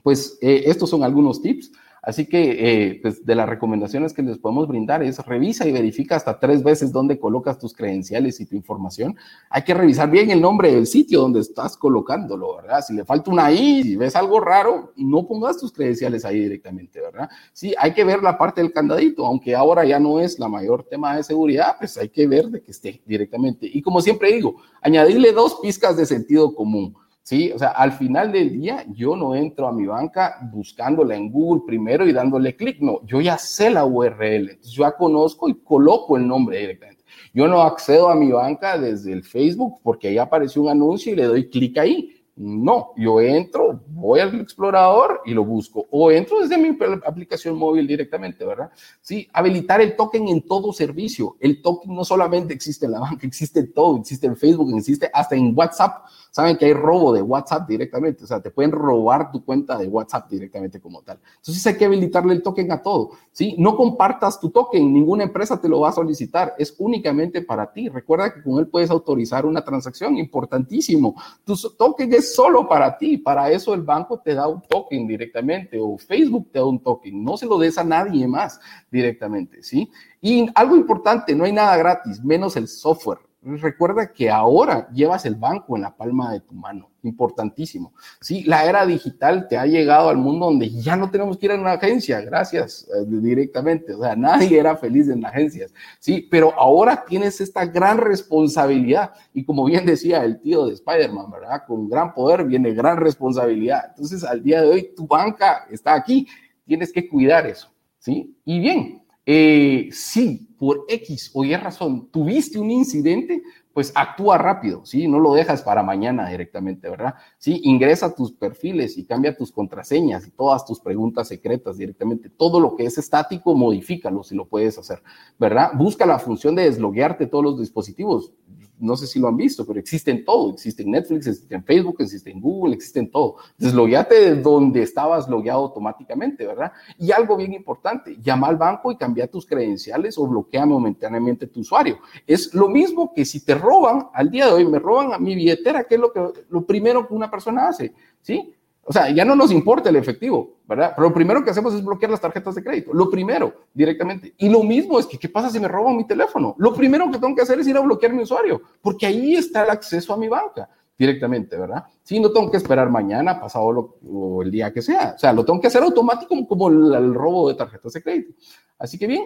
Pues 0.03 0.37
eh, 0.41 0.63
estos 0.65 0.89
son 0.89 1.03
algunos 1.03 1.41
tips. 1.41 1.71
Así 2.01 2.27
que, 2.27 2.91
eh, 2.91 2.99
pues 3.01 3.25
de 3.25 3.35
las 3.35 3.49
recomendaciones 3.49 4.13
que 4.13 4.21
les 4.21 4.37
podemos 4.37 4.67
brindar 4.67 5.03
es 5.03 5.19
revisa 5.25 5.67
y 5.67 5.71
verifica 5.71 6.15
hasta 6.15 6.39
tres 6.39 6.63
veces 6.63 6.91
dónde 6.91 7.19
colocas 7.19 7.59
tus 7.59 7.73
credenciales 7.73 8.39
y 8.39 8.45
tu 8.45 8.55
información. 8.55 9.15
Hay 9.49 9.63
que 9.63 9.73
revisar 9.73 10.09
bien 10.09 10.31
el 10.31 10.41
nombre 10.41 10.71
del 10.71 10.87
sitio 10.87 11.21
donde 11.21 11.41
estás 11.41 11.77
colocándolo, 11.77 12.57
¿verdad? 12.57 12.81
Si 12.81 12.93
le 12.93 13.05
falta 13.05 13.31
una 13.31 13.51
I, 13.51 13.83
si 13.83 13.95
ves 13.95 14.15
algo 14.15 14.39
raro, 14.39 14.93
no 14.95 15.27
pongas 15.27 15.57
tus 15.57 15.71
credenciales 15.71 16.25
ahí 16.25 16.39
directamente, 16.39 17.01
¿verdad? 17.01 17.29
Sí, 17.53 17.73
hay 17.77 17.93
que 17.93 18.03
ver 18.03 18.23
la 18.23 18.37
parte 18.37 18.61
del 18.61 18.71
candadito, 18.71 19.25
aunque 19.25 19.55
ahora 19.55 19.85
ya 19.85 19.99
no 19.99 20.19
es 20.19 20.39
la 20.39 20.47
mayor 20.47 20.83
tema 20.83 21.15
de 21.15 21.23
seguridad, 21.23 21.75
pues 21.77 21.97
hay 21.97 22.09
que 22.09 22.27
ver 22.27 22.47
de 22.47 22.61
que 22.61 22.71
esté 22.71 23.01
directamente. 23.05 23.69
Y 23.71 23.81
como 23.81 24.01
siempre 24.01 24.31
digo, 24.31 24.55
añadirle 24.81 25.31
dos 25.31 25.59
pizcas 25.61 25.97
de 25.97 26.05
sentido 26.05 26.55
común. 26.55 26.95
¿Sí? 27.23 27.51
O 27.51 27.59
sea, 27.59 27.69
al 27.69 27.91
final 27.91 28.31
del 28.31 28.51
día 28.59 28.85
yo 28.89 29.15
no 29.15 29.35
entro 29.35 29.67
a 29.67 29.73
mi 29.73 29.85
banca 29.85 30.37
buscándola 30.51 31.15
en 31.15 31.31
Google 31.31 31.63
primero 31.65 32.07
y 32.07 32.13
dándole 32.13 32.55
clic, 32.55 32.79
no, 32.81 33.05
yo 33.05 33.21
ya 33.21 33.37
sé 33.37 33.69
la 33.69 33.85
URL, 33.85 34.59
yo 34.61 34.83
ya 34.83 34.91
conozco 34.93 35.49
y 35.49 35.55
coloco 35.55 36.17
el 36.17 36.27
nombre 36.27 36.59
directamente. 36.59 37.03
Yo 37.33 37.47
no 37.47 37.61
accedo 37.61 38.09
a 38.09 38.15
mi 38.15 38.31
banca 38.31 38.77
desde 38.77 39.13
el 39.13 39.23
Facebook 39.23 39.79
porque 39.83 40.07
ahí 40.07 40.17
apareció 40.17 40.61
un 40.61 40.69
anuncio 40.69 41.13
y 41.13 41.15
le 41.15 41.25
doy 41.25 41.49
clic 41.49 41.77
ahí. 41.77 42.15
No, 42.41 42.93
yo 42.95 43.19
entro, 43.19 43.83
voy 43.89 44.21
al 44.21 44.39
explorador 44.39 45.19
y 45.25 45.33
lo 45.33 45.43
busco. 45.43 45.87
O 45.91 46.09
entro 46.09 46.39
desde 46.39 46.57
mi 46.57 46.69
aplicación 47.05 47.57
móvil 47.57 47.85
directamente, 47.85 48.45
¿verdad? 48.45 48.71
Sí, 49.01 49.27
habilitar 49.33 49.81
el 49.81 49.97
token 49.97 50.29
en 50.29 50.41
todo 50.43 50.71
servicio. 50.71 51.35
El 51.41 51.61
token 51.61 51.93
no 51.93 52.05
solamente 52.05 52.53
existe 52.53 52.85
en 52.85 52.93
la 52.93 53.01
banca, 53.01 53.27
existe 53.27 53.59
en 53.59 53.73
todo, 53.73 53.97
existe 53.97 54.25
en 54.25 54.37
Facebook, 54.37 54.73
existe 54.77 55.09
hasta 55.13 55.35
en 55.35 55.53
WhatsApp. 55.53 56.05
Saben 56.31 56.57
que 56.57 56.65
hay 56.65 56.73
robo 56.73 57.11
de 57.11 57.21
WhatsApp 57.21 57.67
directamente, 57.67 58.23
o 58.23 58.27
sea, 58.27 58.39
te 58.39 58.51
pueden 58.51 58.71
robar 58.71 59.31
tu 59.31 59.43
cuenta 59.43 59.77
de 59.77 59.87
WhatsApp 59.87 60.29
directamente 60.29 60.79
como 60.79 61.01
tal. 61.01 61.19
Entonces 61.37 61.65
hay 61.65 61.75
que 61.75 61.85
habilitarle 61.85 62.33
el 62.33 62.43
token 62.43 62.71
a 62.71 62.81
todo, 62.81 63.11
¿sí? 63.31 63.55
No 63.57 63.75
compartas 63.75 64.39
tu 64.39 64.49
token, 64.49 64.93
ninguna 64.93 65.23
empresa 65.23 65.59
te 65.59 65.67
lo 65.67 65.79
va 65.79 65.89
a 65.89 65.93
solicitar, 65.93 66.53
es 66.57 66.75
únicamente 66.77 67.41
para 67.41 67.71
ti. 67.71 67.89
Recuerda 67.89 68.33
que 68.33 68.43
con 68.43 68.59
él 68.59 68.67
puedes 68.67 68.89
autorizar 68.91 69.45
una 69.45 69.63
transacción, 69.63 70.17
importantísimo. 70.17 71.15
Tu 71.43 71.55
token 71.77 72.13
es 72.13 72.35
solo 72.35 72.67
para 72.67 72.97
ti, 72.97 73.17
para 73.17 73.49
eso 73.49 73.73
el 73.73 73.81
banco 73.81 74.19
te 74.19 74.35
da 74.35 74.47
un 74.47 74.61
token 74.61 75.07
directamente 75.07 75.79
o 75.79 75.97
Facebook 75.97 76.49
te 76.51 76.59
da 76.59 76.65
un 76.65 76.79
token, 76.79 77.23
no 77.23 77.37
se 77.37 77.45
lo 77.45 77.57
des 77.57 77.77
a 77.77 77.83
nadie 77.83 78.27
más 78.27 78.59
directamente, 78.91 79.63
¿sí? 79.63 79.89
Y 80.21 80.47
algo 80.53 80.75
importante, 80.75 81.33
no 81.33 81.45
hay 81.45 81.53
nada 81.53 81.75
gratis, 81.77 82.23
menos 82.23 82.55
el 82.55 82.67
software. 82.67 83.28
Recuerda 83.41 84.11
que 84.11 84.29
ahora 84.29 84.89
llevas 84.91 85.25
el 85.25 85.35
banco 85.35 85.77
en 85.77 85.83
la 85.83 85.95
palma 85.95 86.33
de 86.33 86.41
tu 86.41 86.53
mano, 86.53 86.89
importantísimo. 87.03 87.93
Sí, 88.19 88.43
la 88.43 88.65
era 88.65 88.85
digital 88.85 89.47
te 89.47 89.57
ha 89.57 89.65
llegado 89.65 90.09
al 90.09 90.17
mundo 90.17 90.47
donde 90.47 90.69
ya 90.69 90.97
no 90.97 91.09
tenemos 91.09 91.37
que 91.37 91.45
ir 91.45 91.53
a 91.53 91.55
una 91.55 91.71
agencia, 91.71 92.19
gracias 92.19 92.85
eh, 92.93 93.05
directamente. 93.07 93.93
O 93.93 94.01
sea, 94.01 94.13
nadie 94.17 94.59
era 94.59 94.75
feliz 94.75 95.07
en 95.07 95.25
agencias. 95.25 95.73
Sí, 95.99 96.27
pero 96.29 96.53
ahora 96.59 97.05
tienes 97.07 97.39
esta 97.39 97.65
gran 97.65 97.97
responsabilidad 97.97 99.13
y 99.33 99.45
como 99.45 99.63
bien 99.63 99.85
decía 99.85 100.25
el 100.25 100.41
tío 100.41 100.65
de 100.65 100.73
Spider-Man, 100.73 101.31
¿verdad? 101.31 101.63
Con 101.65 101.87
gran 101.87 102.13
poder 102.13 102.43
viene 102.43 102.73
gran 102.73 102.97
responsabilidad. 102.97 103.85
Entonces, 103.87 104.25
al 104.25 104.43
día 104.43 104.61
de 104.61 104.67
hoy 104.67 104.93
tu 104.93 105.07
banca 105.07 105.65
está 105.71 105.93
aquí, 105.93 106.27
tienes 106.65 106.91
que 106.91 107.07
cuidar 107.07 107.47
eso. 107.47 107.71
Sí, 107.99 108.37
y 108.43 108.59
bien, 108.59 109.01
eh, 109.25 109.87
sí, 109.93 110.48
por 110.59 110.85
X 110.89 111.31
o 111.33 111.45
Y 111.45 111.55
razón 111.55 112.09
tuviste 112.11 112.59
un 112.59 112.69
incidente, 112.69 113.41
pues 113.73 113.93
actúa 113.95 114.37
rápido, 114.37 114.85
¿sí? 114.85 115.07
No 115.07 115.19
lo 115.19 115.33
dejas 115.33 115.61
para 115.61 115.81
mañana 115.81 116.27
directamente, 116.27 116.89
¿verdad? 116.89 117.15
Sí, 117.37 117.61
ingresa 117.63 118.13
tus 118.13 118.33
perfiles 118.33 118.97
y 118.97 119.05
cambia 119.05 119.37
tus 119.37 119.53
contraseñas 119.53 120.27
y 120.27 120.31
todas 120.31 120.65
tus 120.65 120.81
preguntas 120.81 121.29
secretas 121.29 121.77
directamente. 121.77 122.29
Todo 122.29 122.59
lo 122.59 122.75
que 122.75 122.85
es 122.85 122.97
estático, 122.97 123.55
modifícalo 123.55 124.21
si 124.21 124.35
lo 124.35 124.45
puedes 124.45 124.77
hacer, 124.77 125.01
¿verdad? 125.39 125.71
Busca 125.75 126.05
la 126.05 126.19
función 126.19 126.55
de 126.55 126.63
desloguearte 126.63 127.27
todos 127.27 127.43
los 127.45 127.59
dispositivos 127.59 128.33
no 128.79 128.95
sé 128.95 129.07
si 129.07 129.19
lo 129.19 129.27
han 129.27 129.37
visto, 129.37 129.65
pero 129.65 129.79
existe 129.79 130.11
en 130.11 130.25
todo. 130.25 130.53
Existe 130.53 130.83
en 130.83 130.91
Netflix, 130.91 131.27
existe 131.27 131.55
en 131.55 131.63
Facebook, 131.63 131.97
existe 131.99 132.31
en 132.31 132.41
Google, 132.41 132.75
existe 132.75 132.99
en 132.99 133.11
todo. 133.11 133.35
Deslogueate 133.57 134.15
de 134.15 134.41
donde 134.41 134.81
estabas 134.81 135.27
logueado 135.27 135.59
automáticamente, 135.59 136.47
¿verdad? 136.47 136.71
Y 136.97 137.11
algo 137.11 137.37
bien 137.37 137.53
importante, 137.53 138.17
llama 138.21 138.47
al 138.47 138.57
banco 138.57 138.91
y 138.91 138.97
cambia 138.97 139.27
tus 139.27 139.45
credenciales 139.45 140.17
o 140.17 140.27
bloquea 140.27 140.65
momentáneamente 140.65 141.47
tu 141.47 141.61
usuario. 141.61 141.99
Es 142.25 142.53
lo 142.53 142.69
mismo 142.69 143.13
que 143.13 143.25
si 143.25 143.43
te 143.43 143.55
roban, 143.55 144.07
al 144.13 144.29
día 144.29 144.47
de 144.47 144.53
hoy 144.53 144.65
me 144.65 144.79
roban 144.79 145.13
a 145.13 145.19
mi 145.19 145.35
billetera, 145.35 145.83
¿qué 145.83 145.95
es 145.95 146.01
lo, 146.01 146.11
que, 146.11 146.21
lo 146.49 146.65
primero 146.65 147.07
que 147.07 147.13
una 147.13 147.29
persona 147.29 147.67
hace? 147.67 147.93
¿Sí? 148.21 148.55
O 148.89 148.91
sea, 148.91 149.11
ya 149.11 149.23
no 149.23 149.35
nos 149.35 149.51
importa 149.51 149.89
el 149.89 149.97
efectivo, 149.97 150.61
¿verdad? 150.67 150.93
Pero 150.95 151.09
lo 151.09 151.13
primero 151.13 151.43
que 151.43 151.51
hacemos 151.51 151.75
es 151.75 151.85
bloquear 151.85 152.09
las 152.09 152.21
tarjetas 152.21 152.55
de 152.55 152.63
crédito. 152.63 152.91
Lo 152.91 153.07
primero, 153.07 153.53
directamente. 153.71 154.33
Y 154.35 154.49
lo 154.49 154.63
mismo 154.63 154.97
es 154.97 155.05
que, 155.05 155.19
¿qué 155.19 155.29
pasa 155.29 155.51
si 155.51 155.59
me 155.59 155.67
roban 155.67 155.95
mi 155.95 156.07
teléfono? 156.07 156.55
Lo 156.57 156.73
primero 156.73 157.05
que 157.11 157.19
tengo 157.19 157.35
que 157.35 157.43
hacer 157.43 157.59
es 157.59 157.67
ir 157.67 157.77
a 157.77 157.81
bloquear 157.81 158.13
mi 158.13 158.23
usuario, 158.23 158.63
porque 158.81 159.05
ahí 159.05 159.35
está 159.35 159.63
el 159.63 159.69
acceso 159.69 160.11
a 160.11 160.17
mi 160.17 160.27
banca 160.27 160.67
directamente, 160.97 161.55
¿verdad? 161.55 161.83
Sí, 162.01 162.19
no 162.19 162.31
tengo 162.31 162.49
que 162.49 162.57
esperar 162.57 162.89
mañana, 162.89 163.39
pasado 163.39 163.95
o 164.11 164.41
el 164.41 164.49
día 164.49 164.73
que 164.73 164.81
sea. 164.81 165.13
O 165.15 165.19
sea, 165.19 165.33
lo 165.33 165.45
tengo 165.45 165.61
que 165.61 165.67
hacer 165.67 165.83
automático 165.83 166.35
como 166.47 166.69
el 166.69 167.13
robo 167.13 167.47
de 167.47 167.53
tarjetas 167.53 167.93
de 167.93 168.01
crédito. 168.01 168.33
Así 168.79 168.97
que 168.97 169.05
bien, 169.05 169.23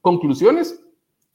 conclusiones. 0.00 0.82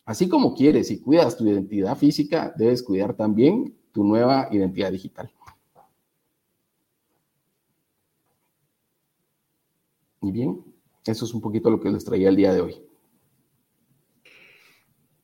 Así 0.03 0.27
como 0.27 0.55
quieres 0.55 0.89
y 0.89 0.99
cuidas 0.99 1.37
tu 1.37 1.45
identidad 1.45 1.95
física, 1.95 2.51
debes 2.57 2.81
cuidar 2.81 3.13
también 3.13 3.75
tu 3.91 4.03
nueva 4.03 4.47
identidad 4.49 4.91
digital. 4.91 5.31
Y 10.27 10.31
bien, 10.33 10.61
eso 11.05 11.23
es 11.23 11.33
un 11.33 11.39
poquito 11.39 11.69
lo 11.69 11.79
que 11.79 11.89
les 11.89 12.03
traía 12.03 12.27
el 12.27 12.35
día 12.35 12.53
de 12.53 12.59
hoy. 12.59 12.75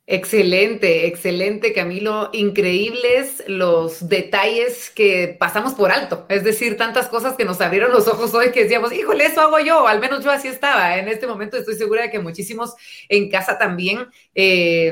Excelente, 0.05 1.07
excelente 1.07 1.71
Camilo. 1.71 2.29
Increíbles 2.33 3.41
los 3.47 4.09
detalles 4.09 4.89
que 4.89 5.37
pasamos 5.39 5.75
por 5.75 5.93
alto. 5.93 6.25
Es 6.27 6.43
decir, 6.43 6.75
tantas 6.75 7.07
cosas 7.07 7.35
que 7.35 7.45
nos 7.45 7.61
abrieron 7.61 7.93
los 7.93 8.09
ojos 8.09 8.33
hoy 8.33 8.51
que 8.51 8.63
decíamos, 8.63 8.91
híjole, 8.91 9.27
eso 9.27 9.39
hago 9.39 9.59
yo. 9.59 9.87
Al 9.87 10.01
menos 10.01 10.21
yo 10.21 10.29
así 10.29 10.49
estaba. 10.49 10.97
En 10.97 11.07
este 11.07 11.25
momento 11.25 11.55
estoy 11.55 11.75
segura 11.75 12.01
de 12.01 12.11
que 12.11 12.19
muchísimos 12.19 12.73
en 13.07 13.29
casa 13.29 13.57
también 13.57 14.07
eh, 14.35 14.91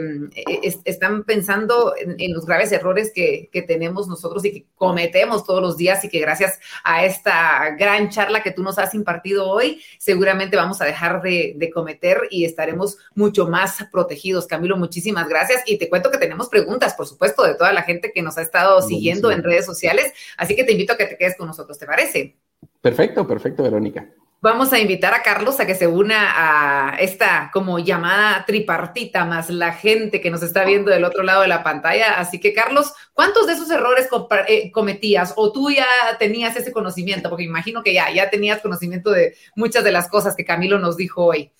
están 0.85 1.25
pensando 1.25 1.93
en, 1.97 2.33
los 2.33 2.45
graves 2.45 2.71
errores 2.71 3.11
que, 3.13 3.49
tenemos 3.67 4.07
nosotros 4.07 4.45
y 4.45 4.51
que 4.51 4.65
cometemos 4.75 5.45
todos 5.45 5.61
los 5.61 5.75
días 5.75 6.03
y 6.05 6.09
que 6.09 6.19
gracias 6.19 6.57
a 6.85 7.03
esta 7.03 7.75
gran 7.77 8.09
charla 8.09 8.41
que 8.41 8.51
tú 8.51 8.63
nos 8.63 8.79
has 8.79 8.95
impartido 8.95 9.49
hoy, 9.49 9.81
seguramente 9.99 10.55
vamos 10.55 10.81
a 10.81 10.85
dejar 10.85 11.21
de, 11.21 11.53
de 11.57 11.69
cometer 11.69 12.27
y 12.31 12.45
estaremos 12.45 12.97
mucho 13.13 13.47
más 13.47 13.85
protegidos. 13.91 14.47
Camilo, 14.47 14.77
muchísimas 14.77 15.01
muchísimas 15.11 15.29
gracias. 15.29 15.63
Y 15.65 15.77
te 15.77 15.89
cuento 15.89 16.09
que 16.09 16.17
tenemos 16.17 16.49
preguntas, 16.49 16.93
por 16.93 17.07
supuesto, 17.07 17.43
de 17.43 17.55
toda 17.55 17.73
la 17.73 17.83
gente 17.83 18.11
que 18.13 18.21
nos 18.21 18.37
ha 18.37 18.41
estado 18.41 18.81
siguiendo 18.81 19.31
en 19.31 19.43
redes 19.43 19.65
sociales. 19.65 20.13
Así 20.37 20.55
que 20.55 20.63
te 20.63 20.71
invito 20.71 20.93
a 20.93 20.97
que 20.97 21.05
te 21.05 21.17
quedes 21.17 21.37
con 21.37 21.47
nosotros, 21.47 21.77
¿te 21.77 21.85
parece? 21.85 22.37
Perfecto, 22.81 23.27
perfecto, 23.27 23.63
Verónica. 23.63 24.07
Vamos 24.43 24.73
a 24.73 24.79
invitar 24.79 25.13
a 25.13 25.21
Carlos 25.21 25.59
a 25.59 25.67
que 25.67 25.75
se 25.75 25.85
una 25.85 26.89
a 26.89 26.95
esta 26.95 27.51
como 27.53 27.77
llamada 27.77 28.43
tripartita 28.43 29.23
más 29.23 29.51
la 29.51 29.71
gente 29.71 30.19
que 30.19 30.31
nos 30.31 30.41
está 30.41 30.63
viendo 30.65 30.89
del 30.89 31.03
otro 31.03 31.21
lado 31.21 31.43
de 31.43 31.47
la 31.47 31.61
pantalla. 31.61 32.15
Así 32.17 32.39
que, 32.39 32.51
Carlos, 32.51 32.91
¿cuántos 33.13 33.45
de 33.45 33.53
esos 33.53 33.69
errores 33.69 34.07
eh, 34.47 34.71
cometías 34.71 35.33
o 35.35 35.51
tú 35.51 35.69
ya 35.69 35.85
tenías 36.17 36.55
ese 36.55 36.71
conocimiento? 36.71 37.29
Porque 37.29 37.43
imagino 37.43 37.83
que 37.83 37.93
ya, 37.93 38.11
ya 38.11 38.31
tenías 38.31 38.61
conocimiento 38.61 39.11
de 39.11 39.35
muchas 39.55 39.83
de 39.83 39.91
las 39.91 40.09
cosas 40.09 40.35
que 40.35 40.43
Camilo 40.43 40.79
nos 40.79 40.97
dijo 40.97 41.23
hoy. 41.23 41.51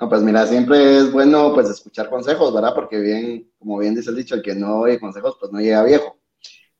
No, 0.00 0.08
pues 0.08 0.22
mira, 0.22 0.46
siempre 0.46 0.98
es 0.98 1.10
bueno 1.10 1.52
pues 1.54 1.68
escuchar 1.68 2.08
consejos, 2.08 2.54
¿verdad? 2.54 2.72
Porque 2.72 3.00
bien, 3.00 3.50
como 3.58 3.78
bien 3.78 3.96
dice 3.96 4.10
el 4.10 4.16
dicho, 4.16 4.36
el 4.36 4.42
que 4.42 4.54
no 4.54 4.80
oye 4.80 5.00
consejos 5.00 5.36
pues 5.40 5.50
no 5.50 5.58
llega 5.58 5.82
viejo. 5.82 6.16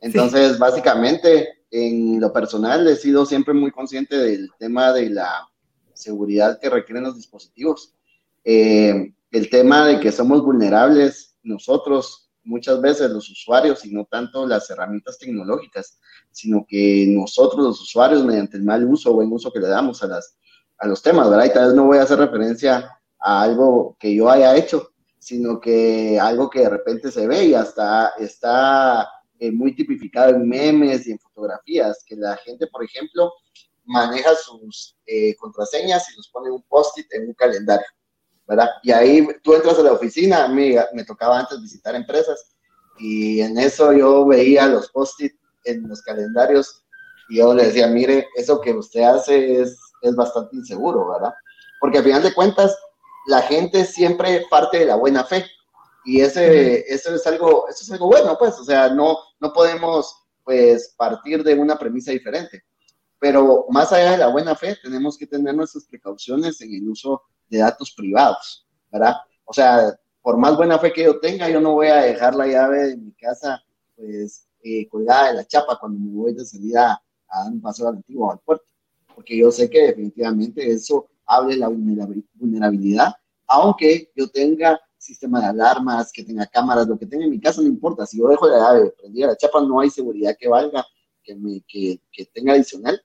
Entonces, 0.00 0.56
básicamente, 0.56 1.64
en 1.68 2.20
lo 2.20 2.32
personal 2.32 2.86
he 2.86 2.94
sido 2.94 3.26
siempre 3.26 3.54
muy 3.54 3.72
consciente 3.72 4.16
del 4.16 4.48
tema 4.60 4.92
de 4.92 5.10
la 5.10 5.48
seguridad 5.94 6.60
que 6.60 6.70
requieren 6.70 7.02
los 7.02 7.16
dispositivos. 7.16 7.92
Eh, 8.44 9.12
el 9.32 9.50
tema 9.50 9.84
de 9.84 9.98
que 9.98 10.12
somos 10.12 10.44
vulnerables 10.44 11.36
nosotros, 11.42 12.30
muchas 12.44 12.80
veces 12.80 13.10
los 13.10 13.28
usuarios, 13.28 13.84
y 13.84 13.92
no 13.92 14.04
tanto 14.04 14.46
las 14.46 14.70
herramientas 14.70 15.18
tecnológicas, 15.18 15.98
sino 16.30 16.64
que 16.68 17.06
nosotros 17.08 17.64
los 17.64 17.80
usuarios, 17.80 18.24
mediante 18.24 18.56
el 18.56 18.62
mal 18.62 18.84
uso 18.84 19.10
o 19.10 19.14
buen 19.14 19.32
uso 19.32 19.52
que 19.52 19.58
le 19.58 19.66
damos 19.66 20.04
a, 20.04 20.06
las, 20.06 20.38
a 20.78 20.86
los 20.86 21.02
temas, 21.02 21.28
¿verdad? 21.28 21.46
Y 21.46 21.52
tal 21.52 21.66
vez 21.66 21.74
no 21.74 21.86
voy 21.86 21.98
a 21.98 22.02
hacer 22.02 22.18
referencia 22.18 22.94
a 23.20 23.42
algo 23.42 23.96
que 23.98 24.14
yo 24.14 24.30
haya 24.30 24.56
hecho, 24.56 24.92
sino 25.18 25.60
que 25.60 26.18
algo 26.18 26.48
que 26.48 26.60
de 26.60 26.70
repente 26.70 27.10
se 27.10 27.26
ve 27.26 27.46
y 27.46 27.54
hasta 27.54 28.12
está 28.18 29.08
eh, 29.38 29.50
muy 29.50 29.74
tipificado 29.74 30.30
en 30.30 30.48
memes 30.48 31.06
y 31.06 31.12
en 31.12 31.18
fotografías, 31.18 32.02
que 32.06 32.16
la 32.16 32.36
gente, 32.38 32.66
por 32.66 32.84
ejemplo, 32.84 33.32
maneja 33.84 34.34
sus 34.34 34.96
eh, 35.06 35.34
contraseñas 35.36 36.10
y 36.10 36.16
los 36.16 36.28
pone 36.28 36.50
un 36.50 36.62
post-it 36.62 37.06
en 37.12 37.28
un 37.28 37.34
calendario, 37.34 37.86
¿verdad? 38.46 38.68
Y 38.82 38.90
ahí 38.90 39.26
tú 39.42 39.54
entras 39.54 39.78
a 39.78 39.82
la 39.82 39.92
oficina, 39.92 40.44
a 40.44 40.48
mí 40.48 40.74
me 40.92 41.04
tocaba 41.04 41.38
antes 41.38 41.60
visitar 41.60 41.94
empresas 41.94 42.54
y 42.98 43.40
en 43.40 43.58
eso 43.58 43.92
yo 43.92 44.26
veía 44.26 44.66
los 44.66 44.90
post-it 44.90 45.32
en 45.64 45.88
los 45.88 46.02
calendarios 46.02 46.84
y 47.28 47.38
yo 47.38 47.54
le 47.54 47.66
decía, 47.66 47.86
mire, 47.86 48.28
eso 48.36 48.60
que 48.60 48.72
usted 48.72 49.02
hace 49.02 49.60
es, 49.60 49.78
es 50.02 50.16
bastante 50.16 50.56
inseguro, 50.56 51.08
¿verdad? 51.10 51.34
Porque 51.80 51.98
al 51.98 52.04
final 52.04 52.22
de 52.22 52.34
cuentas, 52.34 52.76
la 53.28 53.42
gente 53.42 53.84
siempre 53.84 54.46
parte 54.50 54.78
de 54.78 54.86
la 54.86 54.96
buena 54.96 55.22
fe. 55.22 55.44
Y 56.04 56.22
ese, 56.22 56.80
eso, 56.92 57.14
es 57.14 57.26
algo, 57.26 57.68
eso 57.68 57.82
es 57.82 57.92
algo 57.92 58.06
bueno, 58.06 58.36
pues, 58.38 58.58
o 58.58 58.64
sea, 58.64 58.88
no, 58.88 59.18
no 59.38 59.52
podemos, 59.52 60.24
pues, 60.42 60.94
partir 60.96 61.44
de 61.44 61.54
una 61.54 61.78
premisa 61.78 62.10
diferente. 62.10 62.64
Pero 63.18 63.66
más 63.68 63.92
allá 63.92 64.12
de 64.12 64.18
la 64.18 64.28
buena 64.28 64.54
fe, 64.54 64.78
tenemos 64.82 65.18
que 65.18 65.26
tener 65.26 65.54
nuestras 65.54 65.84
precauciones 65.84 66.58
en 66.62 66.72
el 66.72 66.88
uso 66.88 67.22
de 67.50 67.58
datos 67.58 67.92
privados, 67.94 68.66
¿verdad? 68.90 69.16
O 69.44 69.52
sea, 69.52 69.94
por 70.22 70.38
más 70.38 70.56
buena 70.56 70.78
fe 70.78 70.90
que 70.90 71.04
yo 71.04 71.20
tenga, 71.20 71.50
yo 71.50 71.60
no 71.60 71.74
voy 71.74 71.88
a 71.88 71.96
dejar 71.96 72.34
la 72.34 72.46
llave 72.46 72.88
de 72.88 72.96
mi 72.96 73.12
casa, 73.12 73.62
pues, 73.94 74.46
eh, 74.62 74.88
colgada 74.88 75.28
de 75.28 75.34
la 75.34 75.46
chapa 75.46 75.78
cuando 75.78 75.98
me 76.00 76.16
voy 76.16 76.32
de 76.32 76.46
salida 76.46 77.02
a 77.28 77.44
un 77.44 77.60
paseo 77.60 77.88
al 77.88 77.96
antiguo 77.96 78.32
al 78.32 78.38
puerto, 78.38 78.64
porque 79.14 79.36
yo 79.36 79.50
sé 79.50 79.68
que 79.68 79.88
definitivamente 79.88 80.66
eso 80.70 81.10
hable 81.28 81.56
la 81.56 81.68
vulnerabilidad, 81.68 83.14
aunque 83.46 84.10
yo 84.16 84.28
tenga 84.28 84.80
sistema 84.96 85.40
de 85.40 85.46
alarmas, 85.46 86.10
que 86.12 86.24
tenga 86.24 86.46
cámaras, 86.46 86.88
lo 86.88 86.98
que 86.98 87.06
tenga 87.06 87.24
en 87.24 87.30
mi 87.30 87.40
casa, 87.40 87.62
no 87.62 87.68
importa. 87.68 88.04
Si 88.06 88.18
yo 88.18 88.28
dejo 88.28 88.48
la 88.48 88.58
llave 88.58 88.92
prendida 88.98 89.28
la 89.28 89.36
chapa, 89.36 89.60
no 89.62 89.80
hay 89.80 89.90
seguridad 89.90 90.36
que 90.38 90.48
valga, 90.48 90.84
que, 91.22 91.34
me, 91.36 91.62
que, 91.68 92.00
que 92.10 92.26
tenga 92.26 92.54
adicional, 92.54 93.00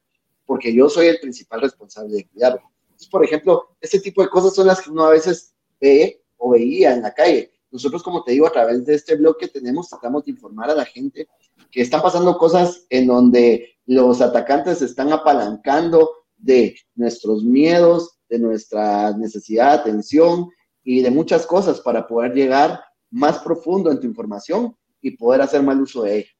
porque 0.46 0.74
yo 0.74 0.90
soy 0.90 1.08
el 1.08 1.20
principal 1.20 1.62
responsable 1.62 2.14
de 2.14 2.28
cuidarlo. 2.28 2.62
Entonces, 2.84 3.08
por 3.08 3.24
ejemplo, 3.24 3.76
este 3.80 4.00
tipo 4.00 4.22
de 4.22 4.30
cosas 4.30 4.56
son 4.56 4.68
las 4.68 4.82
que 4.82 4.90
uno 4.90 5.06
a 5.06 5.12
veces 5.12 5.54
ve 5.80 6.24
o 6.38 6.52
veía 6.52 6.94
en 6.94 7.04
la 7.04 7.14
calle. 7.14 7.52
Nosotros, 7.72 8.04
como 8.04 8.24
te 8.24 8.32
digo, 8.34 8.48
a 8.48 8.52
través 8.52 8.86
de 8.86 8.96
este 8.96 9.16
blog 9.16 9.38
que 9.38 9.48
tenemos, 9.48 9.90
tratamos 9.90 10.26
de 10.26 10.32
informar 10.32 10.70
a 10.70 10.76
la 10.76 10.86
gente 10.86 11.28
que 11.72 11.82
están 11.82 12.02
pasando 12.02 12.38
cosas 12.38 12.86
en 12.90 13.08
donde 13.08 13.78
los 13.86 14.22
atacantes 14.22 14.80
se 14.80 14.86
están 14.86 15.12
apalancando 15.12 16.23
de 16.44 16.76
nuestros 16.96 17.44
miedos, 17.44 18.18
de 18.30 18.38
nuestra 18.38 19.16
necesidad 19.18 19.72
de 19.72 19.80
atención 19.80 20.50
y 20.84 21.02
de 21.02 21.10
muchas 21.10 21.46
cosas 21.46 21.80
para 21.80 22.06
poder 22.06 22.34
llegar 22.34 22.82
más 23.10 23.40
profundo 23.40 23.90
en 23.92 24.00
tu 24.00 24.08
información 24.08 24.76
y 25.02 25.12
poder 25.12 25.42
hacer 25.42 25.64
mal 25.64 25.82
uso 25.82 26.04
de 26.04 26.18
ella. 26.18 26.33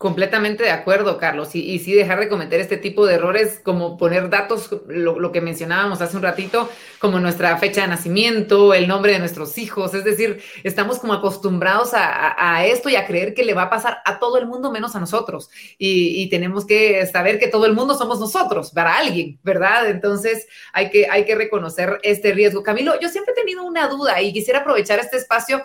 Completamente 0.00 0.62
de 0.62 0.70
acuerdo, 0.70 1.18
Carlos. 1.18 1.54
Y, 1.54 1.60
y, 1.60 1.78
sí 1.78 1.92
dejar 1.92 2.20
de 2.20 2.30
cometer 2.30 2.58
este 2.58 2.78
tipo 2.78 3.04
de 3.04 3.16
errores, 3.16 3.60
como 3.62 3.98
poner 3.98 4.30
datos, 4.30 4.70
lo, 4.88 5.30
que 5.30 5.42
mencionábamos 5.42 6.00
hace 6.00 6.16
un 6.16 6.22
ratito, 6.22 6.70
como 6.98 7.20
nuestra 7.20 7.54
fecha 7.58 7.82
de 7.82 7.88
nacimiento, 7.88 8.72
el 8.72 8.88
nombre 8.88 9.12
de 9.12 9.18
nuestros 9.18 9.58
hijos. 9.58 9.92
Es 9.92 10.04
decir, 10.04 10.42
estamos 10.64 11.00
como 11.00 11.12
acostumbrados 11.12 11.90
a, 11.92 12.64
esto 12.64 12.88
y 12.88 12.96
a 12.96 13.06
creer 13.06 13.34
que 13.34 13.44
le 13.44 13.52
va 13.52 13.64
a 13.64 13.68
pasar 13.68 13.98
a 14.06 14.18
todo 14.18 14.38
el 14.38 14.46
mundo 14.46 14.72
menos 14.72 14.96
a 14.96 15.00
nosotros. 15.00 15.50
Y, 15.76 16.22
y, 16.22 16.30
tenemos 16.30 16.64
que 16.64 17.04
saber 17.04 17.38
que 17.38 17.48
todo 17.48 17.66
el 17.66 17.74
mundo 17.74 17.94
somos 17.94 18.18
nosotros, 18.20 18.70
para 18.70 18.96
alguien, 18.96 19.38
¿verdad? 19.42 19.90
Entonces 19.90 20.48
hay 20.72 20.88
que, 20.88 21.10
hay 21.10 21.26
que 21.26 21.34
reconocer 21.34 22.00
este 22.04 22.32
riesgo. 22.32 22.62
Camilo, 22.62 22.98
yo 23.00 23.10
siempre 23.10 23.34
he 23.34 23.38
tenido 23.38 23.64
una 23.64 23.86
duda 23.86 24.22
y 24.22 24.32
quisiera 24.32 24.60
aprovechar 24.60 24.98
este 24.98 25.18
espacio 25.18 25.62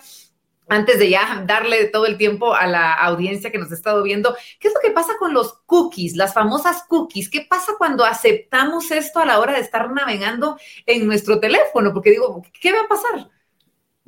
antes 0.67 0.99
de 0.99 1.09
ya 1.09 1.43
darle 1.45 1.85
todo 1.85 2.05
el 2.05 2.17
tiempo 2.17 2.53
a 2.55 2.67
la 2.67 2.93
audiencia 2.93 3.51
que 3.51 3.57
nos 3.57 3.71
ha 3.71 3.75
estado 3.75 4.03
viendo, 4.03 4.35
¿qué 4.59 4.67
es 4.67 4.73
lo 4.73 4.79
que 4.79 4.91
pasa 4.91 5.13
con 5.19 5.33
los 5.33 5.53
cookies, 5.65 6.15
las 6.15 6.33
famosas 6.33 6.83
cookies? 6.87 7.29
¿Qué 7.29 7.45
pasa 7.49 7.73
cuando 7.77 8.05
aceptamos 8.05 8.91
esto 8.91 9.19
a 9.19 9.25
la 9.25 9.39
hora 9.39 9.53
de 9.53 9.59
estar 9.59 9.91
navegando 9.91 10.57
en 10.85 11.05
nuestro 11.05 11.39
teléfono? 11.39 11.93
Porque 11.93 12.11
digo, 12.11 12.41
¿qué 12.59 12.71
va 12.71 12.81
a 12.81 12.87
pasar? 12.87 13.29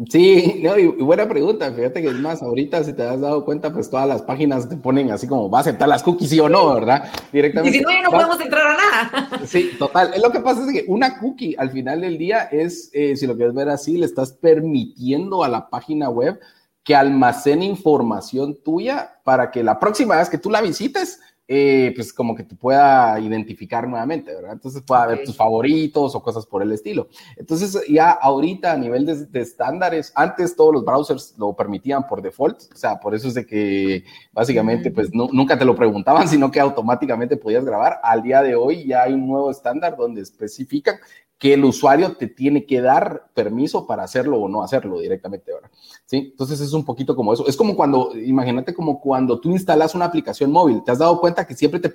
Sí, 0.06 0.62
y, 0.64 0.86
buena 1.02 1.28
pregunta. 1.28 1.72
Fíjate 1.72 2.04
que 2.04 2.10
es 2.10 2.20
más, 2.20 2.44
ahorita 2.44 2.84
si 2.84 2.94
te 2.94 3.02
has 3.02 3.20
dado 3.20 3.44
cuenta, 3.44 3.74
pues 3.74 3.90
todas 3.90 4.08
las 4.08 4.22
páginas 4.22 4.70
te 4.70 4.78
ponen 4.78 5.10
así 5.10 5.28
como 5.28 5.50
va 5.50 5.58
a 5.58 5.62
aceptar 5.62 5.90
las 5.90 6.04
cookies, 6.04 6.30
sí 6.30 6.40
o 6.40 6.48
no, 6.48 6.76
¿verdad? 6.76 7.12
Directamente. 7.32 7.76
Y 7.76 7.80
si 7.80 7.84
no, 7.84 7.92
ya 7.92 8.04
no 8.04 8.12
podemos 8.12 8.40
entrar 8.40 8.68
a 8.68 8.78
nada. 8.78 9.48
Sí, 9.48 9.72
total. 9.80 10.14
Lo 10.22 10.32
que 10.32 10.40
pasa 10.40 10.64
es 10.66 10.72
que 10.72 10.86
una 10.88 11.18
cookie 11.18 11.56
al 11.58 11.72
final 11.72 12.02
del 12.02 12.20
día 12.20 12.44
es, 12.44 12.92
eh, 12.94 13.16
si 13.16 13.26
lo 13.26 13.36
quieres 13.36 13.56
ver 13.56 13.70
así, 13.70 13.98
le 13.98 14.06
estás 14.06 14.34
permitiendo 14.34 15.44
a 15.44 15.50
la 15.50 15.68
página 15.70 16.10
web 16.10 16.40
que 16.84 16.96
almacene 16.96 17.66
información 17.66 18.56
tuya 18.64 19.20
para 19.24 19.50
que 19.50 19.64
la 19.64 19.80
próxima 19.80 20.16
vez 20.16 20.30
que 20.30 20.38
tú 20.38 20.52
la 20.52 20.62
visites, 20.62 21.20
eh, 21.50 21.94
pues 21.96 22.12
como 22.12 22.36
que 22.36 22.44
te 22.44 22.56
pueda 22.56 23.20
identificar 23.20 23.88
nuevamente, 23.88 24.34
¿verdad? 24.36 24.52
Entonces 24.54 24.82
pueda 24.82 25.08
ver 25.08 25.24
tus 25.24 25.36
favoritos 25.36 26.14
o 26.14 26.22
cosas 26.22 26.46
por 26.46 26.62
el 26.62 26.74
estilo. 26.74 27.08
Entonces 27.38 27.86
ya 27.88 28.12
ahorita 28.12 28.74
a 28.74 28.78
nivel 28.78 29.06
de, 29.06 29.42
estándares, 29.42 30.12
antes 30.16 30.56
todos 30.56 30.74
los 30.74 30.84
browsers 30.84 31.36
lo 31.38 31.56
permitían 31.56 32.06
por 32.06 32.22
default, 32.22 32.64
o 32.74 32.76
sea, 32.76 33.00
por 33.00 33.16
eso 33.16 33.30
es 33.30 33.34
de 33.34 33.46
que 33.46 34.04
básicamente 34.34 34.92
pues 34.92 35.14
nunca 35.14 35.58
te 35.58 35.66
lo 35.66 35.76
preguntaban, 35.76 36.28
sino 36.28 36.52
que 36.52 36.60
automáticamente 36.60 37.38
podías 37.38 37.64
grabar. 37.64 38.00
Al 38.04 38.22
día 38.22 38.42
de 38.42 38.56
hoy 38.56 38.86
ya 38.86 39.04
hay 39.04 39.14
un 39.14 39.28
nuevo 39.28 39.50
estándar 39.50 39.96
donde 39.96 40.22
especifican 40.22 40.98
que 41.38 41.54
el 41.54 41.64
usuario 41.64 42.16
te 42.18 42.28
tiene 42.28 42.66
que 42.66 42.82
dar 42.82 43.28
permiso 43.34 43.86
para 43.86 44.04
hacerlo 44.04 44.40
o 44.40 44.50
no 44.50 44.64
hacerlo 44.64 45.00
directamente 45.00 45.52
ahora. 45.52 45.70
¿sí? 46.06 46.30
Entonces 46.32 46.60
es 46.60 46.74
un 46.74 46.84
poquito 46.84 47.16
como 47.16 47.34
eso. 47.34 47.48
Es 47.48 47.56
como 47.56 47.76
cuando, 47.76 48.12
imagínate 48.18 48.74
como 48.74 49.00
cuando 49.00 49.40
tú 49.40 49.52
instalas 49.52 49.94
una 49.94 50.06
aplicación 50.06 50.52
móvil, 50.52 50.84
te 50.84 50.92
has 50.92 51.00
dado 51.00 51.20
cuenta 51.20 51.46
que 51.46 51.56
siempre 51.56 51.80
te, 51.80 51.92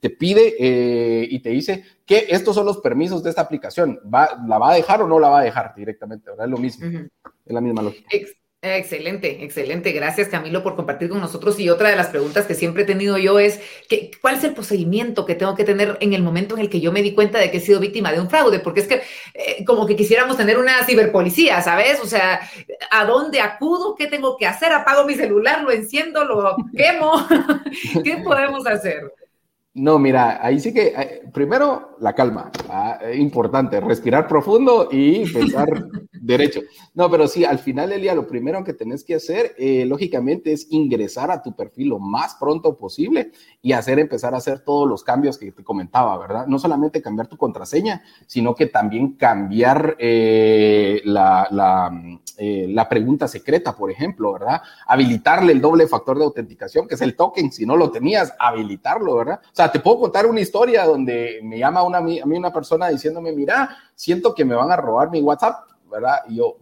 te 0.00 0.10
pide 0.10 0.54
eh, 0.58 1.28
y 1.30 1.40
te 1.40 1.50
dice 1.50 1.84
que 2.06 2.26
estos 2.30 2.54
son 2.54 2.64
los 2.64 2.78
permisos 2.78 3.22
de 3.22 3.30
esta 3.30 3.42
aplicación. 3.42 4.00
¿Va, 4.12 4.42
¿La 4.46 4.58
va 4.58 4.70
a 4.70 4.74
dejar 4.74 5.02
o 5.02 5.08
no 5.08 5.18
la 5.18 5.28
va 5.28 5.40
a 5.40 5.44
dejar 5.44 5.74
directamente? 5.74 6.30
ahora 6.30 6.44
Es 6.44 6.50
lo 6.50 6.58
mismo, 6.58 6.86
es 6.86 7.52
la 7.52 7.60
misma 7.60 7.82
lógica. 7.82 8.08
Excelente, 8.60 9.44
excelente. 9.44 9.92
Gracias 9.92 10.26
Camilo 10.28 10.64
por 10.64 10.74
compartir 10.74 11.08
con 11.08 11.20
nosotros. 11.20 11.60
Y 11.60 11.70
otra 11.70 11.90
de 11.90 11.96
las 11.96 12.08
preguntas 12.08 12.44
que 12.44 12.56
siempre 12.56 12.82
he 12.82 12.86
tenido 12.86 13.16
yo 13.16 13.38
es, 13.38 13.60
que, 13.88 14.10
¿cuál 14.20 14.34
es 14.34 14.42
el 14.42 14.52
procedimiento 14.52 15.24
que 15.24 15.36
tengo 15.36 15.54
que 15.54 15.62
tener 15.62 15.96
en 16.00 16.12
el 16.12 16.24
momento 16.24 16.56
en 16.56 16.62
el 16.62 16.68
que 16.68 16.80
yo 16.80 16.90
me 16.90 17.02
di 17.02 17.14
cuenta 17.14 17.38
de 17.38 17.52
que 17.52 17.58
he 17.58 17.60
sido 17.60 17.78
víctima 17.78 18.10
de 18.10 18.20
un 18.20 18.28
fraude? 18.28 18.58
Porque 18.58 18.80
es 18.80 18.88
que 18.88 19.02
eh, 19.34 19.64
como 19.64 19.86
que 19.86 19.94
quisiéramos 19.94 20.36
tener 20.36 20.58
una 20.58 20.84
ciberpolicía, 20.84 21.62
¿sabes? 21.62 22.00
O 22.02 22.06
sea, 22.06 22.40
¿a 22.90 23.04
dónde 23.04 23.40
acudo? 23.40 23.94
¿Qué 23.94 24.08
tengo 24.08 24.36
que 24.36 24.46
hacer? 24.46 24.72
¿Apago 24.72 25.06
mi 25.06 25.14
celular? 25.14 25.62
¿Lo 25.62 25.70
enciendo? 25.70 26.24
¿Lo 26.24 26.56
quemo? 26.76 27.12
¿Qué 28.02 28.16
podemos 28.24 28.66
hacer? 28.66 29.12
No, 29.74 30.00
mira, 30.00 30.44
ahí 30.44 30.58
sí 30.58 30.74
que, 30.74 30.88
eh, 30.88 31.22
primero, 31.32 31.96
la 32.00 32.12
calma, 32.12 32.50
ah, 32.68 32.98
importante, 33.14 33.80
respirar 33.80 34.26
profundo 34.26 34.88
y 34.90 35.32
pensar 35.32 35.68
derecho. 36.20 36.60
No, 36.94 37.10
pero 37.10 37.28
sí, 37.28 37.44
al 37.44 37.58
final 37.58 37.90
del 37.90 38.02
día, 38.02 38.14
lo 38.14 38.26
primero 38.26 38.64
que 38.64 38.72
tenés 38.72 39.04
que 39.04 39.14
hacer, 39.14 39.54
eh, 39.58 39.84
lógicamente, 39.86 40.52
es 40.52 40.66
ingresar 40.70 41.30
a 41.30 41.42
tu 41.42 41.54
perfil 41.54 41.88
lo 41.88 41.98
más 41.98 42.34
pronto 42.34 42.76
posible 42.76 43.32
y 43.62 43.72
hacer, 43.72 43.98
empezar 43.98 44.34
a 44.34 44.38
hacer 44.38 44.60
todos 44.60 44.88
los 44.88 45.04
cambios 45.04 45.38
que 45.38 45.52
te 45.52 45.64
comentaba, 45.64 46.16
¿verdad? 46.18 46.46
No 46.46 46.58
solamente 46.58 47.02
cambiar 47.02 47.26
tu 47.28 47.36
contraseña, 47.36 48.02
sino 48.26 48.54
que 48.54 48.66
también 48.66 49.14
cambiar 49.14 49.96
eh, 49.98 51.00
la, 51.04 51.48
la, 51.50 51.90
la 52.38 52.88
pregunta 52.88 53.28
secreta, 53.28 53.74
por 53.74 53.90
ejemplo, 53.90 54.32
¿verdad? 54.32 54.62
Habilitarle 54.86 55.52
el 55.52 55.60
doble 55.60 55.86
factor 55.86 56.18
de 56.18 56.24
autenticación, 56.24 56.86
que 56.86 56.94
es 56.94 57.00
el 57.02 57.16
token, 57.16 57.52
si 57.52 57.66
no 57.66 57.76
lo 57.76 57.90
tenías, 57.90 58.32
habilitarlo, 58.38 59.16
¿verdad? 59.16 59.40
O 59.44 59.54
sea, 59.54 59.70
te 59.70 59.80
puedo 59.80 60.00
contar 60.00 60.26
una 60.26 60.40
historia 60.40 60.84
donde 60.84 61.40
me 61.42 61.58
llama 61.58 61.80
a 61.80 62.00
mí 62.00 62.20
una 62.24 62.52
persona 62.52 62.88
diciéndome, 62.88 63.32
mira, 63.32 63.76
siento 63.94 64.34
que 64.34 64.44
me 64.44 64.54
van 64.54 64.70
a 64.70 64.76
robar 64.76 65.10
mi 65.10 65.20
WhatsApp, 65.20 65.68
¿verdad? 65.88 66.18
Y 66.28 66.36
yo, 66.36 66.58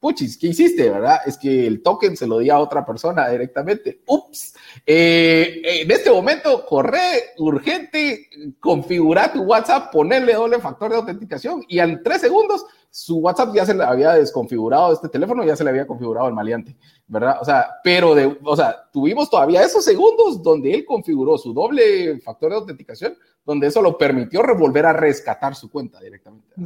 puchis, 0.00 0.36
¿qué 0.38 0.48
hiciste, 0.48 0.90
verdad? 0.90 1.20
Es 1.26 1.36
que 1.36 1.66
el 1.66 1.82
token 1.82 2.16
se 2.16 2.26
lo 2.26 2.38
di 2.38 2.50
a 2.50 2.58
otra 2.58 2.84
persona 2.84 3.28
directamente. 3.28 4.02
Ups. 4.06 4.54
Eh, 4.86 5.60
en 5.62 5.90
este 5.90 6.10
momento, 6.10 6.64
corre 6.66 7.34
urgente, 7.38 8.28
configura 8.58 9.32
tu 9.32 9.42
WhatsApp, 9.42 9.92
ponerle 9.92 10.34
doble 10.34 10.58
factor 10.58 10.90
de 10.90 10.96
autenticación 10.96 11.64
y 11.68 11.78
en 11.78 12.02
tres 12.02 12.22
segundos 12.22 12.64
su 12.90 13.18
WhatsApp 13.18 13.54
ya 13.54 13.64
se 13.64 13.74
le 13.74 13.84
había 13.84 14.14
desconfigurado, 14.14 14.92
este 14.92 15.08
teléfono 15.08 15.44
ya 15.44 15.54
se 15.54 15.62
le 15.62 15.70
había 15.70 15.86
configurado 15.86 16.26
el 16.26 16.34
maleante, 16.34 16.76
¿verdad? 17.06 17.38
O 17.40 17.44
sea, 17.44 17.68
pero 17.84 18.16
de, 18.16 18.36
o 18.42 18.56
sea, 18.56 18.88
tuvimos 18.92 19.30
todavía 19.30 19.62
esos 19.62 19.84
segundos 19.84 20.42
donde 20.42 20.74
él 20.74 20.84
configuró 20.84 21.38
su 21.38 21.54
doble 21.54 22.18
factor 22.20 22.50
de 22.50 22.56
autenticación, 22.56 23.16
donde 23.44 23.68
eso 23.68 23.80
lo 23.80 23.96
permitió 23.96 24.42
revolver 24.42 24.86
a 24.86 24.92
rescatar 24.92 25.54
su 25.54 25.70
cuenta 25.70 26.00
directamente. 26.00 26.56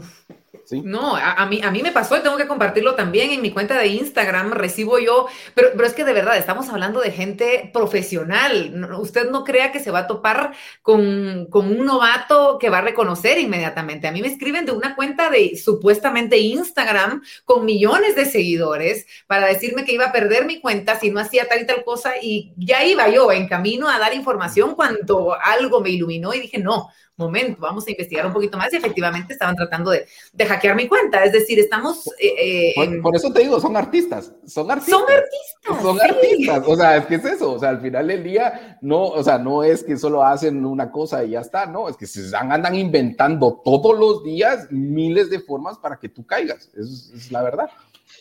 No, 0.82 1.16
a, 1.16 1.46
mí, 1.46 1.60
a 1.62 1.70
mí 1.70 1.82
me 1.82 1.92
pasó 1.92 2.16
y 2.16 2.20
tengo 2.20 2.36
que 2.36 2.46
compartirlo 2.46 2.94
también 2.94 3.30
en 3.30 3.42
mi 3.42 3.50
cuenta 3.50 3.78
de 3.78 3.88
Instagram. 3.88 4.52
Recibo 4.52 4.98
yo, 4.98 5.26
pero, 5.54 5.70
pero 5.72 5.86
es 5.86 5.92
que 5.94 6.04
de 6.04 6.12
verdad 6.12 6.36
estamos 6.36 6.68
hablando 6.68 7.00
de 7.00 7.10
gente 7.10 7.70
profesional. 7.72 8.88
Usted 8.98 9.30
no 9.30 9.44
crea 9.44 9.72
que 9.72 9.80
se 9.80 9.90
va 9.90 10.00
a 10.00 10.06
topar 10.06 10.54
con, 10.82 11.46
con 11.50 11.66
un 11.66 11.84
novato 11.84 12.58
que 12.58 12.70
va 12.70 12.78
a 12.78 12.82
reconocer 12.82 13.38
inmediatamente. 13.38 14.06
A 14.06 14.12
mí 14.12 14.22
me 14.22 14.28
escriben 14.28 14.66
de 14.66 14.72
una 14.72 14.94
cuenta 14.94 15.30
de 15.30 15.56
supuestamente 15.56 16.38
Instagram 16.38 17.22
con 17.44 17.64
millones 17.64 18.16
de 18.16 18.24
seguidores 18.24 19.06
para 19.26 19.46
decirme 19.46 19.84
que 19.84 19.92
iba 19.92 20.06
a 20.06 20.12
perder 20.12 20.46
mi 20.46 20.60
cuenta 20.60 20.98
si 20.98 21.10
no 21.10 21.20
hacía 21.20 21.48
tal 21.48 21.62
y 21.62 21.66
tal 21.66 21.84
cosa 21.84 22.12
y 22.20 22.52
ya 22.56 22.84
iba 22.84 23.08
yo 23.08 23.30
en 23.32 23.48
camino 23.48 23.88
a 23.88 23.98
dar 23.98 24.14
información 24.14 24.74
cuando 24.74 25.36
algo 25.40 25.80
me 25.80 25.90
iluminó 25.90 26.34
y 26.34 26.40
dije, 26.40 26.58
no, 26.58 26.88
momento, 27.16 27.60
vamos 27.60 27.86
a 27.86 27.90
investigar 27.90 28.26
un 28.26 28.32
poquito 28.32 28.58
más 28.58 28.72
y 28.72 28.76
efectivamente 28.76 29.32
estaban 29.32 29.54
tratando 29.54 29.90
de, 29.90 30.06
de 30.32 30.46
hackear 30.46 30.76
mi 30.76 30.88
cuenta. 30.88 31.24
Es 31.24 31.32
decir, 31.32 31.58
estamos... 31.58 32.06
Eh, 32.18 32.74
eh, 32.76 33.00
por, 33.02 33.14
eso 33.14 33.32
te 33.32 33.40
digo, 33.40 33.60
son 33.60 33.76
artistas, 33.76 34.32
son 34.46 34.70
artistas. 34.70 35.00
Son 35.00 35.10
artistas. 35.10 35.82
Son 35.82 36.00
artistas, 36.00 36.64
o 36.66 36.76
sea, 36.76 36.96
es 36.96 37.06
que 37.06 37.14
es 37.16 37.24
eso, 37.24 37.52
o 37.52 37.58
sea, 37.58 37.70
al 37.70 37.80
final 37.80 38.06
del 38.08 38.22
día, 38.22 38.78
no, 38.82 39.06
o 39.06 39.22
sea, 39.22 39.38
no 39.38 39.62
es 39.62 39.82
que 39.82 39.96
solo 39.96 40.22
hacen 40.22 40.64
una 40.64 40.90
cosa 40.90 41.24
y 41.24 41.30
ya 41.30 41.40
está, 41.40 41.66
no, 41.66 41.88
es 41.88 41.96
que 41.96 42.06
se 42.06 42.36
andan 42.36 42.74
inventando 42.74 43.62
todos 43.64 43.98
los 43.98 44.22
días 44.24 44.66
miles 44.70 45.30
de 45.30 45.40
formas 45.40 45.78
para 45.78 45.98
que 45.98 46.08
tú 46.08 46.26
caigas, 46.26 46.70
eso 46.74 47.14
es 47.14 47.30
la 47.30 47.42
verdad. 47.42 47.70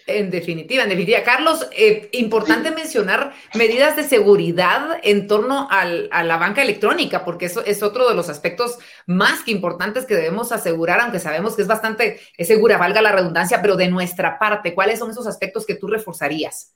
En 0.06 0.30
definitiva, 0.30 0.84
en 0.84 0.90
definitiva. 0.90 1.24
Carlos, 1.24 1.68
eh, 1.72 2.10
importante 2.12 2.72
mencionar 2.72 3.34
medidas 3.54 3.96
de 3.96 4.04
seguridad 4.04 5.00
en 5.02 5.28
torno 5.28 5.68
al, 5.72 6.10
a 6.12 6.24
la 6.24 6.38
banca 6.38 6.62
electrónica, 6.62 7.24
porque 7.24 7.46
eso 7.46 7.64
es 7.66 7.82
otro 7.84 8.10
de 8.10 8.16
los 8.16 8.28
aspectos 8.28 8.78
más 9.06 9.44
que 9.44 9.52
importantes 9.52 10.06
que 10.06 10.16
debemos 10.16 10.52
asegurar, 10.52 11.00
aunque 11.00 11.20
sabemos 11.20 11.56
que 11.56 11.62
es 11.62 11.68
bastante 11.68 12.20
segura, 12.40 12.78
valga 12.78 13.02
la 13.02 13.14
redundancia, 13.14 13.62
pero 13.62 13.76
de 13.78 13.88
nuestra 13.88 14.38
parte, 14.38 14.76
¿cuáles 14.76 15.00
son 15.00 15.12
esos 15.12 15.28
aspectos 15.28 15.66
que 15.66 15.76
tú 15.76 15.88
reforzarías? 15.88 16.74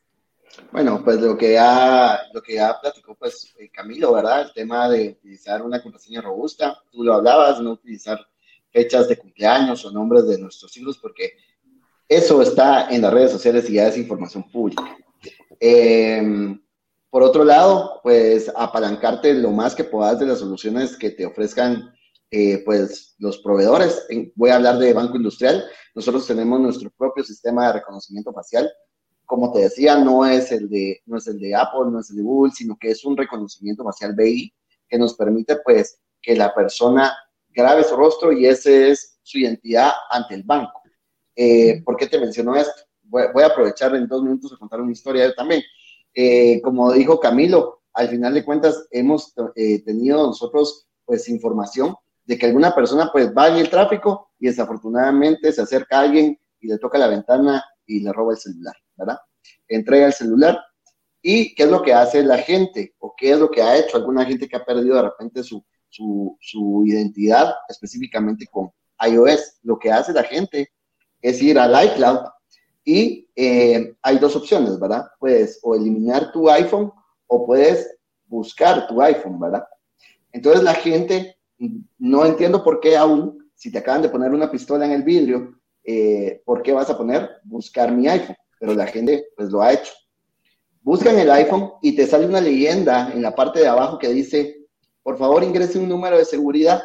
Bueno, 0.72 1.02
pues 1.04 1.20
lo 1.20 1.38
que 1.38 1.54
ya, 1.54 2.20
lo 2.34 2.42
que 2.42 2.56
ya 2.56 2.80
platicó 2.80 3.16
pues 3.16 3.54
eh, 3.60 3.70
Camilo, 3.70 4.14
¿verdad? 4.14 4.42
El 4.42 4.54
tema 4.54 4.90
de 4.90 5.10
utilizar 5.10 5.62
una 5.62 5.82
contraseña 5.82 6.22
robusta, 6.22 6.82
tú 6.92 7.04
lo 7.04 7.14
hablabas, 7.14 7.60
no 7.60 7.72
utilizar 7.72 8.20
fechas 8.72 9.08
de 9.08 9.18
cumpleaños 9.18 9.86
o 9.86 9.92
nombres 9.92 10.28
de 10.28 10.38
nuestros 10.38 10.76
hijos, 10.78 10.98
porque 10.98 11.34
eso 12.10 12.42
está 12.42 12.90
en 12.90 13.02
las 13.02 13.14
redes 13.14 13.32
sociales 13.32 13.70
y 13.70 13.74
ya 13.74 13.88
es 13.88 13.98
información 13.98 14.50
pública. 14.50 14.98
Em, 15.60 16.62
por 17.10 17.24
otro 17.24 17.44
lado, 17.44 18.00
pues 18.04 18.52
apalancarte 18.56 19.34
lo 19.34 19.52
más 19.52 19.76
que 19.76 19.84
puedas 19.84 20.20
de 20.20 20.26
las 20.26 20.40
soluciones 20.40 20.98
que 20.98 21.12
te 21.12 21.26
ofrezcan 21.26 21.94
eh, 22.30 22.62
pues 22.66 23.16
los 23.20 23.40
proveedores. 23.40 24.06
Voy 24.36 24.50
a 24.50 24.56
hablar 24.56 24.78
de 24.78 24.94
Banco 24.94 25.18
Industrial. 25.18 25.64
Nosotros 25.96 26.28
tenemos 26.28 26.60
nuestro 26.60 26.92
propio 26.98 27.24
sistema 27.24 27.68
de 27.68 27.74
reconocimiento 27.74 28.34
facial. 28.34 28.70
Como 29.26 29.52
te 29.52 29.60
decía, 29.60 29.98
no 29.98 30.26
es 30.26 30.52
el 30.52 30.70
de, 30.70 31.02
no 31.06 31.18
es 31.18 31.28
el 31.28 31.40
de 31.40 31.56
Apple, 31.56 31.92
no 31.92 32.00
es 32.00 32.10
el 32.10 32.18
de 32.18 32.24
Google, 32.24 32.52
sino 32.54 32.78
que 32.80 32.92
es 32.92 33.04
un 33.04 33.18
reconocimiento 33.18 33.84
facial 33.84 34.14
BI 34.16 34.54
que 34.88 34.98
nos 34.98 35.16
permite 35.16 35.58
pues 35.66 36.00
que 36.22 36.36
la 36.36 36.54
persona 36.54 37.14
grabe 37.50 37.84
su 37.84 37.96
rostro 37.96 38.32
y 38.32 38.46
ese 38.46 38.92
es 38.92 39.20
su 39.24 39.40
identidad 39.40 39.92
ante 40.10 40.36
el 40.36 40.44
banco. 40.44 40.77
Eh, 41.40 41.84
¿Por 41.86 41.96
qué 41.96 42.08
te 42.08 42.20
menciono 42.20 42.56
esto? 42.56 42.82
Voy, 43.04 43.44
a 43.44 43.46
aprovechar 43.46 43.96
en 43.96 44.08
dos 44.08 44.24
minutos 44.24 44.52
a 44.52 44.58
contar 44.58 44.82
una 44.82 44.92
historia 44.92 45.32
también. 45.36 45.62
Eh, 46.14 46.60
como 46.62 46.92
dijo 46.92 47.20
Camilo, 47.20 47.84
al 47.94 48.10
final 48.10 48.34
de 48.34 48.44
cuentas 48.44 48.88
hemos 48.90 49.34
eh, 49.56 49.84
tenido 49.84 50.26
nosotros 50.26 50.88
pues 51.06 51.30
información 51.30 51.96
de 52.26 52.38
que 52.38 52.48
alguna 52.48 52.74
persona 52.74 53.10
pues 53.12 53.32
va 53.38 53.50
en 53.50 53.58
el 53.58 53.70
tráfico 53.70 54.32
y 54.40 54.48
desafortunadamente 54.48 55.52
se 55.52 55.62
acerca 55.62 56.00
a 56.00 56.02
alguien 56.02 56.38
y 56.60 56.68
le 56.68 56.80
toca 56.80 56.98
la 56.98 57.08
ventana 57.08 57.64
y 57.86 58.00
le 58.00 58.12
roba 58.12 58.34
el 58.34 58.40
celular, 58.40 58.76
¿verdad? 58.96 59.20
Entrega 59.68 60.08
el 60.08 60.14
celular 60.14 60.60
y 61.22 61.54
qué 61.54 61.64
es 61.64 61.70
lo 61.70 61.84
que 61.84 61.94
hace 61.94 62.24
la 62.24 62.40
gente 62.40 62.96
o 62.98 63.14
qué 63.16 63.32
es 63.32 63.40
lo 63.40 63.52
que 63.52 63.62
ha 63.62 63.78
hecho 63.78 63.98
alguna 63.98 64.26
gente 64.26 64.48
que 64.48 64.58
ha 64.58 64.66
perdido 64.66 64.96
de 64.96 65.04
repente 65.04 65.44
su, 65.44 65.64
su, 65.88 66.36
su 66.42 66.84
identidad 66.86 67.54
específicamente 67.70 68.48
con 68.48 68.72
iOS. 69.08 69.60
Lo 69.62 69.78
que 69.78 69.92
hace 69.92 70.14
la 70.14 70.24
gente 70.24 70.72
es 71.22 71.42
ir 71.42 71.58
al 71.60 71.86
iCloud 71.86 72.20
y 72.84 73.28
eh, 73.36 73.96
hay 74.02 74.18
dos 74.18 74.36
opciones, 74.36 74.80
¿verdad? 74.80 75.06
Puedes 75.20 75.60
o 75.62 75.76
eliminar 75.76 76.32
tu 76.32 76.50
iPhone 76.50 76.92
o 77.28 77.46
puedes 77.46 77.98
buscar 78.26 78.88
tu 78.88 79.02
iPhone, 79.02 79.40
¿verdad? 79.40 79.66
Entonces 80.32 80.64
la 80.64 80.74
gente, 80.74 81.38
no 81.98 82.26
entiendo 82.26 82.64
por 82.64 82.80
qué 82.80 82.96
aún, 82.96 83.50
si 83.56 83.72
te 83.72 83.80
acaban 83.80 84.02
de 84.02 84.10
poner 84.10 84.32
una 84.32 84.50
pistola 84.50 84.86
en 84.86 84.92
el 84.92 85.04
vidrio, 85.04 85.60
eh, 85.84 86.42
¿por 86.46 86.62
qué 86.62 86.74
vas 86.74 86.90
a 86.90 86.98
poner 86.98 87.30
buscar 87.44 87.92
mi 87.92 88.08
iPhone? 88.08 88.36
Pero 88.60 88.74
la 88.74 88.88
gente 88.88 89.28
pues 89.36 89.50
lo 89.50 89.62
ha 89.62 89.74
hecho. 89.74 89.94
Buscan 90.82 91.20
el 91.20 91.30
iPhone 91.30 91.72
y 91.82 91.96
te 91.96 92.08
sale 92.08 92.26
una 92.26 92.40
leyenda 92.40 93.12
en 93.12 93.22
la 93.22 93.36
parte 93.36 93.60
de 93.60 93.68
abajo 93.68 93.98
que 93.98 94.10
dice, 94.10 94.66
por 95.04 95.18
favor 95.18 95.44
ingrese 95.44 95.80
un 95.80 95.90
número 95.90 96.18
de 96.18 96.26
seguridad. 96.26 96.82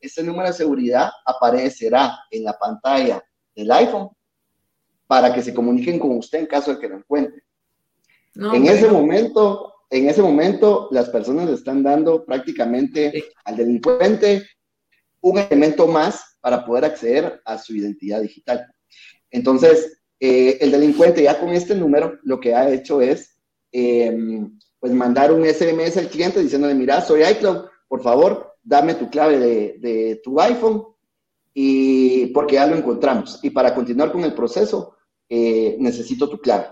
Ese 0.00 0.22
número 0.22 0.48
de 0.48 0.54
seguridad 0.54 1.10
aparecerá 1.24 2.18
en 2.30 2.44
la 2.44 2.58
pantalla 2.58 3.22
del 3.54 3.70
iPhone 3.72 4.08
para 5.06 5.32
que 5.32 5.42
se 5.42 5.54
comuniquen 5.54 5.98
con 5.98 6.16
usted 6.16 6.40
en 6.40 6.46
caso 6.46 6.74
de 6.74 6.80
que 6.80 6.88
lo 6.88 6.96
encuentren. 6.96 7.42
en 8.34 8.66
ese 8.66 8.88
momento, 8.88 9.74
en 9.90 10.08
ese 10.08 10.22
momento, 10.22 10.88
las 10.90 11.08
personas 11.08 11.46
le 11.46 11.54
están 11.54 11.82
dando 11.82 12.24
prácticamente 12.24 13.24
al 13.44 13.56
delincuente 13.56 14.44
un 15.20 15.38
elemento 15.38 15.86
más 15.86 16.36
para 16.40 16.64
poder 16.64 16.84
acceder 16.84 17.40
a 17.44 17.58
su 17.58 17.74
identidad 17.74 18.20
digital. 18.20 18.66
Entonces, 19.30 20.02
eh, 20.20 20.58
el 20.60 20.70
delincuente 20.70 21.22
ya 21.22 21.38
con 21.38 21.50
este 21.50 21.74
número 21.74 22.18
lo 22.22 22.40
que 22.40 22.54
ha 22.54 22.70
hecho 22.70 23.00
es 23.00 23.38
em, 23.72 24.58
pues 24.78 24.92
mandar 24.92 25.32
un 25.32 25.44
SMS 25.44 25.96
al 25.96 26.08
cliente 26.08 26.40
diciéndole, 26.40 26.74
mira, 26.74 27.00
soy 27.00 27.24
iCloud, 27.24 27.66
por 27.88 28.02
favor, 28.02 28.56
dame 28.62 28.94
tu 28.94 29.08
clave 29.10 29.38
de, 29.38 29.76
de 29.78 30.20
tu 30.22 30.40
iPhone 30.40 30.93
y 31.54 32.26
porque 32.26 32.56
ya 32.56 32.66
lo 32.66 32.76
encontramos. 32.76 33.38
Y 33.42 33.50
para 33.50 33.74
continuar 33.74 34.10
con 34.10 34.24
el 34.24 34.34
proceso, 34.34 34.96
eh, 35.28 35.76
necesito 35.78 36.28
tu 36.28 36.38
clave. 36.38 36.66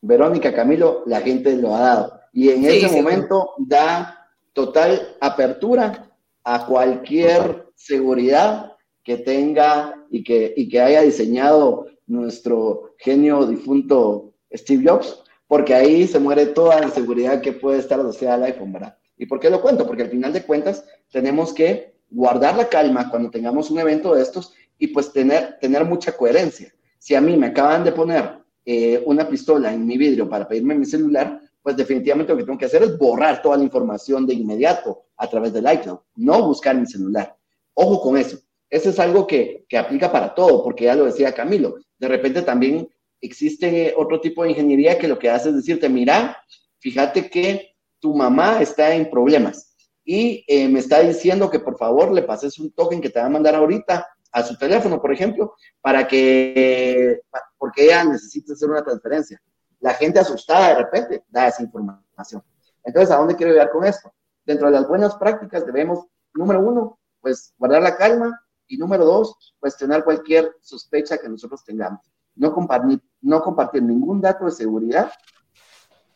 Verónica 0.00 0.54
Camilo, 0.54 1.02
la 1.06 1.20
gente 1.20 1.56
lo 1.56 1.74
ha 1.74 1.80
dado. 1.80 2.20
Y 2.32 2.50
en 2.50 2.64
ese 2.64 2.88
momento 2.88 3.50
da 3.58 4.28
total 4.52 5.16
apertura 5.20 6.10
a 6.44 6.66
cualquier 6.66 7.66
seguridad 7.74 8.72
que 9.02 9.16
tenga 9.18 10.06
y 10.10 10.22
que, 10.22 10.54
y 10.56 10.68
que 10.68 10.80
haya 10.80 11.02
diseñado 11.02 11.86
nuestro 12.06 12.94
genio 12.98 13.46
difunto 13.46 14.34
Steve 14.52 14.84
Jobs, 14.86 15.22
porque 15.46 15.74
ahí 15.74 16.06
se 16.06 16.18
muere 16.18 16.46
toda 16.46 16.80
la 16.80 16.90
seguridad 16.90 17.40
que 17.40 17.52
puede 17.52 17.78
estar 17.78 17.98
asociada 17.98 18.34
al 18.34 18.44
iPhone, 18.44 18.72
¿verdad? 18.72 18.96
¿Y 19.16 19.26
por 19.26 19.40
qué 19.40 19.50
lo 19.50 19.62
cuento? 19.62 19.86
Porque 19.86 20.02
al 20.02 20.10
final 20.10 20.32
de 20.32 20.44
cuentas 20.44 20.84
tenemos 21.10 21.52
que 21.52 21.93
guardar 22.14 22.56
la 22.56 22.68
calma 22.68 23.10
cuando 23.10 23.30
tengamos 23.30 23.70
un 23.70 23.80
evento 23.80 24.14
de 24.14 24.22
estos 24.22 24.54
y 24.78 24.88
pues 24.88 25.12
tener, 25.12 25.58
tener 25.60 25.84
mucha 25.84 26.16
coherencia. 26.16 26.72
Si 26.98 27.14
a 27.14 27.20
mí 27.20 27.36
me 27.36 27.48
acaban 27.48 27.84
de 27.84 27.92
poner 27.92 28.38
eh, 28.64 29.02
una 29.04 29.28
pistola 29.28 29.74
en 29.74 29.84
mi 29.86 29.98
vidrio 29.98 30.28
para 30.28 30.46
pedirme 30.46 30.74
mi 30.74 30.86
celular, 30.86 31.40
pues 31.60 31.76
definitivamente 31.76 32.32
lo 32.32 32.38
que 32.38 32.44
tengo 32.44 32.58
que 32.58 32.66
hacer 32.66 32.82
es 32.82 32.96
borrar 32.96 33.42
toda 33.42 33.56
la 33.56 33.64
información 33.64 34.26
de 34.26 34.34
inmediato 34.34 35.06
a 35.16 35.28
través 35.28 35.52
del 35.52 35.70
iCloud, 35.70 35.98
no 36.16 36.46
buscar 36.46 36.76
mi 36.76 36.86
celular. 36.86 37.36
Ojo 37.74 38.00
con 38.00 38.16
eso. 38.16 38.38
Eso 38.70 38.90
es 38.90 38.98
algo 38.98 39.26
que, 39.26 39.64
que 39.68 39.76
aplica 39.76 40.10
para 40.10 40.34
todo, 40.34 40.62
porque 40.62 40.84
ya 40.84 40.94
lo 40.94 41.04
decía 41.04 41.34
Camilo. 41.34 41.76
De 41.98 42.08
repente 42.08 42.42
también 42.42 42.88
existe 43.20 43.94
otro 43.96 44.20
tipo 44.20 44.42
de 44.42 44.50
ingeniería 44.50 44.98
que 44.98 45.08
lo 45.08 45.18
que 45.18 45.30
hace 45.30 45.50
es 45.50 45.56
decirte, 45.56 45.88
mira, 45.88 46.38
fíjate 46.78 47.28
que 47.28 47.74
tu 47.98 48.14
mamá 48.14 48.60
está 48.60 48.94
en 48.94 49.08
problemas 49.10 49.73
y 50.04 50.44
eh, 50.46 50.68
me 50.68 50.80
está 50.80 51.00
diciendo 51.00 51.50
que 51.50 51.60
por 51.60 51.78
favor 51.78 52.12
le 52.12 52.22
pases 52.22 52.58
un 52.58 52.70
token 52.72 53.00
que 53.00 53.10
te 53.10 53.20
va 53.20 53.26
a 53.26 53.30
mandar 53.30 53.54
ahorita 53.54 54.06
a 54.32 54.42
su 54.42 54.56
teléfono, 54.58 55.00
por 55.00 55.12
ejemplo, 55.12 55.54
para 55.80 56.06
que, 56.06 57.22
porque 57.56 57.84
ella 57.84 58.04
necesita 58.04 58.52
hacer 58.52 58.68
una 58.68 58.82
transferencia. 58.82 59.40
La 59.80 59.94
gente 59.94 60.18
asustada 60.18 60.68
de 60.68 60.74
repente 60.74 61.24
da 61.28 61.48
esa 61.48 61.62
información. 61.62 62.42
Entonces, 62.82 63.10
¿a 63.10 63.16
dónde 63.16 63.36
quiero 63.36 63.52
llegar 63.52 63.70
con 63.70 63.84
esto? 63.84 64.12
Dentro 64.44 64.66
de 64.66 64.72
las 64.72 64.88
buenas 64.88 65.14
prácticas 65.16 65.64
debemos, 65.64 66.06
número 66.34 66.60
uno, 66.60 66.98
pues 67.20 67.54
guardar 67.56 67.82
la 67.82 67.96
calma 67.96 68.38
y 68.66 68.76
número 68.76 69.04
dos, 69.04 69.54
cuestionar 69.58 70.04
cualquier 70.04 70.52
sospecha 70.60 71.16
que 71.16 71.28
nosotros 71.28 71.64
tengamos. 71.64 72.00
No 72.34 72.52
compartir, 72.52 73.00
no 73.20 73.40
compartir 73.40 73.82
ningún 73.82 74.20
dato 74.20 74.46
de 74.46 74.50
seguridad 74.50 75.12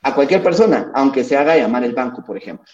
a 0.03 0.15
cualquier 0.15 0.43
persona, 0.43 0.91
aunque 0.95 1.25
se 1.25 1.37
haga 1.37 1.57
llamar 1.57 1.85
el 1.85 1.95
banco, 1.95 2.23
por 2.25 2.37
ejemplo. 2.37 2.67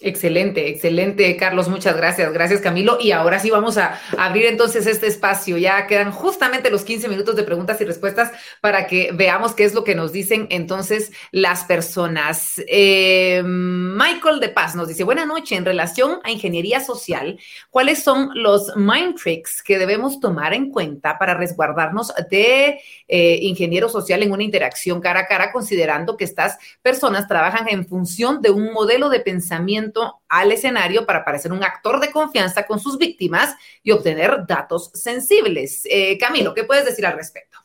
Excelente, 0.00 0.68
excelente, 0.68 1.36
Carlos. 1.36 1.68
Muchas 1.68 1.96
gracias. 1.96 2.32
Gracias, 2.32 2.60
Camilo. 2.60 2.98
Y 3.00 3.12
ahora 3.12 3.38
sí 3.38 3.48
vamos 3.50 3.78
a 3.78 4.00
abrir 4.18 4.46
entonces 4.46 4.88
este 4.88 5.06
espacio. 5.06 5.56
Ya 5.56 5.86
quedan 5.86 6.10
justamente 6.10 6.68
los 6.68 6.82
15 6.82 7.08
minutos 7.08 7.36
de 7.36 7.44
preguntas 7.44 7.80
y 7.80 7.84
respuestas 7.84 8.32
para 8.60 8.88
que 8.88 9.12
veamos 9.14 9.54
qué 9.54 9.62
es 9.62 9.72
lo 9.72 9.84
que 9.84 9.94
nos 9.94 10.10
dicen 10.10 10.48
entonces 10.50 11.12
las 11.30 11.62
personas. 11.62 12.60
Eh, 12.66 13.40
Michael 13.44 14.40
de 14.40 14.48
Paz 14.48 14.74
nos 14.74 14.88
dice, 14.88 15.04
buena 15.04 15.26
noche. 15.26 15.54
En 15.54 15.64
relación 15.64 16.18
a 16.24 16.32
ingeniería 16.32 16.80
social, 16.80 17.38
¿cuáles 17.70 18.02
son 18.02 18.30
los 18.34 18.76
mind 18.76 19.14
tricks 19.14 19.62
que 19.62 19.78
debemos 19.78 20.18
tomar 20.18 20.54
en 20.54 20.72
cuenta 20.72 21.18
para 21.18 21.34
resguardarnos 21.34 22.12
de 22.30 22.80
eh, 23.06 23.38
ingeniero 23.42 23.88
social 23.88 24.24
en 24.24 24.32
una 24.32 24.42
interacción 24.42 25.00
cara 25.00 25.20
a 25.20 25.26
cara, 25.28 25.52
considerando 25.52 26.16
que 26.16 26.24
estas 26.24 26.58
personas 26.82 27.28
trabajan 27.28 27.68
en 27.68 27.86
función 27.86 28.42
de 28.42 28.50
un 28.50 28.72
modelo 28.72 29.08
de 29.08 29.20
pensamiento 29.20 29.83
al 30.28 30.52
escenario 30.52 31.06
para 31.06 31.24
parecer 31.24 31.52
un 31.52 31.64
actor 31.64 32.00
de 32.00 32.10
confianza 32.10 32.66
con 32.66 32.78
sus 32.78 32.98
víctimas 32.98 33.54
y 33.82 33.90
obtener 33.90 34.46
datos 34.46 34.90
sensibles. 34.94 35.82
Eh, 35.90 36.16
Camilo, 36.18 36.54
¿qué 36.54 36.64
puedes 36.64 36.84
decir 36.84 37.06
al 37.06 37.16
respecto? 37.16 37.58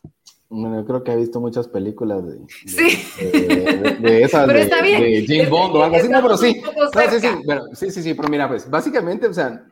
Bueno, 0.50 0.78
yo 0.78 0.86
creo 0.86 1.04
que 1.04 1.12
he 1.12 1.16
visto 1.16 1.40
muchas 1.40 1.68
películas 1.68 2.26
de, 2.26 2.40
sí. 2.66 2.98
de, 4.00 4.24
esas 4.24 4.48
de, 4.48 5.24
James 5.28 5.50
Bond 5.50 5.76
o 5.76 5.84
algo 5.84 5.96
así, 5.96 6.10
no, 6.10 6.22
pero 6.24 6.38
sí. 6.38 6.54
sí, 6.54 7.20
sí, 7.20 7.28
pero, 7.46 7.66
sí, 7.74 7.92
sí, 7.92 8.02
sí, 8.02 8.14
pero 8.16 8.30
mira, 8.30 8.48
pues 8.48 8.68
básicamente, 8.68 9.28
o 9.28 9.34
sea, 9.34 9.64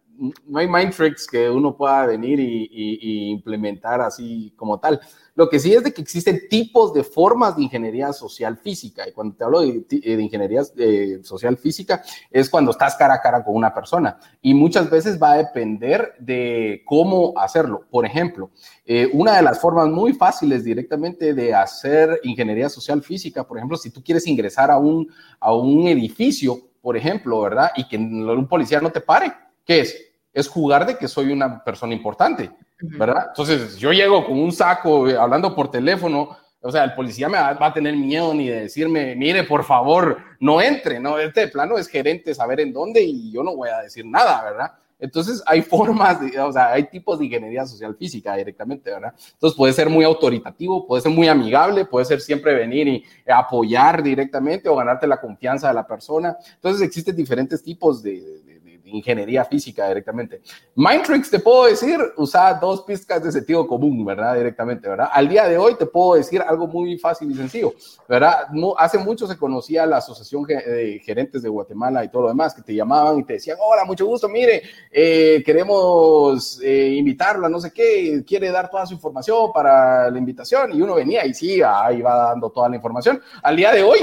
no 0.45 0.59
hay 0.59 0.67
mind 0.67 0.93
tricks 0.93 1.25
que 1.25 1.49
uno 1.49 1.75
pueda 1.75 2.05
venir 2.05 2.39
y, 2.39 2.69
y 2.71 3.29
implementar 3.31 4.01
así 4.01 4.53
como 4.55 4.79
tal. 4.79 5.01
Lo 5.37 5.47
que 5.49 5.59
sí 5.59 5.71
es 5.71 5.83
de 5.83 5.93
que 5.93 6.01
existen 6.01 6.49
tipos 6.49 6.95
de 6.95 7.03
formas 7.03 7.55
de 7.55 7.61
ingeniería 7.61 8.11
social 8.11 8.57
física. 8.57 9.07
Y 9.07 9.11
cuando 9.11 9.35
te 9.35 9.43
hablo 9.43 9.61
de, 9.61 9.85
ingeniería 10.19 10.63
eh, 10.75 11.19
social 11.21 11.57
física, 11.57 12.01
es 12.31 12.49
cuando 12.49 12.71
estás 12.71 12.95
cara 12.95 13.13
a 13.13 13.21
cara 13.21 13.43
con 13.43 13.53
una 13.55 13.71
persona. 13.71 14.17
Y 14.41 14.55
muchas 14.55 14.89
veces 14.89 15.21
va 15.21 15.33
a 15.33 15.37
depender 15.37 16.15
de 16.17 16.81
cómo 16.87 17.33
hacerlo. 17.37 17.85
Por 17.91 18.03
ejemplo, 18.03 18.49
eh, 18.83 19.11
una 19.13 19.37
de 19.37 19.43
las 19.43 19.61
formas 19.61 19.89
muy 19.89 20.13
fáciles 20.13 20.63
directamente 20.63 21.35
de 21.35 21.53
hacer 21.53 22.19
ingeniería 22.23 22.67
social 22.67 23.03
física, 23.03 23.47
por 23.47 23.57
ejemplo, 23.59 23.77
si 23.77 23.91
tú 23.91 24.03
quieres 24.03 24.25
ingresar 24.25 24.71
a 24.71 24.79
un, 24.79 25.07
a 25.39 25.53
un 25.53 25.87
edificio, 25.87 26.57
por 26.81 26.97
ejemplo, 26.97 27.41
¿verdad? 27.41 27.73
Y 27.75 27.87
que 27.87 27.95
un 27.95 28.47
policía 28.47 28.81
no 28.81 28.91
te 28.91 29.01
pare, 29.01 29.31
¿qué 29.63 29.81
es? 29.81 29.95
Es 30.33 30.47
jugar 30.47 30.87
de 30.87 30.97
que 30.97 31.07
soy 31.07 31.31
una 31.31 31.63
persona 31.63 31.93
importante. 31.93 32.49
¿Verdad? 32.81 33.27
Entonces, 33.29 33.77
yo 33.77 33.91
llego 33.91 34.25
con 34.25 34.39
un 34.39 34.51
saco 34.51 35.07
eh, 35.07 35.17
hablando 35.17 35.55
por 35.55 35.71
teléfono, 35.71 36.37
o 36.61 36.71
sea, 36.71 36.83
el 36.83 36.93
policía 36.93 37.29
me 37.29 37.37
va, 37.37 37.57
a 37.59 37.73
tener 37.73 37.95
miedo 37.95 38.33
ni 38.33 38.47
de 38.47 38.61
decirme, 38.61 39.15
mire, 39.15 39.43
por 39.43 39.63
favor, 39.63 40.17
no 40.39 40.61
entre, 40.61 40.99
¿no? 40.99 41.17
Este 41.19 41.47
plano 41.47 41.77
es 41.77 41.87
gerente, 41.87 42.33
saber 42.33 42.59
en 42.59 42.73
dónde 42.73 43.01
y 43.01 43.31
yo 43.31 43.43
no 43.43 43.55
voy 43.55 43.69
a 43.69 43.79
decir 43.79 44.05
nada, 44.05 44.43
¿verdad? 44.43 44.71
Entonces, 44.99 45.43
hay 45.45 45.61
formas, 45.61 46.19
de, 46.19 46.39
o 46.39 46.51
sea, 46.51 46.73
hay 46.73 46.85
tipos 46.85 47.19
de 47.19 47.25
ingeniería 47.25 47.65
social 47.65 47.95
física 47.95 48.35
directamente, 48.35 48.89
¿verdad? 48.89 49.13
Entonces, 49.33 49.55
puede 49.55 49.71
ser 49.71 49.89
muy 49.89 50.03
autoritativo, 50.03 50.87
puede 50.87 51.03
ser 51.03 51.11
muy 51.11 51.27
amigable, 51.27 51.85
puede 51.85 52.05
ser 52.05 52.19
siempre 52.19 52.55
venir 52.55 52.87
y 52.87 53.03
apoyar 53.31 54.01
directamente 54.01 54.67
o 54.67 54.75
ganarte 54.75 55.05
la 55.05 55.21
confianza 55.21 55.67
de 55.67 55.75
la 55.75 55.85
persona. 55.85 56.35
Entonces, 56.55 56.81
existen 56.81 57.15
diferentes 57.15 57.61
tipos 57.61 58.01
de, 58.01 58.56
ingeniería 58.87 59.45
física 59.45 59.87
directamente. 59.87 60.41
Mindtricks 60.75 61.29
te 61.29 61.39
puedo 61.39 61.65
decir, 61.65 61.99
usa 62.17 62.53
dos 62.55 62.83
pizcas 62.83 63.23
de 63.23 63.31
sentido 63.31 63.67
común, 63.67 64.05
¿verdad? 64.05 64.35
Directamente, 64.35 64.87
¿verdad? 64.87 65.09
Al 65.11 65.27
día 65.27 65.47
de 65.47 65.57
hoy 65.57 65.75
te 65.75 65.85
puedo 65.85 66.15
decir 66.15 66.41
algo 66.41 66.67
muy 66.67 66.97
fácil 66.97 67.31
y 67.31 67.35
sencillo, 67.35 67.73
¿verdad? 68.07 68.47
No, 68.51 68.75
hace 68.77 68.97
mucho 68.97 69.27
se 69.27 69.37
conocía 69.37 69.85
la 69.85 69.97
Asociación 69.97 70.43
de 70.43 71.01
Gerentes 71.03 71.41
de 71.41 71.49
Guatemala 71.49 72.03
y 72.03 72.09
todo 72.09 72.23
lo 72.23 72.27
demás, 72.29 72.53
que 72.53 72.61
te 72.61 72.73
llamaban 72.73 73.19
y 73.19 73.23
te 73.23 73.33
decían, 73.33 73.57
hola, 73.59 73.85
mucho 73.85 74.05
gusto, 74.05 74.29
mire, 74.29 74.63
eh, 74.91 75.43
queremos 75.45 76.59
eh, 76.63 77.03
no 77.49 77.59
sé 77.59 77.71
qué, 77.71 78.23
quiere 78.25 78.51
dar 78.51 78.69
toda 78.69 78.85
su 78.85 78.93
información 78.93 79.51
para 79.53 80.09
la 80.09 80.17
invitación 80.17 80.73
y 80.73 80.81
uno 80.81 80.95
venía 80.95 81.25
y 81.25 81.33
sí, 81.33 81.61
ahí 81.63 82.01
va 82.01 82.29
dando 82.29 82.49
toda 82.49 82.69
la 82.69 82.75
información. 82.75 83.21
Al 83.41 83.55
día 83.55 83.71
de 83.71 83.83
hoy 83.83 83.99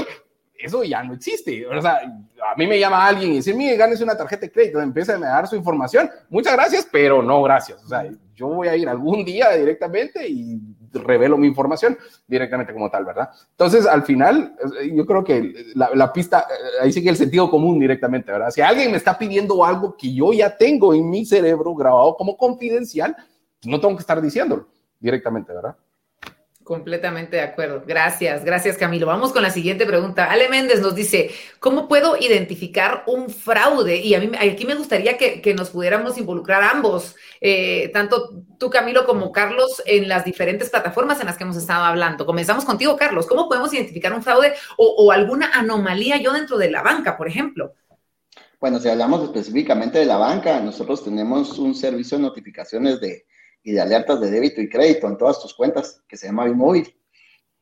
eso 0.65 0.83
ya 0.83 1.03
no 1.03 1.13
existe. 1.13 1.65
O 1.67 1.81
sea, 1.81 1.99
a 2.01 2.55
mí 2.57 2.67
me 2.67 2.79
llama 2.79 3.05
alguien 3.05 3.31
y 3.31 3.35
dice, 3.35 3.53
mire, 3.53 3.77
ganes 3.77 4.01
una 4.01 4.17
tarjeta 4.17 4.41
de 4.41 4.51
crédito, 4.51 4.81
empieza 4.81 5.15
a 5.15 5.19
dar 5.19 5.47
su 5.47 5.55
información. 5.55 6.09
Muchas 6.29 6.53
gracias, 6.53 6.87
pero 6.91 7.21
no 7.21 7.41
gracias. 7.43 7.83
O 7.83 7.87
sea, 7.87 8.09
yo 8.33 8.47
voy 8.47 8.67
a 8.67 8.75
ir 8.75 8.89
algún 8.89 9.23
día 9.23 9.51
directamente 9.51 10.27
y 10.27 10.59
revelo 10.91 11.37
mi 11.37 11.47
información 11.47 11.97
directamente 12.27 12.73
como 12.73 12.89
tal, 12.89 13.05
¿verdad? 13.05 13.29
Entonces, 13.51 13.85
al 13.85 14.03
final, 14.03 14.55
yo 14.93 15.05
creo 15.05 15.23
que 15.23 15.71
la, 15.75 15.89
la 15.93 16.11
pista, 16.11 16.47
ahí 16.81 16.91
sigue 16.91 17.09
el 17.09 17.17
sentido 17.17 17.49
común 17.49 17.79
directamente, 17.79 18.31
¿verdad? 18.31 18.49
Si 18.49 18.61
alguien 18.61 18.91
me 18.91 18.97
está 18.97 19.17
pidiendo 19.17 19.63
algo 19.63 19.95
que 19.95 20.13
yo 20.13 20.33
ya 20.33 20.57
tengo 20.57 20.93
en 20.93 21.09
mi 21.09 21.25
cerebro 21.25 21.75
grabado 21.75 22.15
como 22.15 22.37
confidencial, 22.37 23.15
no 23.65 23.79
tengo 23.79 23.95
que 23.95 24.01
estar 24.01 24.21
diciéndolo 24.21 24.67
directamente, 24.99 25.53
¿verdad? 25.53 25.75
Completamente 26.65 27.35
de 27.35 27.43
acuerdo. 27.43 27.83
Gracias, 27.85 28.43
gracias 28.43 28.75
Camilo. 28.75 29.05
Vamos 29.05 29.31
con 29.31 29.43
la 29.43 29.51
siguiente 29.51 29.85
pregunta. 29.85 30.31
Ale 30.31 30.49
Méndez 30.49 30.81
nos 30.81 30.95
dice, 30.95 31.29
¿cómo 31.59 31.87
puedo 31.87 32.17
identificar 32.17 33.03
un 33.05 33.29
fraude? 33.29 33.97
Y 33.97 34.15
a 34.15 34.19
mí 34.19 34.31
aquí 34.35 34.65
me 34.65 34.73
gustaría 34.73 35.15
que, 35.15 35.53
nos 35.53 35.69
pudiéramos 35.69 36.17
involucrar 36.17 36.63
ambos, 36.63 37.15
eh, 37.39 37.91
tanto 37.93 38.31
tú 38.57 38.71
Camilo 38.71 39.05
como 39.05 39.31
Carlos, 39.31 39.83
en 39.85 40.09
las 40.09 40.25
diferentes 40.25 40.71
plataformas 40.71 41.19
en 41.19 41.27
las 41.27 41.37
que 41.37 41.43
hemos 41.43 41.55
estado 41.55 41.85
hablando. 41.85 42.25
Comenzamos 42.25 42.65
contigo, 42.65 42.97
Carlos. 42.97 43.27
¿Cómo 43.27 43.47
podemos 43.47 43.71
identificar 43.71 44.11
un 44.11 44.23
fraude 44.23 44.53
o, 44.75 44.87
o 44.87 45.11
alguna 45.11 45.51
anomalía 45.53 46.17
yo 46.17 46.33
dentro 46.33 46.57
de 46.57 46.71
la 46.71 46.81
banca, 46.81 47.15
por 47.15 47.27
ejemplo? 47.27 47.75
Bueno, 48.59 48.79
si 48.79 48.89
hablamos 48.89 49.21
específicamente 49.21 49.99
de 49.99 50.05
la 50.05 50.17
banca, 50.17 50.59
nosotros 50.61 51.03
tenemos 51.03 51.59
un 51.59 51.75
servicio 51.75 52.17
de 52.17 52.23
notificaciones 52.23 52.99
de 52.99 53.27
y 53.65 53.71
de 53.71 53.81
alertas 53.81 54.21
de 54.21 54.29
débito 54.29 54.61
y 54.61 54.69
crédito 54.69 55.07
en 55.07 55.17
todas 55.17 55.41
tus 55.41 55.55
cuentas, 55.55 55.99
que 56.07 56.15
se 56.15 56.27
llama 56.27 56.45
Bimóvil. 56.45 56.95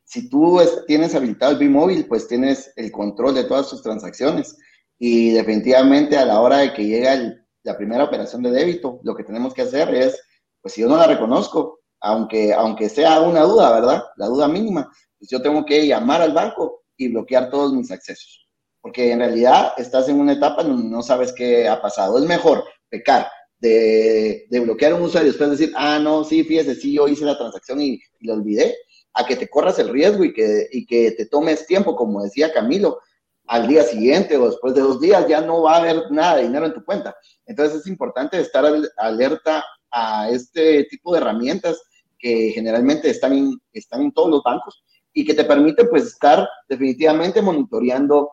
Si 0.04 0.28
tú 0.28 0.60
tienes 0.86 1.14
habilitado 1.14 1.52
el 1.52 1.58
Bimóvil, 1.58 2.06
pues 2.06 2.28
tienes 2.28 2.70
el 2.76 2.92
control 2.92 3.34
de 3.34 3.44
todas 3.44 3.70
tus 3.70 3.82
transacciones 3.82 4.54
y 4.98 5.30
definitivamente 5.30 6.18
a 6.18 6.26
la 6.26 6.42
hora 6.42 6.58
de 6.58 6.74
que 6.74 6.84
llega 6.84 7.34
la 7.62 7.76
primera 7.78 8.04
operación 8.04 8.42
de 8.42 8.50
débito, 8.50 9.00
lo 9.02 9.16
que 9.16 9.24
tenemos 9.24 9.54
que 9.54 9.62
hacer 9.62 9.94
es, 9.94 10.22
pues 10.60 10.74
si 10.74 10.82
yo 10.82 10.88
no 10.88 10.98
la 10.98 11.06
reconozco, 11.06 11.80
aunque, 12.00 12.52
aunque 12.52 12.90
sea 12.90 13.22
una 13.22 13.40
duda, 13.40 13.72
¿verdad? 13.72 14.04
La 14.16 14.26
duda 14.26 14.46
mínima, 14.46 14.92
pues 15.18 15.30
yo 15.30 15.40
tengo 15.40 15.64
que 15.64 15.86
llamar 15.86 16.20
al 16.20 16.34
banco 16.34 16.82
y 16.98 17.08
bloquear 17.08 17.48
todos 17.48 17.72
mis 17.72 17.90
accesos. 17.90 18.46
Porque 18.82 19.10
en 19.10 19.20
realidad 19.20 19.72
estás 19.78 20.06
en 20.10 20.20
una 20.20 20.34
etapa 20.34 20.62
donde 20.64 20.86
no 20.86 21.02
sabes 21.02 21.32
qué 21.32 21.66
ha 21.66 21.80
pasado. 21.80 22.18
Es 22.18 22.26
mejor 22.26 22.62
pecar 22.90 23.26
de, 23.68 24.60
bloquear 24.60 24.94
un 24.94 25.02
usuario 25.02 25.28
y 25.28 25.32
después 25.32 25.50
decir, 25.50 25.72
ah, 25.76 25.98
no, 25.98 26.24
sí, 26.24 26.44
fíjese, 26.44 26.74
sí, 26.74 26.92
yo 26.92 27.08
hice 27.08 27.24
la 27.24 27.38
transacción 27.38 27.80
y, 27.80 28.00
la 28.20 28.34
olvidé, 28.34 28.76
a 29.14 29.24
que 29.24 29.36
te 29.36 29.48
corras 29.48 29.78
el 29.78 29.88
riesgo 29.88 30.24
y 30.24 30.32
que, 30.32 30.68
y 30.72 30.86
que 30.86 31.12
te 31.12 31.26
tomes 31.26 31.66
tiempo, 31.66 31.96
como 31.96 32.22
decía 32.22 32.52
Camilo, 32.52 32.98
al 33.46 33.68
día 33.68 33.82
siguiente 33.82 34.36
o 34.36 34.46
después 34.46 34.74
de 34.74 34.80
dos 34.80 35.00
días 35.00 35.26
ya 35.28 35.40
no 35.40 35.62
va 35.62 35.76
a 35.76 35.80
haber 35.80 36.10
nada 36.10 36.36
de 36.36 36.44
dinero 36.44 36.66
en 36.66 36.74
tu 36.74 36.84
cuenta. 36.84 37.14
Entonces 37.46 37.80
es 37.80 37.86
importante 37.86 38.40
estar 38.40 38.64
alerta 38.96 39.64
a 39.90 40.30
este 40.30 40.84
tipo 40.84 41.12
de 41.12 41.20
herramientas 41.20 41.80
que 42.18 42.50
generalmente 42.52 43.10
están 43.10 43.34
en, 43.34 43.58
están 43.72 44.02
en 44.02 44.12
todos 44.12 44.30
los 44.30 44.42
bancos 44.42 44.82
y 45.12 45.24
que 45.24 45.34
te 45.34 45.44
permite 45.44 45.84
pues 45.84 46.06
estar 46.06 46.48
definitivamente 46.68 47.42
monitoreando 47.42 48.30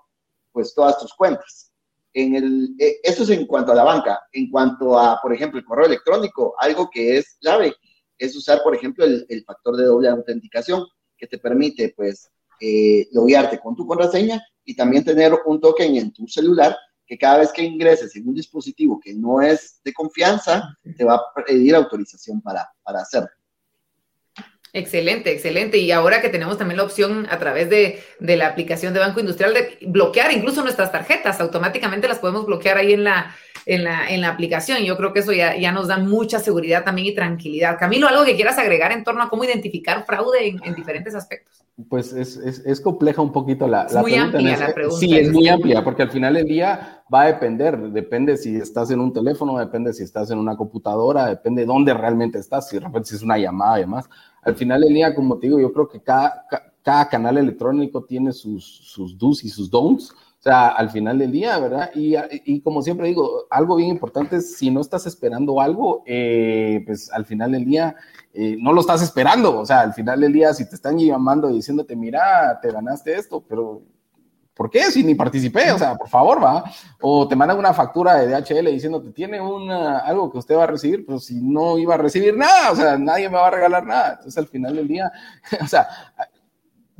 pues 0.51 0.73
todas 0.73 0.97
tus 0.97 1.13
cuentas. 1.13 1.70
En 2.14 2.36
el, 2.36 2.76
eh, 2.80 2.97
eso 3.03 3.24
es 3.24 3.30
en 3.30 3.45
cuanto 3.45 3.72
a 3.72 3.76
la 3.76 3.84
banca. 3.84 4.20
En 4.32 4.49
cuanto 4.49 4.97
a, 4.97 5.20
por 5.22 5.34
ejemplo, 5.34 5.59
el 5.59 5.66
correo 5.66 5.86
electrónico, 5.86 6.55
algo 6.57 6.89
que 6.89 7.18
es 7.18 7.38
clave 7.39 7.74
es 8.18 8.36
usar, 8.36 8.62
por 8.64 8.76
ejemplo, 8.76 9.03
el, 9.05 9.43
factor 9.45 9.76
de 9.78 9.86
doble 9.86 10.09
autenticación 10.09 10.86
que 11.18 11.28
te 11.28 11.39
permite 11.39 11.93
pues 11.95 12.30
eh, 12.59 13.07
loguearte 13.12 13.59
con 13.59 13.76
tu 13.76 13.88
contraseña 13.88 14.41
y 14.64 14.76
también 14.76 15.03
tener 15.03 15.34
un 15.45 15.59
token 15.59 15.95
en 15.95 16.14
tu 16.14 16.28
celular 16.28 16.78
que 17.07 17.18
cada 17.18 17.39
vez 17.39 17.51
que 17.51 17.64
ingreses 17.64 18.16
en 18.16 18.28
un 18.28 18.36
dispositivo 18.36 18.99
que 18.99 19.14
no 19.14 19.41
es 19.41 19.82
de 19.84 19.91
confianza, 19.91 20.78
te 20.95 21.03
va 21.03 21.16
a 21.16 21.43
pedir 21.45 21.76
autorización 21.76 22.41
para, 22.41 22.70
para 22.84 23.01
hacerlo. 23.01 23.30
Excelente, 24.74 25.32
excelente. 25.32 25.78
Y 25.78 25.91
ahora 25.91 26.22
que 26.22 26.30
tenemos 26.30 26.57
también 26.57 26.78
la 26.78 26.84
opción 26.84 27.28
a 27.30 27.38
través 27.39 27.69
de, 27.69 27.99
de, 28.19 28.38
la 28.38 28.47
aplicación 28.47 28.93
de 28.93 29.01
Banco 29.01 29.19
Industrial 29.19 29.53
de 29.53 29.78
bloquear 29.82 30.32
incluso 30.32 30.61
nuestras 30.61 30.91
tarjetas, 30.91 31.41
automáticamente 31.41 32.07
las 32.07 32.19
podemos 32.19 32.45
bloquear 32.45 32.78
ahí 32.78 32.93
en 32.93 33.03
la, 33.03 33.36
en 33.65 33.84
la, 33.84 34.09
en 34.09 34.22
la 34.22 34.30
aplicación. 34.30 34.84
Yo 34.84 34.95
creo 34.95 35.11
que 35.11 35.19
eso 35.19 35.34
ya, 35.34 35.57
ya 35.57 35.74
nos 35.74 35.89
da 35.89 35.97
mucha 35.97 36.39
seguridad 36.39 36.86
también 36.86 37.07
y 37.07 37.13
tranquilidad. 37.13 37.78
Camilo, 37.78 38.07
¿algo 38.07 38.24
que 38.24 38.36
quieras 38.36 38.57
agregar 38.57 38.93
en 38.93 39.03
torno 39.03 39.22
a 39.24 39.30
cómo 39.30 39.43
identificar 39.43 40.05
fraude 40.05 40.55
en, 40.63 40.76
diferentes 40.76 41.15
aspectos? 41.15 41.65
Pues 41.89 42.13
es, 42.13 42.38
es, 42.38 42.59
es, 42.65 42.80
compleja 42.80 43.22
un 43.22 43.34
poquito 43.34 43.67
la, 43.67 43.84
es 43.84 43.95
muy 43.95 44.15
amplia 44.15 44.57
la 44.57 44.74
pregunta. 44.74 44.99
Sí, 44.99 45.17
es 45.17 45.32
muy 45.32 45.49
amplia, 45.49 45.84
porque 45.84 46.03
al 46.03 46.11
final 46.11 46.36
del 46.36 46.45
día 46.45 47.00
va 47.14 47.22
a 47.22 47.28
depender, 47.28 47.78
depende 47.91 48.38
si 48.38 48.55
estás 48.55 48.91
en 48.91 48.99
un 48.99 49.12
teléfono, 49.12 49.57
depende 49.57 49.93
si 49.93 50.03
estás 50.03 50.32
en 50.32 50.39
una 50.39 50.55
computadora, 50.55 51.28
depende 51.28 51.62
de 51.62 51.68
dónde 51.68 51.93
realmente 51.93 52.39
estás, 52.39 52.70
si 52.70 52.78
de 52.78 52.86
repente 52.86 53.16
es 53.16 53.22
una 53.22 53.38
llamada 53.38 53.80
y 53.80 53.82
demás. 53.82 54.09
Al 54.41 54.55
final 54.55 54.82
del 54.82 54.93
día, 54.93 55.14
como 55.14 55.38
te 55.38 55.47
digo, 55.47 55.59
yo 55.59 55.74
creo 55.74 55.88
que 55.88 56.01
cada, 56.01 56.45
cada 56.82 57.09
canal 57.09 57.38
electrónico 57.38 58.03
tiene 58.03 58.32
sus, 58.32 58.66
sus 58.66 59.18
do's 59.18 59.43
y 59.43 59.49
sus 59.49 59.70
don'ts 59.70 60.14
o 60.41 60.43
sea, 60.43 60.70
al 60.70 60.89
final 60.89 61.20
del 61.20 61.32
día, 61.32 61.59
¿verdad? 61.59 61.91
Y, 61.93 62.16
y, 62.45 62.62
como 62.62 62.82
siempre 62.82 63.07
digo, 63.07 63.45
algo 63.51 63.76
bien 63.76 63.89
importante 63.89 64.38
es 64.38 64.57
si 64.57 64.72
no 64.72 64.82
estás 64.82 65.05
esperando 65.05 65.62
algo, 65.62 66.01
eh, 66.07 66.82
pues 66.84 67.12
al 67.12 67.28
final 67.28 67.51
del 67.51 67.64
día 67.64 67.95
eh, 68.34 68.57
no 68.59 68.74
lo 68.74 68.82
estás 68.82 69.03
esperando. 69.03 69.59
O 69.59 69.66
sea, 69.68 69.82
al 69.82 69.93
final 69.93 70.20
del 70.20 70.34
día, 70.34 70.51
si 70.55 70.68
te 70.68 70.74
están 70.74 70.97
llamando 70.97 71.47
y 71.47 71.53
diciéndote, 71.53 71.95
mira, 71.95 72.59
te 72.59 72.72
ganaste 72.72 73.16
esto, 73.16 73.45
pero 73.47 73.84
¿por 74.62 74.70
qué? 74.70 74.91
Si 74.91 75.03
ni 75.03 75.16
participé, 75.16 75.72
o 75.72 75.80
sea, 75.80 75.95
por 75.95 76.07
favor, 76.07 76.43
va. 76.43 76.64
O 77.01 77.28
te 77.28 77.36
mandan 77.36 77.57
una 77.57 77.74
factura 77.74 78.18
de 78.18 78.28
DHL 78.28 78.68
diciéndote, 78.68 79.09
tiene 79.09 79.41
una, 79.41 79.97
algo 79.97 80.32
que 80.32 80.38
usted 80.38 80.55
va 80.55 80.66
a 80.66 80.68
recibir, 80.68 81.03
pero 81.03 81.18
si 81.18 81.41
no 81.41 81.80
iba 81.80 81.95
a 81.95 81.97
recibir 81.97 82.38
nada, 82.38 82.70
o 82.72 82.76
sea, 82.76 82.95
nadie 82.95 83.28
me 83.28 83.38
va 83.38 83.47
a 83.47 83.49
regalar 83.49 83.84
nada. 83.84 84.09
Entonces, 84.12 84.38
al 84.38 84.45
final 84.45 84.76
del 84.76 84.88
día, 84.88 85.12
o 85.64 85.66
sea, 85.66 85.88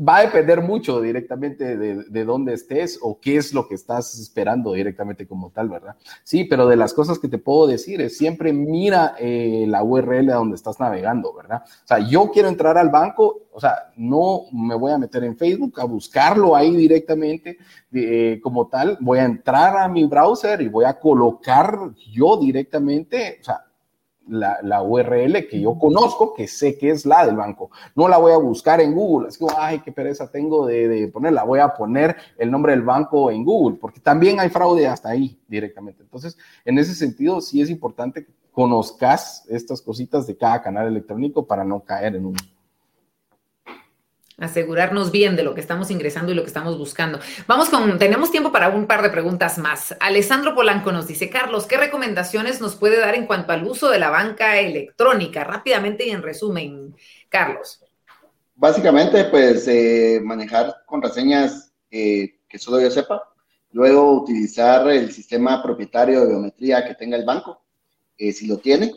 va 0.01 0.17
a 0.17 0.21
depender 0.21 0.61
mucho 0.61 1.01
directamente 1.01 1.77
de, 1.77 2.25
dónde 2.25 2.53
estés 2.53 2.97
o 3.01 3.19
qué 3.19 3.37
es 3.37 3.53
lo 3.53 3.67
que 3.67 3.75
estás 3.75 4.17
esperando 4.17 4.73
directamente 4.73 5.27
como 5.27 5.51
tal, 5.51 5.69
¿verdad? 5.69 5.95
Sí, 6.23 6.45
pero 6.45 6.67
de 6.67 6.75
las 6.75 6.93
cosas 6.93 7.19
que 7.19 7.27
te 7.27 7.37
puedo 7.37 7.67
decir 7.67 8.01
es 8.01 8.17
siempre 8.17 8.53
mira 8.53 9.15
eh, 9.19 9.65
la 9.67 9.83
URL 9.83 10.29
a 10.31 10.35
donde 10.35 10.55
estás 10.55 10.79
navegando, 10.79 11.33
¿verdad? 11.33 11.63
O 11.65 11.87
sea, 11.87 11.99
yo 11.99 12.31
quiero 12.31 12.49
entrar 12.49 12.77
al 12.77 12.89
banco, 12.89 13.47
o 13.51 13.59
sea, 13.59 13.91
no 13.97 14.43
me 14.51 14.75
voy 14.75 14.91
a 14.91 14.97
meter 14.97 15.23
en 15.23 15.37
Facebook 15.37 15.79
a 15.79 15.85
buscarlo 15.85 16.55
ahí 16.55 16.75
directamente 16.75 17.57
eh, 17.93 18.39
como 18.41 18.67
tal, 18.67 18.97
voy 19.01 19.19
a 19.19 19.25
entrar 19.25 19.77
a 19.77 19.87
mi 19.87 20.05
browser 20.05 20.61
y 20.61 20.67
voy 20.67 20.85
a 20.85 20.99
colocar 20.99 21.77
yo 22.11 22.37
directamente, 22.37 23.37
o 23.41 23.43
sea, 23.43 23.65
la, 24.32 24.82
URL 24.82 25.47
que 25.47 25.59
yo 25.59 25.77
conozco, 25.77 26.34
que 26.34 26.47
sé 26.47 26.77
que 26.77 26.89
es 26.89 27.05
la 27.05 27.25
del 27.25 27.36
banco. 27.36 27.69
No 27.95 28.07
la 28.07 28.17
voy 28.17 28.32
a 28.32 28.38
buscar 28.38 28.82
en 28.82 28.93
Google, 28.93 29.29
es 29.29 29.38
como, 29.38 29.51
ay, 29.57 29.79
qué 29.79 29.91
pereza 29.91 30.32
tengo 30.32 30.65
de, 30.65 30.88
de 30.88 31.07
ponerla. 31.09 31.43
Voy 31.43 31.59
a 31.59 31.73
poner 31.73 32.15
el 32.38 32.49
nombre 32.49 32.71
del 32.71 32.82
banco 32.82 33.29
en 33.32 33.43
Google, 33.43 33.77
porque 33.79 33.99
también 33.99 34.39
hay 34.39 34.49
fraude 34.49 34.88
hasta 34.88 35.09
ahí 35.09 35.39
directamente. 35.47 36.03
Entonces, 36.03 36.38
en 36.65 36.79
ese 36.79 36.95
sentido, 36.95 37.41
sí 37.41 37.61
es 37.61 37.69
importante 37.69 38.25
que 38.25 38.32
conozcas 38.51 39.45
estas 39.49 39.82
cositas 39.82 40.27
de 40.27 40.38
cada 40.38 40.61
canal 40.61 40.88
electrónico 40.88 41.45
para 41.45 41.63
no 41.63 41.82
caer 41.82 42.15
en 42.15 42.25
un 42.25 42.36
asegurarnos 44.41 45.11
bien 45.11 45.35
de 45.35 45.43
lo 45.43 45.53
que 45.53 45.61
estamos 45.61 45.91
ingresando 45.91 46.31
y 46.31 46.35
lo 46.35 46.41
que 46.41 46.47
estamos 46.47 46.77
buscando. 46.77 47.19
Vamos 47.47 47.69
con, 47.69 47.97
tenemos 47.97 48.31
tiempo 48.31 48.51
para 48.51 48.69
un 48.69 48.87
par 48.87 49.01
de 49.01 49.09
preguntas 49.09 49.57
más. 49.57 49.95
Alessandro 49.99 50.55
Polanco 50.55 50.91
nos 50.91 51.07
dice, 51.07 51.29
Carlos, 51.29 51.65
¿qué 51.65 51.77
recomendaciones 51.77 52.61
nos 52.61 52.75
puede 52.75 52.99
dar 52.99 53.15
en 53.15 53.25
cuanto 53.25 53.53
al 53.53 53.65
uso 53.65 53.89
de 53.89 53.99
la 53.99 54.09
banca 54.09 54.59
electrónica? 54.59 55.43
Rápidamente 55.43 56.05
y 56.07 56.11
en 56.11 56.21
resumen, 56.21 56.95
Carlos. 57.29 57.83
Básicamente, 58.55 59.25
pues 59.25 59.67
eh, 59.67 60.19
manejar 60.23 60.83
contraseñas 60.85 61.71
eh, 61.89 62.39
que 62.47 62.59
solo 62.59 62.79
yo 62.81 62.91
sepa, 62.91 63.23
luego 63.71 64.21
utilizar 64.21 64.87
el 64.89 65.11
sistema 65.11 65.63
propietario 65.63 66.21
de 66.21 66.27
biometría 66.27 66.85
que 66.85 66.95
tenga 66.95 67.17
el 67.17 67.25
banco, 67.25 67.63
eh, 68.17 68.31
si 68.31 68.45
lo 68.47 68.57
tiene, 68.57 68.93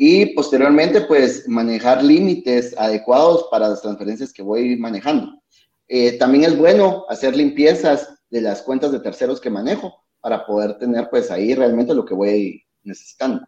y 0.00 0.26
posteriormente 0.26 1.00
pues 1.02 1.48
manejar 1.48 2.04
límites 2.04 2.72
adecuados 2.78 3.48
para 3.50 3.68
las 3.68 3.82
transferencias 3.82 4.32
que 4.32 4.42
voy 4.42 4.76
manejando. 4.76 5.42
Eh, 5.88 6.12
también 6.18 6.44
es 6.44 6.56
bueno 6.56 7.04
hacer 7.08 7.36
limpiezas 7.36 8.14
de 8.30 8.40
las 8.40 8.62
cuentas 8.62 8.92
de 8.92 9.00
terceros 9.00 9.40
que 9.40 9.50
manejo 9.50 10.04
para 10.20 10.46
poder 10.46 10.78
tener 10.78 11.10
pues 11.10 11.32
ahí 11.32 11.52
realmente 11.52 11.94
lo 11.94 12.04
que 12.04 12.14
voy 12.14 12.62
necesitando. 12.84 13.44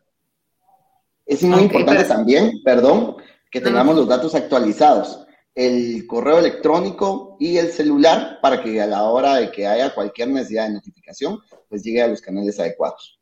Es 1.24 1.44
muy 1.44 1.62
importante 1.62 2.02
también, 2.02 2.60
perdón, 2.64 3.16
que 3.48 3.60
tengamos 3.60 3.94
los 3.94 4.08
datos 4.08 4.34
actualizados, 4.34 5.24
el 5.54 6.04
correo 6.08 6.40
electrónico 6.40 7.36
y 7.38 7.58
el 7.58 7.70
celular 7.70 8.38
para 8.42 8.60
que 8.60 8.80
a 8.80 8.86
la 8.88 9.04
hora 9.04 9.36
de 9.36 9.52
que 9.52 9.68
haya 9.68 9.94
cualquier 9.94 10.28
necesidad 10.30 10.66
de 10.66 10.74
notificación, 10.74 11.38
pues 11.68 11.84
llegue 11.84 12.02
a 12.02 12.08
los 12.08 12.20
canales 12.20 12.58
adecuados. 12.58 13.19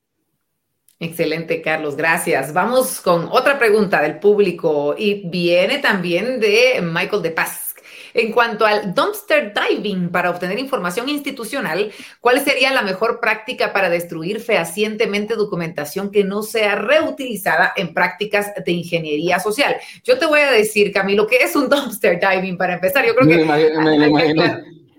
Excelente, 1.01 1.63
Carlos, 1.63 1.97
gracias. 1.97 2.53
Vamos 2.53 3.01
con 3.01 3.29
otra 3.31 3.57
pregunta 3.57 4.03
del 4.03 4.19
público 4.19 4.97
y 4.99 5.29
viene 5.29 5.79
también 5.79 6.41
de 6.41 6.81
Michael 6.83 7.23
de 7.23 7.31
Paz. 7.31 7.69
En 8.15 8.33
cuanto 8.33 8.67
al 8.67 8.95
dumpster 8.95 9.53
diving 9.55 10.09
para 10.09 10.31
obtener 10.31 10.59
información 10.59 11.09
institucional, 11.09 11.93
¿cuál 12.21 12.41
sería 12.41 12.73
la 12.73 12.83
mejor 12.83 13.21
práctica 13.21 13.73
para 13.73 13.89
destruir 13.91 14.41
fehacientemente 14.41 15.37
documentación 15.37 16.11
que 16.11 16.25
no 16.25 16.43
sea 16.43 16.75
reutilizada 16.75 17.73
en 17.77 17.95
prácticas 17.95 18.53
de 18.65 18.73
ingeniería 18.73 19.39
social? 19.39 19.77
Yo 20.03 20.19
te 20.19 20.27
voy 20.27 20.41
a 20.41 20.51
decir, 20.51 20.93
Camilo, 20.93 21.29
¿qué 21.29 21.37
es 21.37 21.55
un 21.55 21.69
dumpster 21.71 22.19
diving 22.19 22.57
para 22.57 22.75
empezar? 22.75 23.07
Yo 23.07 23.15
creo 23.15 23.29
que... 23.29 23.45
Me, 23.45 23.45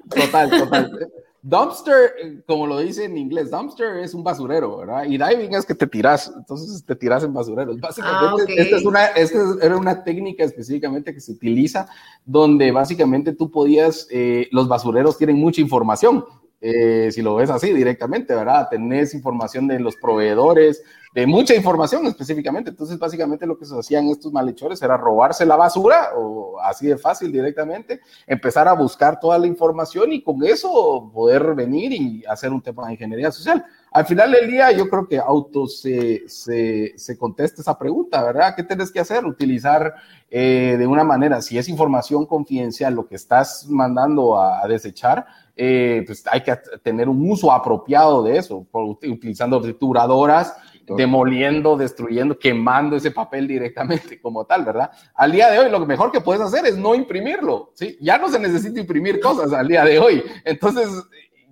Total, 0.09 0.49
total. 0.49 1.09
Dumpster, 1.41 2.43
como 2.45 2.67
lo 2.67 2.79
dice 2.79 3.05
en 3.05 3.17
inglés, 3.17 3.49
dumpster 3.49 3.97
es 3.97 4.13
un 4.13 4.23
basurero, 4.23 4.77
¿verdad? 4.77 5.05
Y 5.05 5.17
diving 5.17 5.53
es 5.53 5.65
que 5.65 5.73
te 5.73 5.87
tiras, 5.87 6.31
entonces 6.35 6.83
te 6.83 6.95
tiras 6.95 7.23
en 7.23 7.33
basureros. 7.33 7.79
Básicamente, 7.79 8.53
ah, 8.53 8.61
esta, 8.61 8.77
es 8.77 8.85
una, 8.85 9.05
esta 9.05 9.39
era 9.61 9.77
una 9.77 10.03
técnica 10.03 10.43
específicamente 10.43 11.13
que 11.13 11.21
se 11.21 11.31
utiliza 11.31 11.87
donde 12.25 12.71
básicamente 12.71 13.33
tú 13.33 13.49
podías, 13.49 14.07
eh, 14.11 14.49
los 14.51 14.67
basureros 14.67 15.17
tienen 15.17 15.37
mucha 15.37 15.61
información, 15.61 16.25
eh, 16.61 17.09
si 17.11 17.21
lo 17.21 17.35
ves 17.35 17.49
así 17.49 17.73
directamente, 17.73 18.35
¿verdad? 18.35 18.67
Tenés 18.69 19.13
información 19.13 19.67
de 19.67 19.79
los 19.79 19.95
proveedores, 19.95 20.83
de 21.13 21.25
mucha 21.25 21.55
información 21.55 22.05
específicamente. 22.05 22.69
Entonces, 22.69 22.99
básicamente 22.99 23.47
lo 23.47 23.57
que 23.57 23.65
se 23.65 23.77
hacían 23.77 24.09
estos 24.09 24.31
malhechores 24.31 24.81
era 24.81 24.97
robarse 24.97 25.45
la 25.45 25.55
basura, 25.55 26.09
o 26.15 26.59
así 26.61 26.87
de 26.87 26.97
fácil 26.97 27.31
directamente, 27.31 28.01
empezar 28.27 28.67
a 28.67 28.73
buscar 28.73 29.19
toda 29.19 29.37
la 29.37 29.47
información 29.47 30.11
y 30.11 30.21
con 30.21 30.43
eso 30.43 31.09
poder 31.13 31.55
venir 31.55 31.93
y 31.93 32.25
hacer 32.25 32.51
un 32.51 32.61
tema 32.61 32.87
de 32.87 32.93
ingeniería 32.93 33.31
social. 33.31 33.65
Al 33.91 34.05
final 34.05 34.31
del 34.31 34.47
día, 34.47 34.71
yo 34.71 34.87
creo 34.87 35.07
que 35.07 35.17
auto 35.17 35.65
se, 35.65 36.27
se, 36.27 36.93
se 36.95 37.17
contesta 37.17 37.61
esa 37.61 37.77
pregunta, 37.77 38.21
¿verdad? 38.23 38.53
¿Qué 38.55 38.63
tienes 38.63 38.91
que 38.91 38.99
hacer? 38.99 39.25
Utilizar 39.25 39.95
eh, 40.29 40.75
de 40.77 40.85
una 40.85 41.03
manera, 41.03 41.41
si 41.41 41.57
es 41.57 41.67
información 41.69 42.27
confidencial 42.27 42.93
lo 42.93 43.07
que 43.07 43.15
estás 43.15 43.65
mandando 43.67 44.39
a, 44.39 44.67
desechar, 44.67 45.25
eh, 45.61 46.03
pues 46.05 46.23
hay 46.31 46.41
que 46.41 46.55
tener 46.81 47.09
un 47.09 47.29
uso 47.29 47.51
apropiado 47.51 48.23
de 48.23 48.37
eso, 48.37 48.65
utilizando 48.71 49.59
trituradoras, 49.59 50.55
demoliendo, 50.95 51.75
destruyendo, 51.75 52.39
quemando 52.39 52.95
ese 52.95 53.11
papel 53.11 53.45
directamente 53.45 54.21
como 54.21 54.45
tal, 54.45 54.63
¿verdad? 54.63 54.89
Al 55.13 55.33
día 55.33 55.49
de 55.49 55.59
hoy 55.59 55.69
lo 55.69 55.85
mejor 55.85 56.13
que 56.13 56.21
puedes 56.21 56.41
hacer 56.41 56.65
es 56.65 56.77
no 56.77 56.95
imprimirlo, 56.95 57.71
¿sí? 57.73 57.97
Ya 57.99 58.17
no 58.17 58.29
se 58.29 58.39
necesita 58.39 58.79
imprimir 58.79 59.19
cosas 59.19 59.51
al 59.51 59.67
día 59.67 59.83
de 59.83 59.99
hoy. 59.99 60.23
Entonces, 60.45 60.87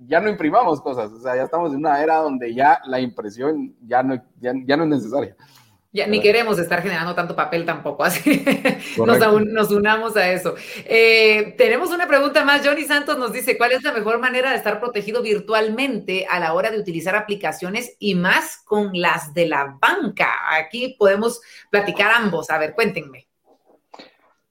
ya 0.08 0.22
no 0.22 0.30
imprimamos 0.30 0.80
cosas, 0.80 1.12
o 1.12 1.20
sea, 1.20 1.36
ya 1.36 1.44
estamos 1.44 1.74
en 1.74 1.80
una 1.80 2.02
era 2.02 2.20
donde 2.20 2.54
ya 2.54 2.80
la 2.86 3.02
impresión 3.02 3.76
ya 3.86 4.04
no, 4.04 4.24
ya, 4.40 4.54
no 4.54 4.84
es 4.84 4.90
necesaria. 4.90 5.36
Ya, 5.94 6.06
ni 6.06 6.20
queremos 6.20 6.60
estar 6.60 6.82
generando 6.82 7.16
tanto 7.16 7.36
papel 7.36 7.66
tampoco, 7.66 8.04
así 8.04 8.44
nos, 8.98 9.20
nos, 9.46 9.72
unamos 9.72 10.18
a 10.18 10.30
eso. 10.30 10.54
Eh, 10.86 11.56
tenemos 11.58 11.92
una 11.92 12.08
pregunta 12.08 12.44
más. 12.44 12.66
Johnny 12.66 12.84
Santos 12.84 13.18
nos 13.18 13.32
dice, 13.32 13.58
¿cuál 13.58 13.72
es 13.72 13.84
la 13.84 13.94
mejor 13.94 14.20
manera 14.20 14.52
de 14.52 14.58
estar 14.58 14.80
protegido 14.82 15.22
virtualmente 15.22 16.28
a 16.30 16.40
la 16.40 16.54
hora 16.54 16.72
de 16.72 16.80
utilizar 16.80 17.16
aplicaciones 17.16 17.96
y 18.00 18.16
más 18.16 18.58
con 18.66 18.92
las 18.94 19.34
de 19.34 19.48
la 19.48 19.78
banca? 19.82 20.30
Aquí 20.60 20.96
podemos 21.00 21.42
platicar 21.72 22.12
ambos. 22.12 22.50
A 22.50 22.58
ver, 22.58 22.76
cuéntenme. 22.76 23.28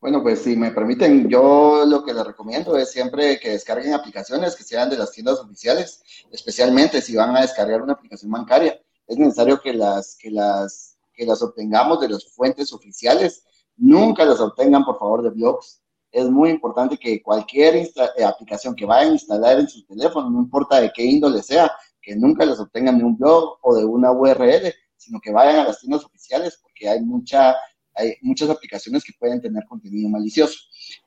Bueno, 0.01 0.22
pues 0.22 0.43
si 0.43 0.57
me 0.57 0.70
permiten, 0.70 1.28
yo 1.28 1.84
lo 1.87 2.05
que 2.05 2.14
les 2.14 2.26
recomiendo 2.26 2.76
es 2.76 2.91
siempre 2.91 3.39
que 3.41 3.51
descarguen 3.51 3.93
aplicaciones 3.93 4.55
que 4.55 4.64
sean 4.64 4.89
de 4.89 4.97
las 4.97 5.11
tiendas 5.11 5.39
oficiales, 5.39 6.03
especialmente 6.30 7.03
si 7.03 7.14
van 7.14 7.37
a 7.37 7.43
descargar 7.43 7.82
una 7.82 7.95
aplicación 7.95 8.30
bancaria. 8.30 8.80
Es 9.07 9.18
necesario 9.18 9.61
que 9.61 9.72
las, 9.72 10.16
que 10.16 10.30
las, 10.30 10.96
que 11.17 11.27
las 11.27 11.43
obtengamos 11.43 12.01
de 12.01 12.11
las 12.11 12.25
fuentes 12.33 12.73
oficiales. 12.73 13.45
Nunca 13.77 14.25
las 14.25 14.41
obtengan, 14.41 14.85
por 14.85 14.99
favor, 14.99 15.23
de 15.23 15.31
blogs. 15.31 15.83
Es 16.12 16.29
muy 16.31 16.51
importante 16.51 16.97
que 16.97 17.23
cualquier 17.23 17.77
eh, 17.77 18.25
aplicación 18.25 18.75
que 18.75 18.87
vayan 18.87 19.11
a 19.11 19.14
instalar 19.14 19.59
en 19.59 19.69
su 19.69 19.85
teléfono, 19.85 20.31
no 20.31 20.41
importa 20.41 20.81
de 20.81 20.93
qué 20.95 21.05
índole 21.05 21.43
sea, 21.43 21.73
que 22.01 22.14
nunca 22.14 22.47
las 22.47 22.61
obtengan 22.61 22.99
de 22.99 23.05
un 23.05 23.17
blog 23.17 23.59
o 23.62 23.75
de 23.75 23.85
una 23.85 24.12
URL, 24.12 24.73
sino 24.97 25.21
que 25.21 25.33
vayan 25.33 25.57
a 25.57 25.64
las 25.64 25.81
tiendas 25.81 26.05
oficiales 26.05 26.59
porque 26.62 26.89
hay 26.89 27.01
mucha 27.01 27.55
hay 27.97 28.14
muchas 28.21 28.51
aplicaciones 28.51 29.03
que 29.03 29.14
pueden 29.19 29.41
tener 29.41 29.64
contenido 29.64 30.09
malicioso. 30.09 30.59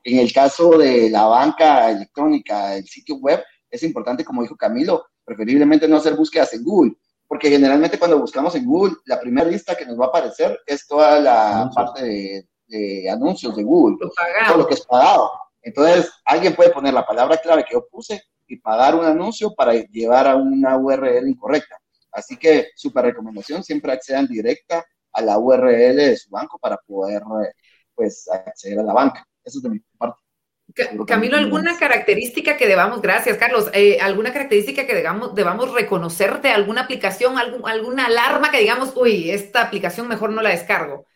En 0.02 0.18
el 0.18 0.32
caso 0.32 0.76
de 0.76 1.08
la 1.08 1.24
banca 1.24 1.90
electrónica, 1.90 2.76
el 2.76 2.84
sitio 2.84 3.16
web, 3.16 3.40
es 3.70 3.82
importante, 3.84 4.24
como 4.24 4.42
dijo 4.42 4.56
Camilo, 4.56 5.04
preferiblemente 5.24 5.86
no 5.86 5.96
hacer 5.96 6.16
búsquedas 6.16 6.52
en 6.52 6.64
Google, 6.64 6.96
porque 7.30 7.48
generalmente 7.48 7.96
cuando 7.96 8.18
buscamos 8.18 8.56
en 8.56 8.66
Google, 8.66 8.96
la 9.04 9.20
primera 9.20 9.48
lista 9.48 9.76
que 9.76 9.86
nos 9.86 9.96
va 9.96 10.06
a 10.06 10.08
aparecer 10.08 10.58
es 10.66 10.84
toda 10.84 11.20
la 11.20 11.70
parte 11.72 12.44
de, 12.66 13.08
anuncios 13.08 13.54
de 13.54 13.62
Google, 13.62 13.98
todo 14.00 14.56
lo 14.56 14.66
que 14.66 14.74
es 14.74 14.84
pagado. 14.84 15.30
Entonces, 15.62 16.10
alguien 16.24 16.56
puede 16.56 16.70
poner 16.70 16.92
la 16.92 17.06
palabra 17.06 17.36
clave 17.36 17.62
que 17.62 17.74
yo 17.74 17.86
puse 17.86 18.20
y 18.48 18.56
pagar 18.56 18.96
un 18.96 19.04
anuncio 19.04 19.54
para 19.54 19.74
llevar 19.74 20.26
a 20.26 20.34
una 20.34 20.76
URL 20.76 21.28
incorrecta. 21.28 21.78
Así 22.10 22.36
que, 22.36 22.70
super 22.74 23.04
recomendación, 23.04 23.62
siempre 23.62 23.92
accedan 23.92 24.26
directa 24.26 24.84
a 25.12 25.22
la 25.22 25.38
URL 25.38 25.94
de 25.94 26.16
su 26.16 26.30
banco 26.30 26.58
para 26.58 26.78
poder 26.78 27.22
pues 27.94 28.28
acceder 28.28 28.80
a 28.80 28.82
la 28.82 28.92
banca. 28.92 29.24
Eso 29.44 29.58
es 29.58 29.62
de 29.62 29.70
mi 29.70 29.78
parte. 29.96 30.20
Camilo, 31.06 31.36
¿alguna 31.36 31.76
característica 31.78 32.56
que 32.56 32.66
debamos, 32.66 33.02
gracias 33.02 33.36
Carlos, 33.38 33.70
eh, 33.72 33.98
alguna 34.00 34.32
característica 34.32 34.86
que 34.86 34.94
debamos, 34.94 35.34
debamos 35.34 35.72
reconocer 35.72 36.40
de 36.40 36.50
alguna 36.50 36.82
aplicación, 36.82 37.38
algún, 37.38 37.68
alguna 37.68 38.06
alarma 38.06 38.50
que 38.50 38.60
digamos, 38.60 38.92
uy, 38.96 39.30
esta 39.30 39.62
aplicación 39.62 40.08
mejor 40.08 40.30
no 40.30 40.42
la 40.42 40.50
descargo? 40.50 41.09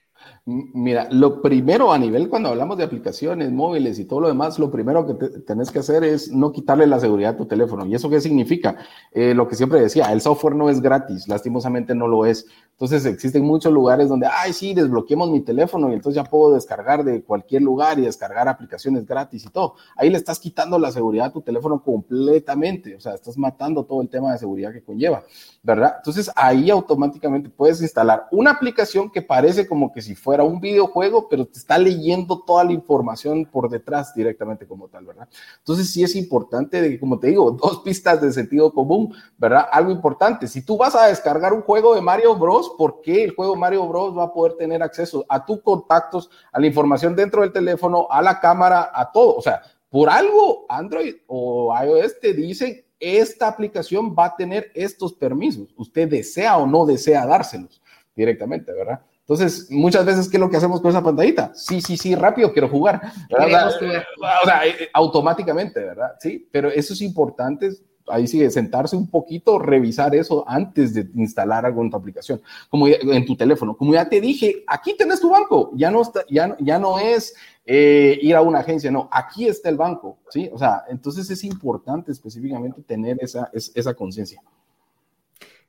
Mira, 0.46 1.08
lo 1.10 1.40
primero 1.40 1.90
a 1.90 1.96
nivel 1.96 2.28
cuando 2.28 2.50
hablamos 2.50 2.76
de 2.76 2.84
aplicaciones 2.84 3.50
móviles 3.50 3.98
y 3.98 4.04
todo 4.04 4.20
lo 4.20 4.28
demás, 4.28 4.58
lo 4.58 4.70
primero 4.70 5.06
que 5.06 5.14
tenés 5.40 5.70
que 5.70 5.78
hacer 5.78 6.04
es 6.04 6.30
no 6.30 6.52
quitarle 6.52 6.86
la 6.86 7.00
seguridad 7.00 7.32
a 7.32 7.36
tu 7.38 7.46
teléfono. 7.46 7.86
¿Y 7.86 7.94
eso 7.94 8.10
qué 8.10 8.20
significa? 8.20 8.76
Eh, 9.12 9.32
lo 9.32 9.48
que 9.48 9.56
siempre 9.56 9.80
decía, 9.80 10.12
el 10.12 10.20
software 10.20 10.54
no 10.54 10.68
es 10.68 10.82
gratis, 10.82 11.28
lastimosamente 11.28 11.94
no 11.94 12.08
lo 12.08 12.26
es. 12.26 12.44
Entonces 12.72 13.06
existen 13.06 13.42
muchos 13.42 13.72
lugares 13.72 14.10
donde, 14.10 14.26
ay, 14.26 14.52
sí, 14.52 14.74
desbloqueemos 14.74 15.30
mi 15.30 15.40
teléfono 15.40 15.90
y 15.90 15.94
entonces 15.94 16.22
ya 16.22 16.28
puedo 16.28 16.52
descargar 16.52 17.04
de 17.04 17.22
cualquier 17.22 17.62
lugar 17.62 17.98
y 17.98 18.02
descargar 18.02 18.46
aplicaciones 18.46 19.06
gratis 19.06 19.46
y 19.46 19.48
todo. 19.48 19.76
Ahí 19.96 20.10
le 20.10 20.18
estás 20.18 20.40
quitando 20.40 20.78
la 20.78 20.90
seguridad 20.92 21.26
a 21.28 21.32
tu 21.32 21.40
teléfono 21.40 21.82
completamente, 21.82 22.96
o 22.96 23.00
sea, 23.00 23.14
estás 23.14 23.38
matando 23.38 23.84
todo 23.84 24.02
el 24.02 24.10
tema 24.10 24.32
de 24.32 24.38
seguridad 24.38 24.72
que 24.72 24.82
conlleva, 24.82 25.22
¿verdad? 25.62 25.94
Entonces 25.98 26.30
ahí 26.34 26.68
automáticamente 26.68 27.48
puedes 27.48 27.80
instalar 27.80 28.26
una 28.30 28.50
aplicación 28.50 29.10
que 29.10 29.22
parece 29.22 29.66
como 29.66 29.92
que 29.92 30.02
si 30.02 30.14
fuera 30.14 30.33
un 30.42 30.60
videojuego, 30.60 31.28
pero 31.28 31.46
te 31.46 31.58
está 31.58 31.78
leyendo 31.78 32.40
toda 32.40 32.64
la 32.64 32.72
información 32.72 33.44
por 33.44 33.70
detrás 33.70 34.12
directamente 34.14 34.66
como 34.66 34.88
tal, 34.88 35.04
¿verdad? 35.04 35.28
Entonces 35.58 35.90
sí 35.90 36.02
es 36.02 36.16
importante, 36.16 36.82
de, 36.82 36.98
como 36.98 37.20
te 37.20 37.28
digo, 37.28 37.50
dos 37.62 37.82
pistas 37.82 38.20
de 38.20 38.32
sentido 38.32 38.72
común, 38.72 39.14
¿verdad? 39.38 39.68
Algo 39.70 39.92
importante, 39.92 40.48
si 40.48 40.62
tú 40.62 40.76
vas 40.76 40.96
a 40.96 41.06
descargar 41.06 41.52
un 41.52 41.62
juego 41.62 41.94
de 41.94 42.00
Mario 42.00 42.34
Bros, 42.36 42.72
¿por 42.76 43.00
qué 43.02 43.22
el 43.22 43.34
juego 43.36 43.54
Mario 43.54 43.86
Bros 43.86 44.16
va 44.16 44.24
a 44.24 44.32
poder 44.32 44.54
tener 44.54 44.82
acceso 44.82 45.24
a 45.28 45.44
tus 45.44 45.62
contactos, 45.62 46.30
a 46.50 46.58
la 46.58 46.66
información 46.66 47.14
dentro 47.14 47.42
del 47.42 47.52
teléfono, 47.52 48.08
a 48.10 48.20
la 48.20 48.40
cámara, 48.40 48.90
a 48.92 49.12
todo? 49.12 49.36
O 49.36 49.42
sea, 49.42 49.62
por 49.88 50.10
algo 50.10 50.66
Android 50.68 51.14
o 51.28 51.72
iOS 51.80 52.18
te 52.18 52.32
dicen, 52.32 52.84
esta 52.98 53.48
aplicación 53.48 54.14
va 54.18 54.26
a 54.26 54.36
tener 54.36 54.72
estos 54.74 55.12
permisos. 55.12 55.68
Usted 55.76 56.08
desea 56.08 56.56
o 56.56 56.66
no 56.66 56.86
desea 56.86 57.26
dárselos 57.26 57.82
directamente, 58.16 58.72
¿verdad? 58.72 59.00
Entonces, 59.26 59.70
muchas 59.70 60.04
veces, 60.04 60.28
¿qué 60.28 60.36
es 60.36 60.40
lo 60.40 60.50
que 60.50 60.58
hacemos 60.58 60.82
con 60.82 60.90
esa 60.90 61.02
pantallita? 61.02 61.50
Sí, 61.54 61.80
sí, 61.80 61.96
sí, 61.96 62.14
rápido, 62.14 62.52
quiero 62.52 62.68
jugar. 62.68 63.00
O 63.30 64.44
sea, 64.44 64.66
eh, 64.66 64.90
automáticamente, 64.92 65.80
¿verdad? 65.80 66.12
Sí, 66.20 66.46
pero 66.52 66.68
eso 66.68 66.92
es 66.92 67.00
importante 67.00 67.70
ahí 68.08 68.26
sigue, 68.26 68.50
sentarse 68.50 68.96
un 68.96 69.08
poquito, 69.08 69.58
revisar 69.58 70.14
eso 70.14 70.44
antes 70.46 70.94
de 70.94 71.08
instalar 71.14 71.64
alguna 71.64 71.96
aplicación, 71.96 72.40
como 72.68 72.86
en 72.88 73.24
tu 73.24 73.36
teléfono. 73.36 73.76
Como 73.76 73.94
ya 73.94 74.08
te 74.08 74.20
dije, 74.20 74.64
aquí 74.66 74.96
tenés 74.96 75.20
tu 75.20 75.30
banco, 75.30 75.70
ya 75.74 75.90
no, 75.90 76.02
está, 76.02 76.20
ya, 76.28 76.56
ya 76.60 76.78
no 76.78 76.98
es 76.98 77.34
eh, 77.64 78.18
ir 78.20 78.36
a 78.36 78.42
una 78.42 78.60
agencia, 78.60 78.90
no, 78.90 79.08
aquí 79.10 79.46
está 79.46 79.68
el 79.68 79.76
banco, 79.76 80.18
¿sí? 80.28 80.50
O 80.52 80.58
sea, 80.58 80.84
entonces 80.88 81.30
es 81.30 81.44
importante 81.44 82.12
específicamente 82.12 82.82
tener 82.82 83.16
esa, 83.20 83.50
esa 83.52 83.94
conciencia. 83.94 84.42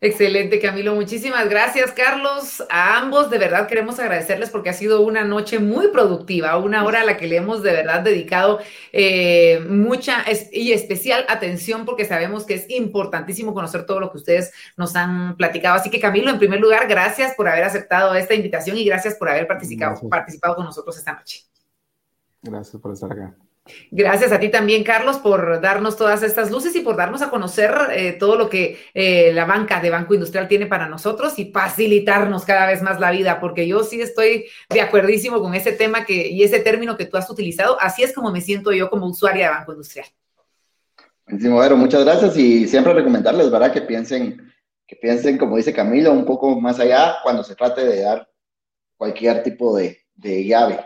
Excelente, 0.01 0.59
Camilo. 0.59 0.93
Muchísimas 0.93 1.49
gracias, 1.49 1.91
Carlos. 1.93 2.61
A 2.69 2.97
ambos, 2.97 3.29
de 3.29 3.37
verdad, 3.37 3.65
queremos 3.67 3.97
agradecerles 3.97 4.49
porque 4.49 4.69
ha 4.69 4.73
sido 4.73 5.01
una 5.01 5.23
noche 5.23 5.57
muy 5.57 5.87
productiva, 5.87 6.57
una 6.57 6.83
hora 6.83 7.01
a 7.01 7.05
la 7.05 7.17
que 7.17 7.27
le 7.27 7.37
hemos 7.37 7.63
de 7.63 7.71
verdad 7.71 8.01
dedicado 8.01 8.59
eh, 8.91 9.65
mucha 9.67 10.23
y 10.51 10.73
especial 10.73 11.25
atención 11.29 11.85
porque 11.85 12.03
sabemos 12.03 12.45
que 12.45 12.55
es 12.55 12.69
importantísimo 12.69 13.53
conocer 13.53 13.85
todo 13.85 14.01
lo 14.01 14.11
que 14.11 14.17
ustedes 14.17 14.51
nos 14.75 14.95
han 14.95 15.37
platicado. 15.37 15.75
Así 15.75 15.89
que, 15.89 15.99
Camilo, 15.99 16.29
en 16.29 16.39
primer 16.39 16.59
lugar, 16.59 16.87
gracias 16.87 17.33
por 17.35 17.47
haber 17.47 17.63
aceptado 17.63 18.13
esta 18.15 18.33
invitación 18.33 18.77
y 18.77 18.83
gracias 18.83 19.15
por 19.15 19.29
haber 19.29 19.47
participado, 19.47 20.09
participado 20.09 20.55
con 20.55 20.65
nosotros 20.65 20.97
esta 20.97 21.13
noche. 21.13 21.45
Gracias 22.41 22.79
por 22.81 22.93
estar 22.93 23.11
acá. 23.11 23.35
Gracias 23.89 24.31
a 24.31 24.39
ti 24.39 24.49
también, 24.49 24.83
Carlos, 24.83 25.17
por 25.17 25.59
darnos 25.59 25.97
todas 25.97 26.21
estas 26.21 26.51
luces 26.51 26.75
y 26.75 26.81
por 26.81 26.95
darnos 26.95 27.23
a 27.23 27.31
conocer 27.31 27.73
eh, 27.93 28.13
todo 28.13 28.35
lo 28.35 28.47
que 28.47 28.77
eh, 28.93 29.31
la 29.33 29.45
banca 29.45 29.79
de 29.79 29.89
Banco 29.89 30.13
Industrial 30.13 30.47
tiene 30.47 30.67
para 30.67 30.87
nosotros 30.87 31.39
y 31.39 31.51
facilitarnos 31.51 32.45
cada 32.45 32.67
vez 32.67 32.83
más 32.83 32.99
la 32.99 33.09
vida, 33.09 33.39
porque 33.39 33.67
yo 33.67 33.83
sí 33.83 33.99
estoy 34.01 34.45
de 34.69 34.81
acuerdísimo 34.81 35.41
con 35.41 35.55
ese 35.55 35.71
tema 35.71 36.05
que, 36.05 36.27
y 36.27 36.43
ese 36.43 36.59
término 36.59 36.95
que 36.95 37.05
tú 37.05 37.17
has 37.17 37.27
utilizado. 37.27 37.77
Así 37.81 38.03
es 38.03 38.13
como 38.13 38.31
me 38.31 38.41
siento 38.41 38.71
yo 38.71 38.89
como 38.91 39.07
usuaria 39.07 39.47
de 39.47 39.55
Banco 39.55 39.71
Industrial. 39.71 40.07
Buenísimo, 41.25 41.77
muchas 41.77 42.05
gracias 42.05 42.37
y 42.37 42.67
siempre 42.67 42.93
recomendarles, 42.93 43.49
¿verdad? 43.49 43.73
Que 43.73 43.81
piensen, 43.81 44.53
que 44.85 44.95
piensen, 44.95 45.39
como 45.39 45.57
dice 45.57 45.73
Camilo, 45.73 46.11
un 46.11 46.25
poco 46.25 46.61
más 46.61 46.79
allá 46.79 47.15
cuando 47.23 47.43
se 47.43 47.55
trate 47.55 47.83
de 47.83 48.01
dar 48.01 48.29
cualquier 48.95 49.41
tipo 49.41 49.75
de, 49.75 50.01
de 50.13 50.45
llave. 50.45 50.85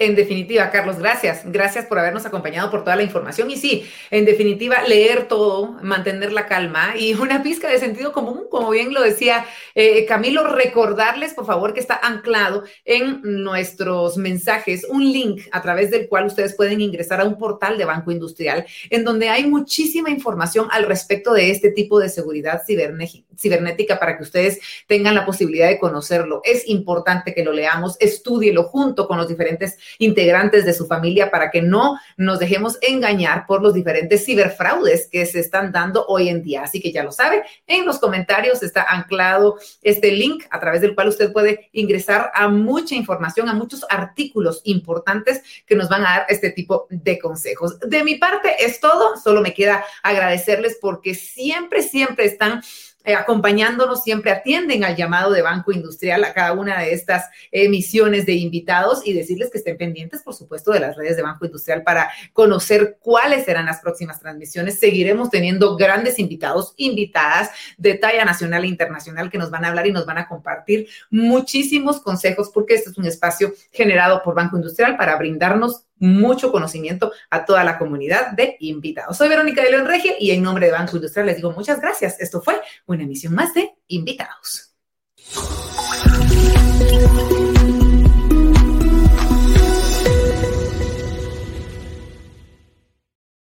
En 0.00 0.14
definitiva, 0.14 0.70
Carlos, 0.70 1.00
gracias. 1.00 1.42
Gracias 1.44 1.84
por 1.86 1.98
habernos 1.98 2.24
acompañado 2.24 2.70
por 2.70 2.84
toda 2.84 2.94
la 2.94 3.02
información. 3.02 3.50
Y 3.50 3.56
sí, 3.56 3.84
en 4.12 4.24
definitiva, 4.24 4.82
leer 4.86 5.26
todo, 5.26 5.72
mantener 5.82 6.32
la 6.32 6.46
calma 6.46 6.94
y 6.96 7.14
una 7.20 7.42
pizca 7.42 7.68
de 7.68 7.80
sentido 7.80 8.12
común, 8.12 8.44
como 8.48 8.70
bien 8.70 8.94
lo 8.94 9.02
decía 9.02 9.44
eh, 9.74 10.06
Camilo, 10.06 10.44
recordarles, 10.44 11.34
por 11.34 11.46
favor, 11.46 11.74
que 11.74 11.80
está 11.80 11.98
anclado 12.00 12.62
en 12.84 13.22
nuestros 13.42 14.16
mensajes 14.18 14.86
un 14.88 15.02
link 15.02 15.42
a 15.50 15.62
través 15.62 15.90
del 15.90 16.06
cual 16.06 16.26
ustedes 16.26 16.54
pueden 16.54 16.80
ingresar 16.80 17.20
a 17.20 17.24
un 17.24 17.36
portal 17.36 17.76
de 17.76 17.84
Banco 17.84 18.12
Industrial, 18.12 18.64
en 18.90 19.02
donde 19.02 19.30
hay 19.30 19.48
muchísima 19.48 20.10
información 20.10 20.68
al 20.70 20.84
respecto 20.86 21.32
de 21.32 21.50
este 21.50 21.72
tipo 21.72 21.98
de 21.98 22.08
seguridad 22.08 22.62
cibernética 22.64 23.98
para 23.98 24.16
que 24.16 24.22
ustedes 24.22 24.60
tengan 24.86 25.16
la 25.16 25.26
posibilidad 25.26 25.66
de 25.66 25.80
conocerlo. 25.80 26.40
Es 26.44 26.68
importante 26.68 27.34
que 27.34 27.42
lo 27.42 27.52
leamos, 27.52 27.96
estudielo 27.98 28.62
junto 28.62 29.08
con 29.08 29.16
los 29.16 29.26
diferentes 29.26 29.76
integrantes 29.98 30.64
de 30.64 30.74
su 30.74 30.86
familia 30.86 31.30
para 31.30 31.50
que 31.50 31.62
no 31.62 31.98
nos 32.16 32.38
dejemos 32.38 32.78
engañar 32.82 33.46
por 33.46 33.62
los 33.62 33.74
diferentes 33.74 34.24
ciberfraudes 34.24 35.08
que 35.10 35.24
se 35.26 35.40
están 35.40 35.72
dando 35.72 36.04
hoy 36.06 36.28
en 36.28 36.42
día. 36.42 36.62
Así 36.62 36.80
que 36.80 36.92
ya 36.92 37.02
lo 37.02 37.12
sabe, 37.12 37.42
en 37.66 37.86
los 37.86 37.98
comentarios 37.98 38.62
está 38.62 38.82
anclado 38.82 39.58
este 39.82 40.12
link 40.12 40.44
a 40.50 40.60
través 40.60 40.80
del 40.80 40.94
cual 40.94 41.08
usted 41.08 41.32
puede 41.32 41.68
ingresar 41.72 42.30
a 42.34 42.48
mucha 42.48 42.94
información, 42.94 43.48
a 43.48 43.54
muchos 43.54 43.84
artículos 43.88 44.60
importantes 44.64 45.42
que 45.66 45.74
nos 45.74 45.88
van 45.88 46.02
a 46.02 46.10
dar 46.10 46.26
este 46.28 46.50
tipo 46.50 46.86
de 46.90 47.18
consejos. 47.18 47.78
De 47.80 48.04
mi 48.04 48.16
parte 48.16 48.64
es 48.64 48.80
todo, 48.80 49.16
solo 49.16 49.40
me 49.40 49.54
queda 49.54 49.84
agradecerles 50.02 50.78
porque 50.80 51.14
siempre, 51.14 51.82
siempre 51.82 52.24
están 52.24 52.62
eh, 53.04 53.14
acompañándonos, 53.14 54.02
siempre 54.02 54.30
atienden 54.30 54.84
al 54.84 54.96
llamado 54.96 55.32
de 55.32 55.40
Banco 55.40 55.72
Industrial 55.72 56.22
a 56.24 56.34
cada 56.34 56.52
una 56.52 56.80
de 56.80 56.92
estas 56.92 57.26
emisiones 57.52 58.26
de 58.26 58.34
invitados 58.34 59.06
y 59.06 59.12
decirles 59.12 59.50
que 59.50 59.58
estén 59.58 59.78
pendientes, 59.78 60.22
por 60.22 60.34
supuesto, 60.34 60.72
de 60.72 60.80
las 60.80 60.96
redes 60.96 61.16
de 61.16 61.22
Banco 61.22 61.46
Industrial 61.46 61.82
para 61.82 62.10
conocer 62.32 62.98
cuáles 63.00 63.44
serán 63.44 63.66
las 63.66 63.80
próximas 63.80 64.20
transmisiones. 64.20 64.78
Seguiremos 64.78 65.30
teniendo 65.30 65.76
grandes 65.76 66.18
invitados, 66.18 66.74
invitadas 66.76 67.50
de 67.78 67.94
talla 67.94 68.24
nacional 68.24 68.64
e 68.64 68.68
internacional 68.68 69.30
que 69.30 69.38
nos 69.38 69.50
van 69.50 69.64
a 69.64 69.68
hablar 69.68 69.86
y 69.86 69.92
nos 69.92 70.04
van 70.04 70.18
a 70.18 70.28
compartir 70.28 70.88
muchísimos 71.10 72.00
consejos 72.00 72.50
porque 72.52 72.74
este 72.74 72.90
es 72.90 72.98
un 72.98 73.06
espacio 73.06 73.54
generado 73.70 74.22
por 74.22 74.34
Banco 74.34 74.56
Industrial 74.56 74.96
para 74.96 75.16
brindarnos 75.16 75.87
mucho 75.98 76.52
conocimiento 76.52 77.12
a 77.30 77.44
toda 77.44 77.64
la 77.64 77.78
comunidad 77.78 78.32
de 78.32 78.56
invitados. 78.60 79.16
Soy 79.16 79.28
Verónica 79.28 79.62
de 79.62 79.70
León 79.70 79.88
y 80.18 80.30
en 80.30 80.42
nombre 80.42 80.66
de 80.66 80.72
Banco 80.72 80.96
Industrial 80.96 81.26
les 81.26 81.36
digo 81.36 81.52
muchas 81.52 81.80
gracias. 81.80 82.20
Esto 82.20 82.40
fue 82.40 82.60
una 82.86 83.02
emisión 83.02 83.34
más 83.34 83.54
de 83.54 83.70
Invitados. 83.88 84.74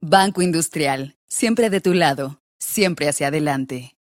Banco 0.01 0.41
Industrial, 0.41 1.17
siempre 1.27 1.69
de 1.69 1.81
tu 1.81 1.93
lado, 1.93 2.41
siempre 2.59 3.09
hacia 3.09 3.29
adelante. 3.29 3.98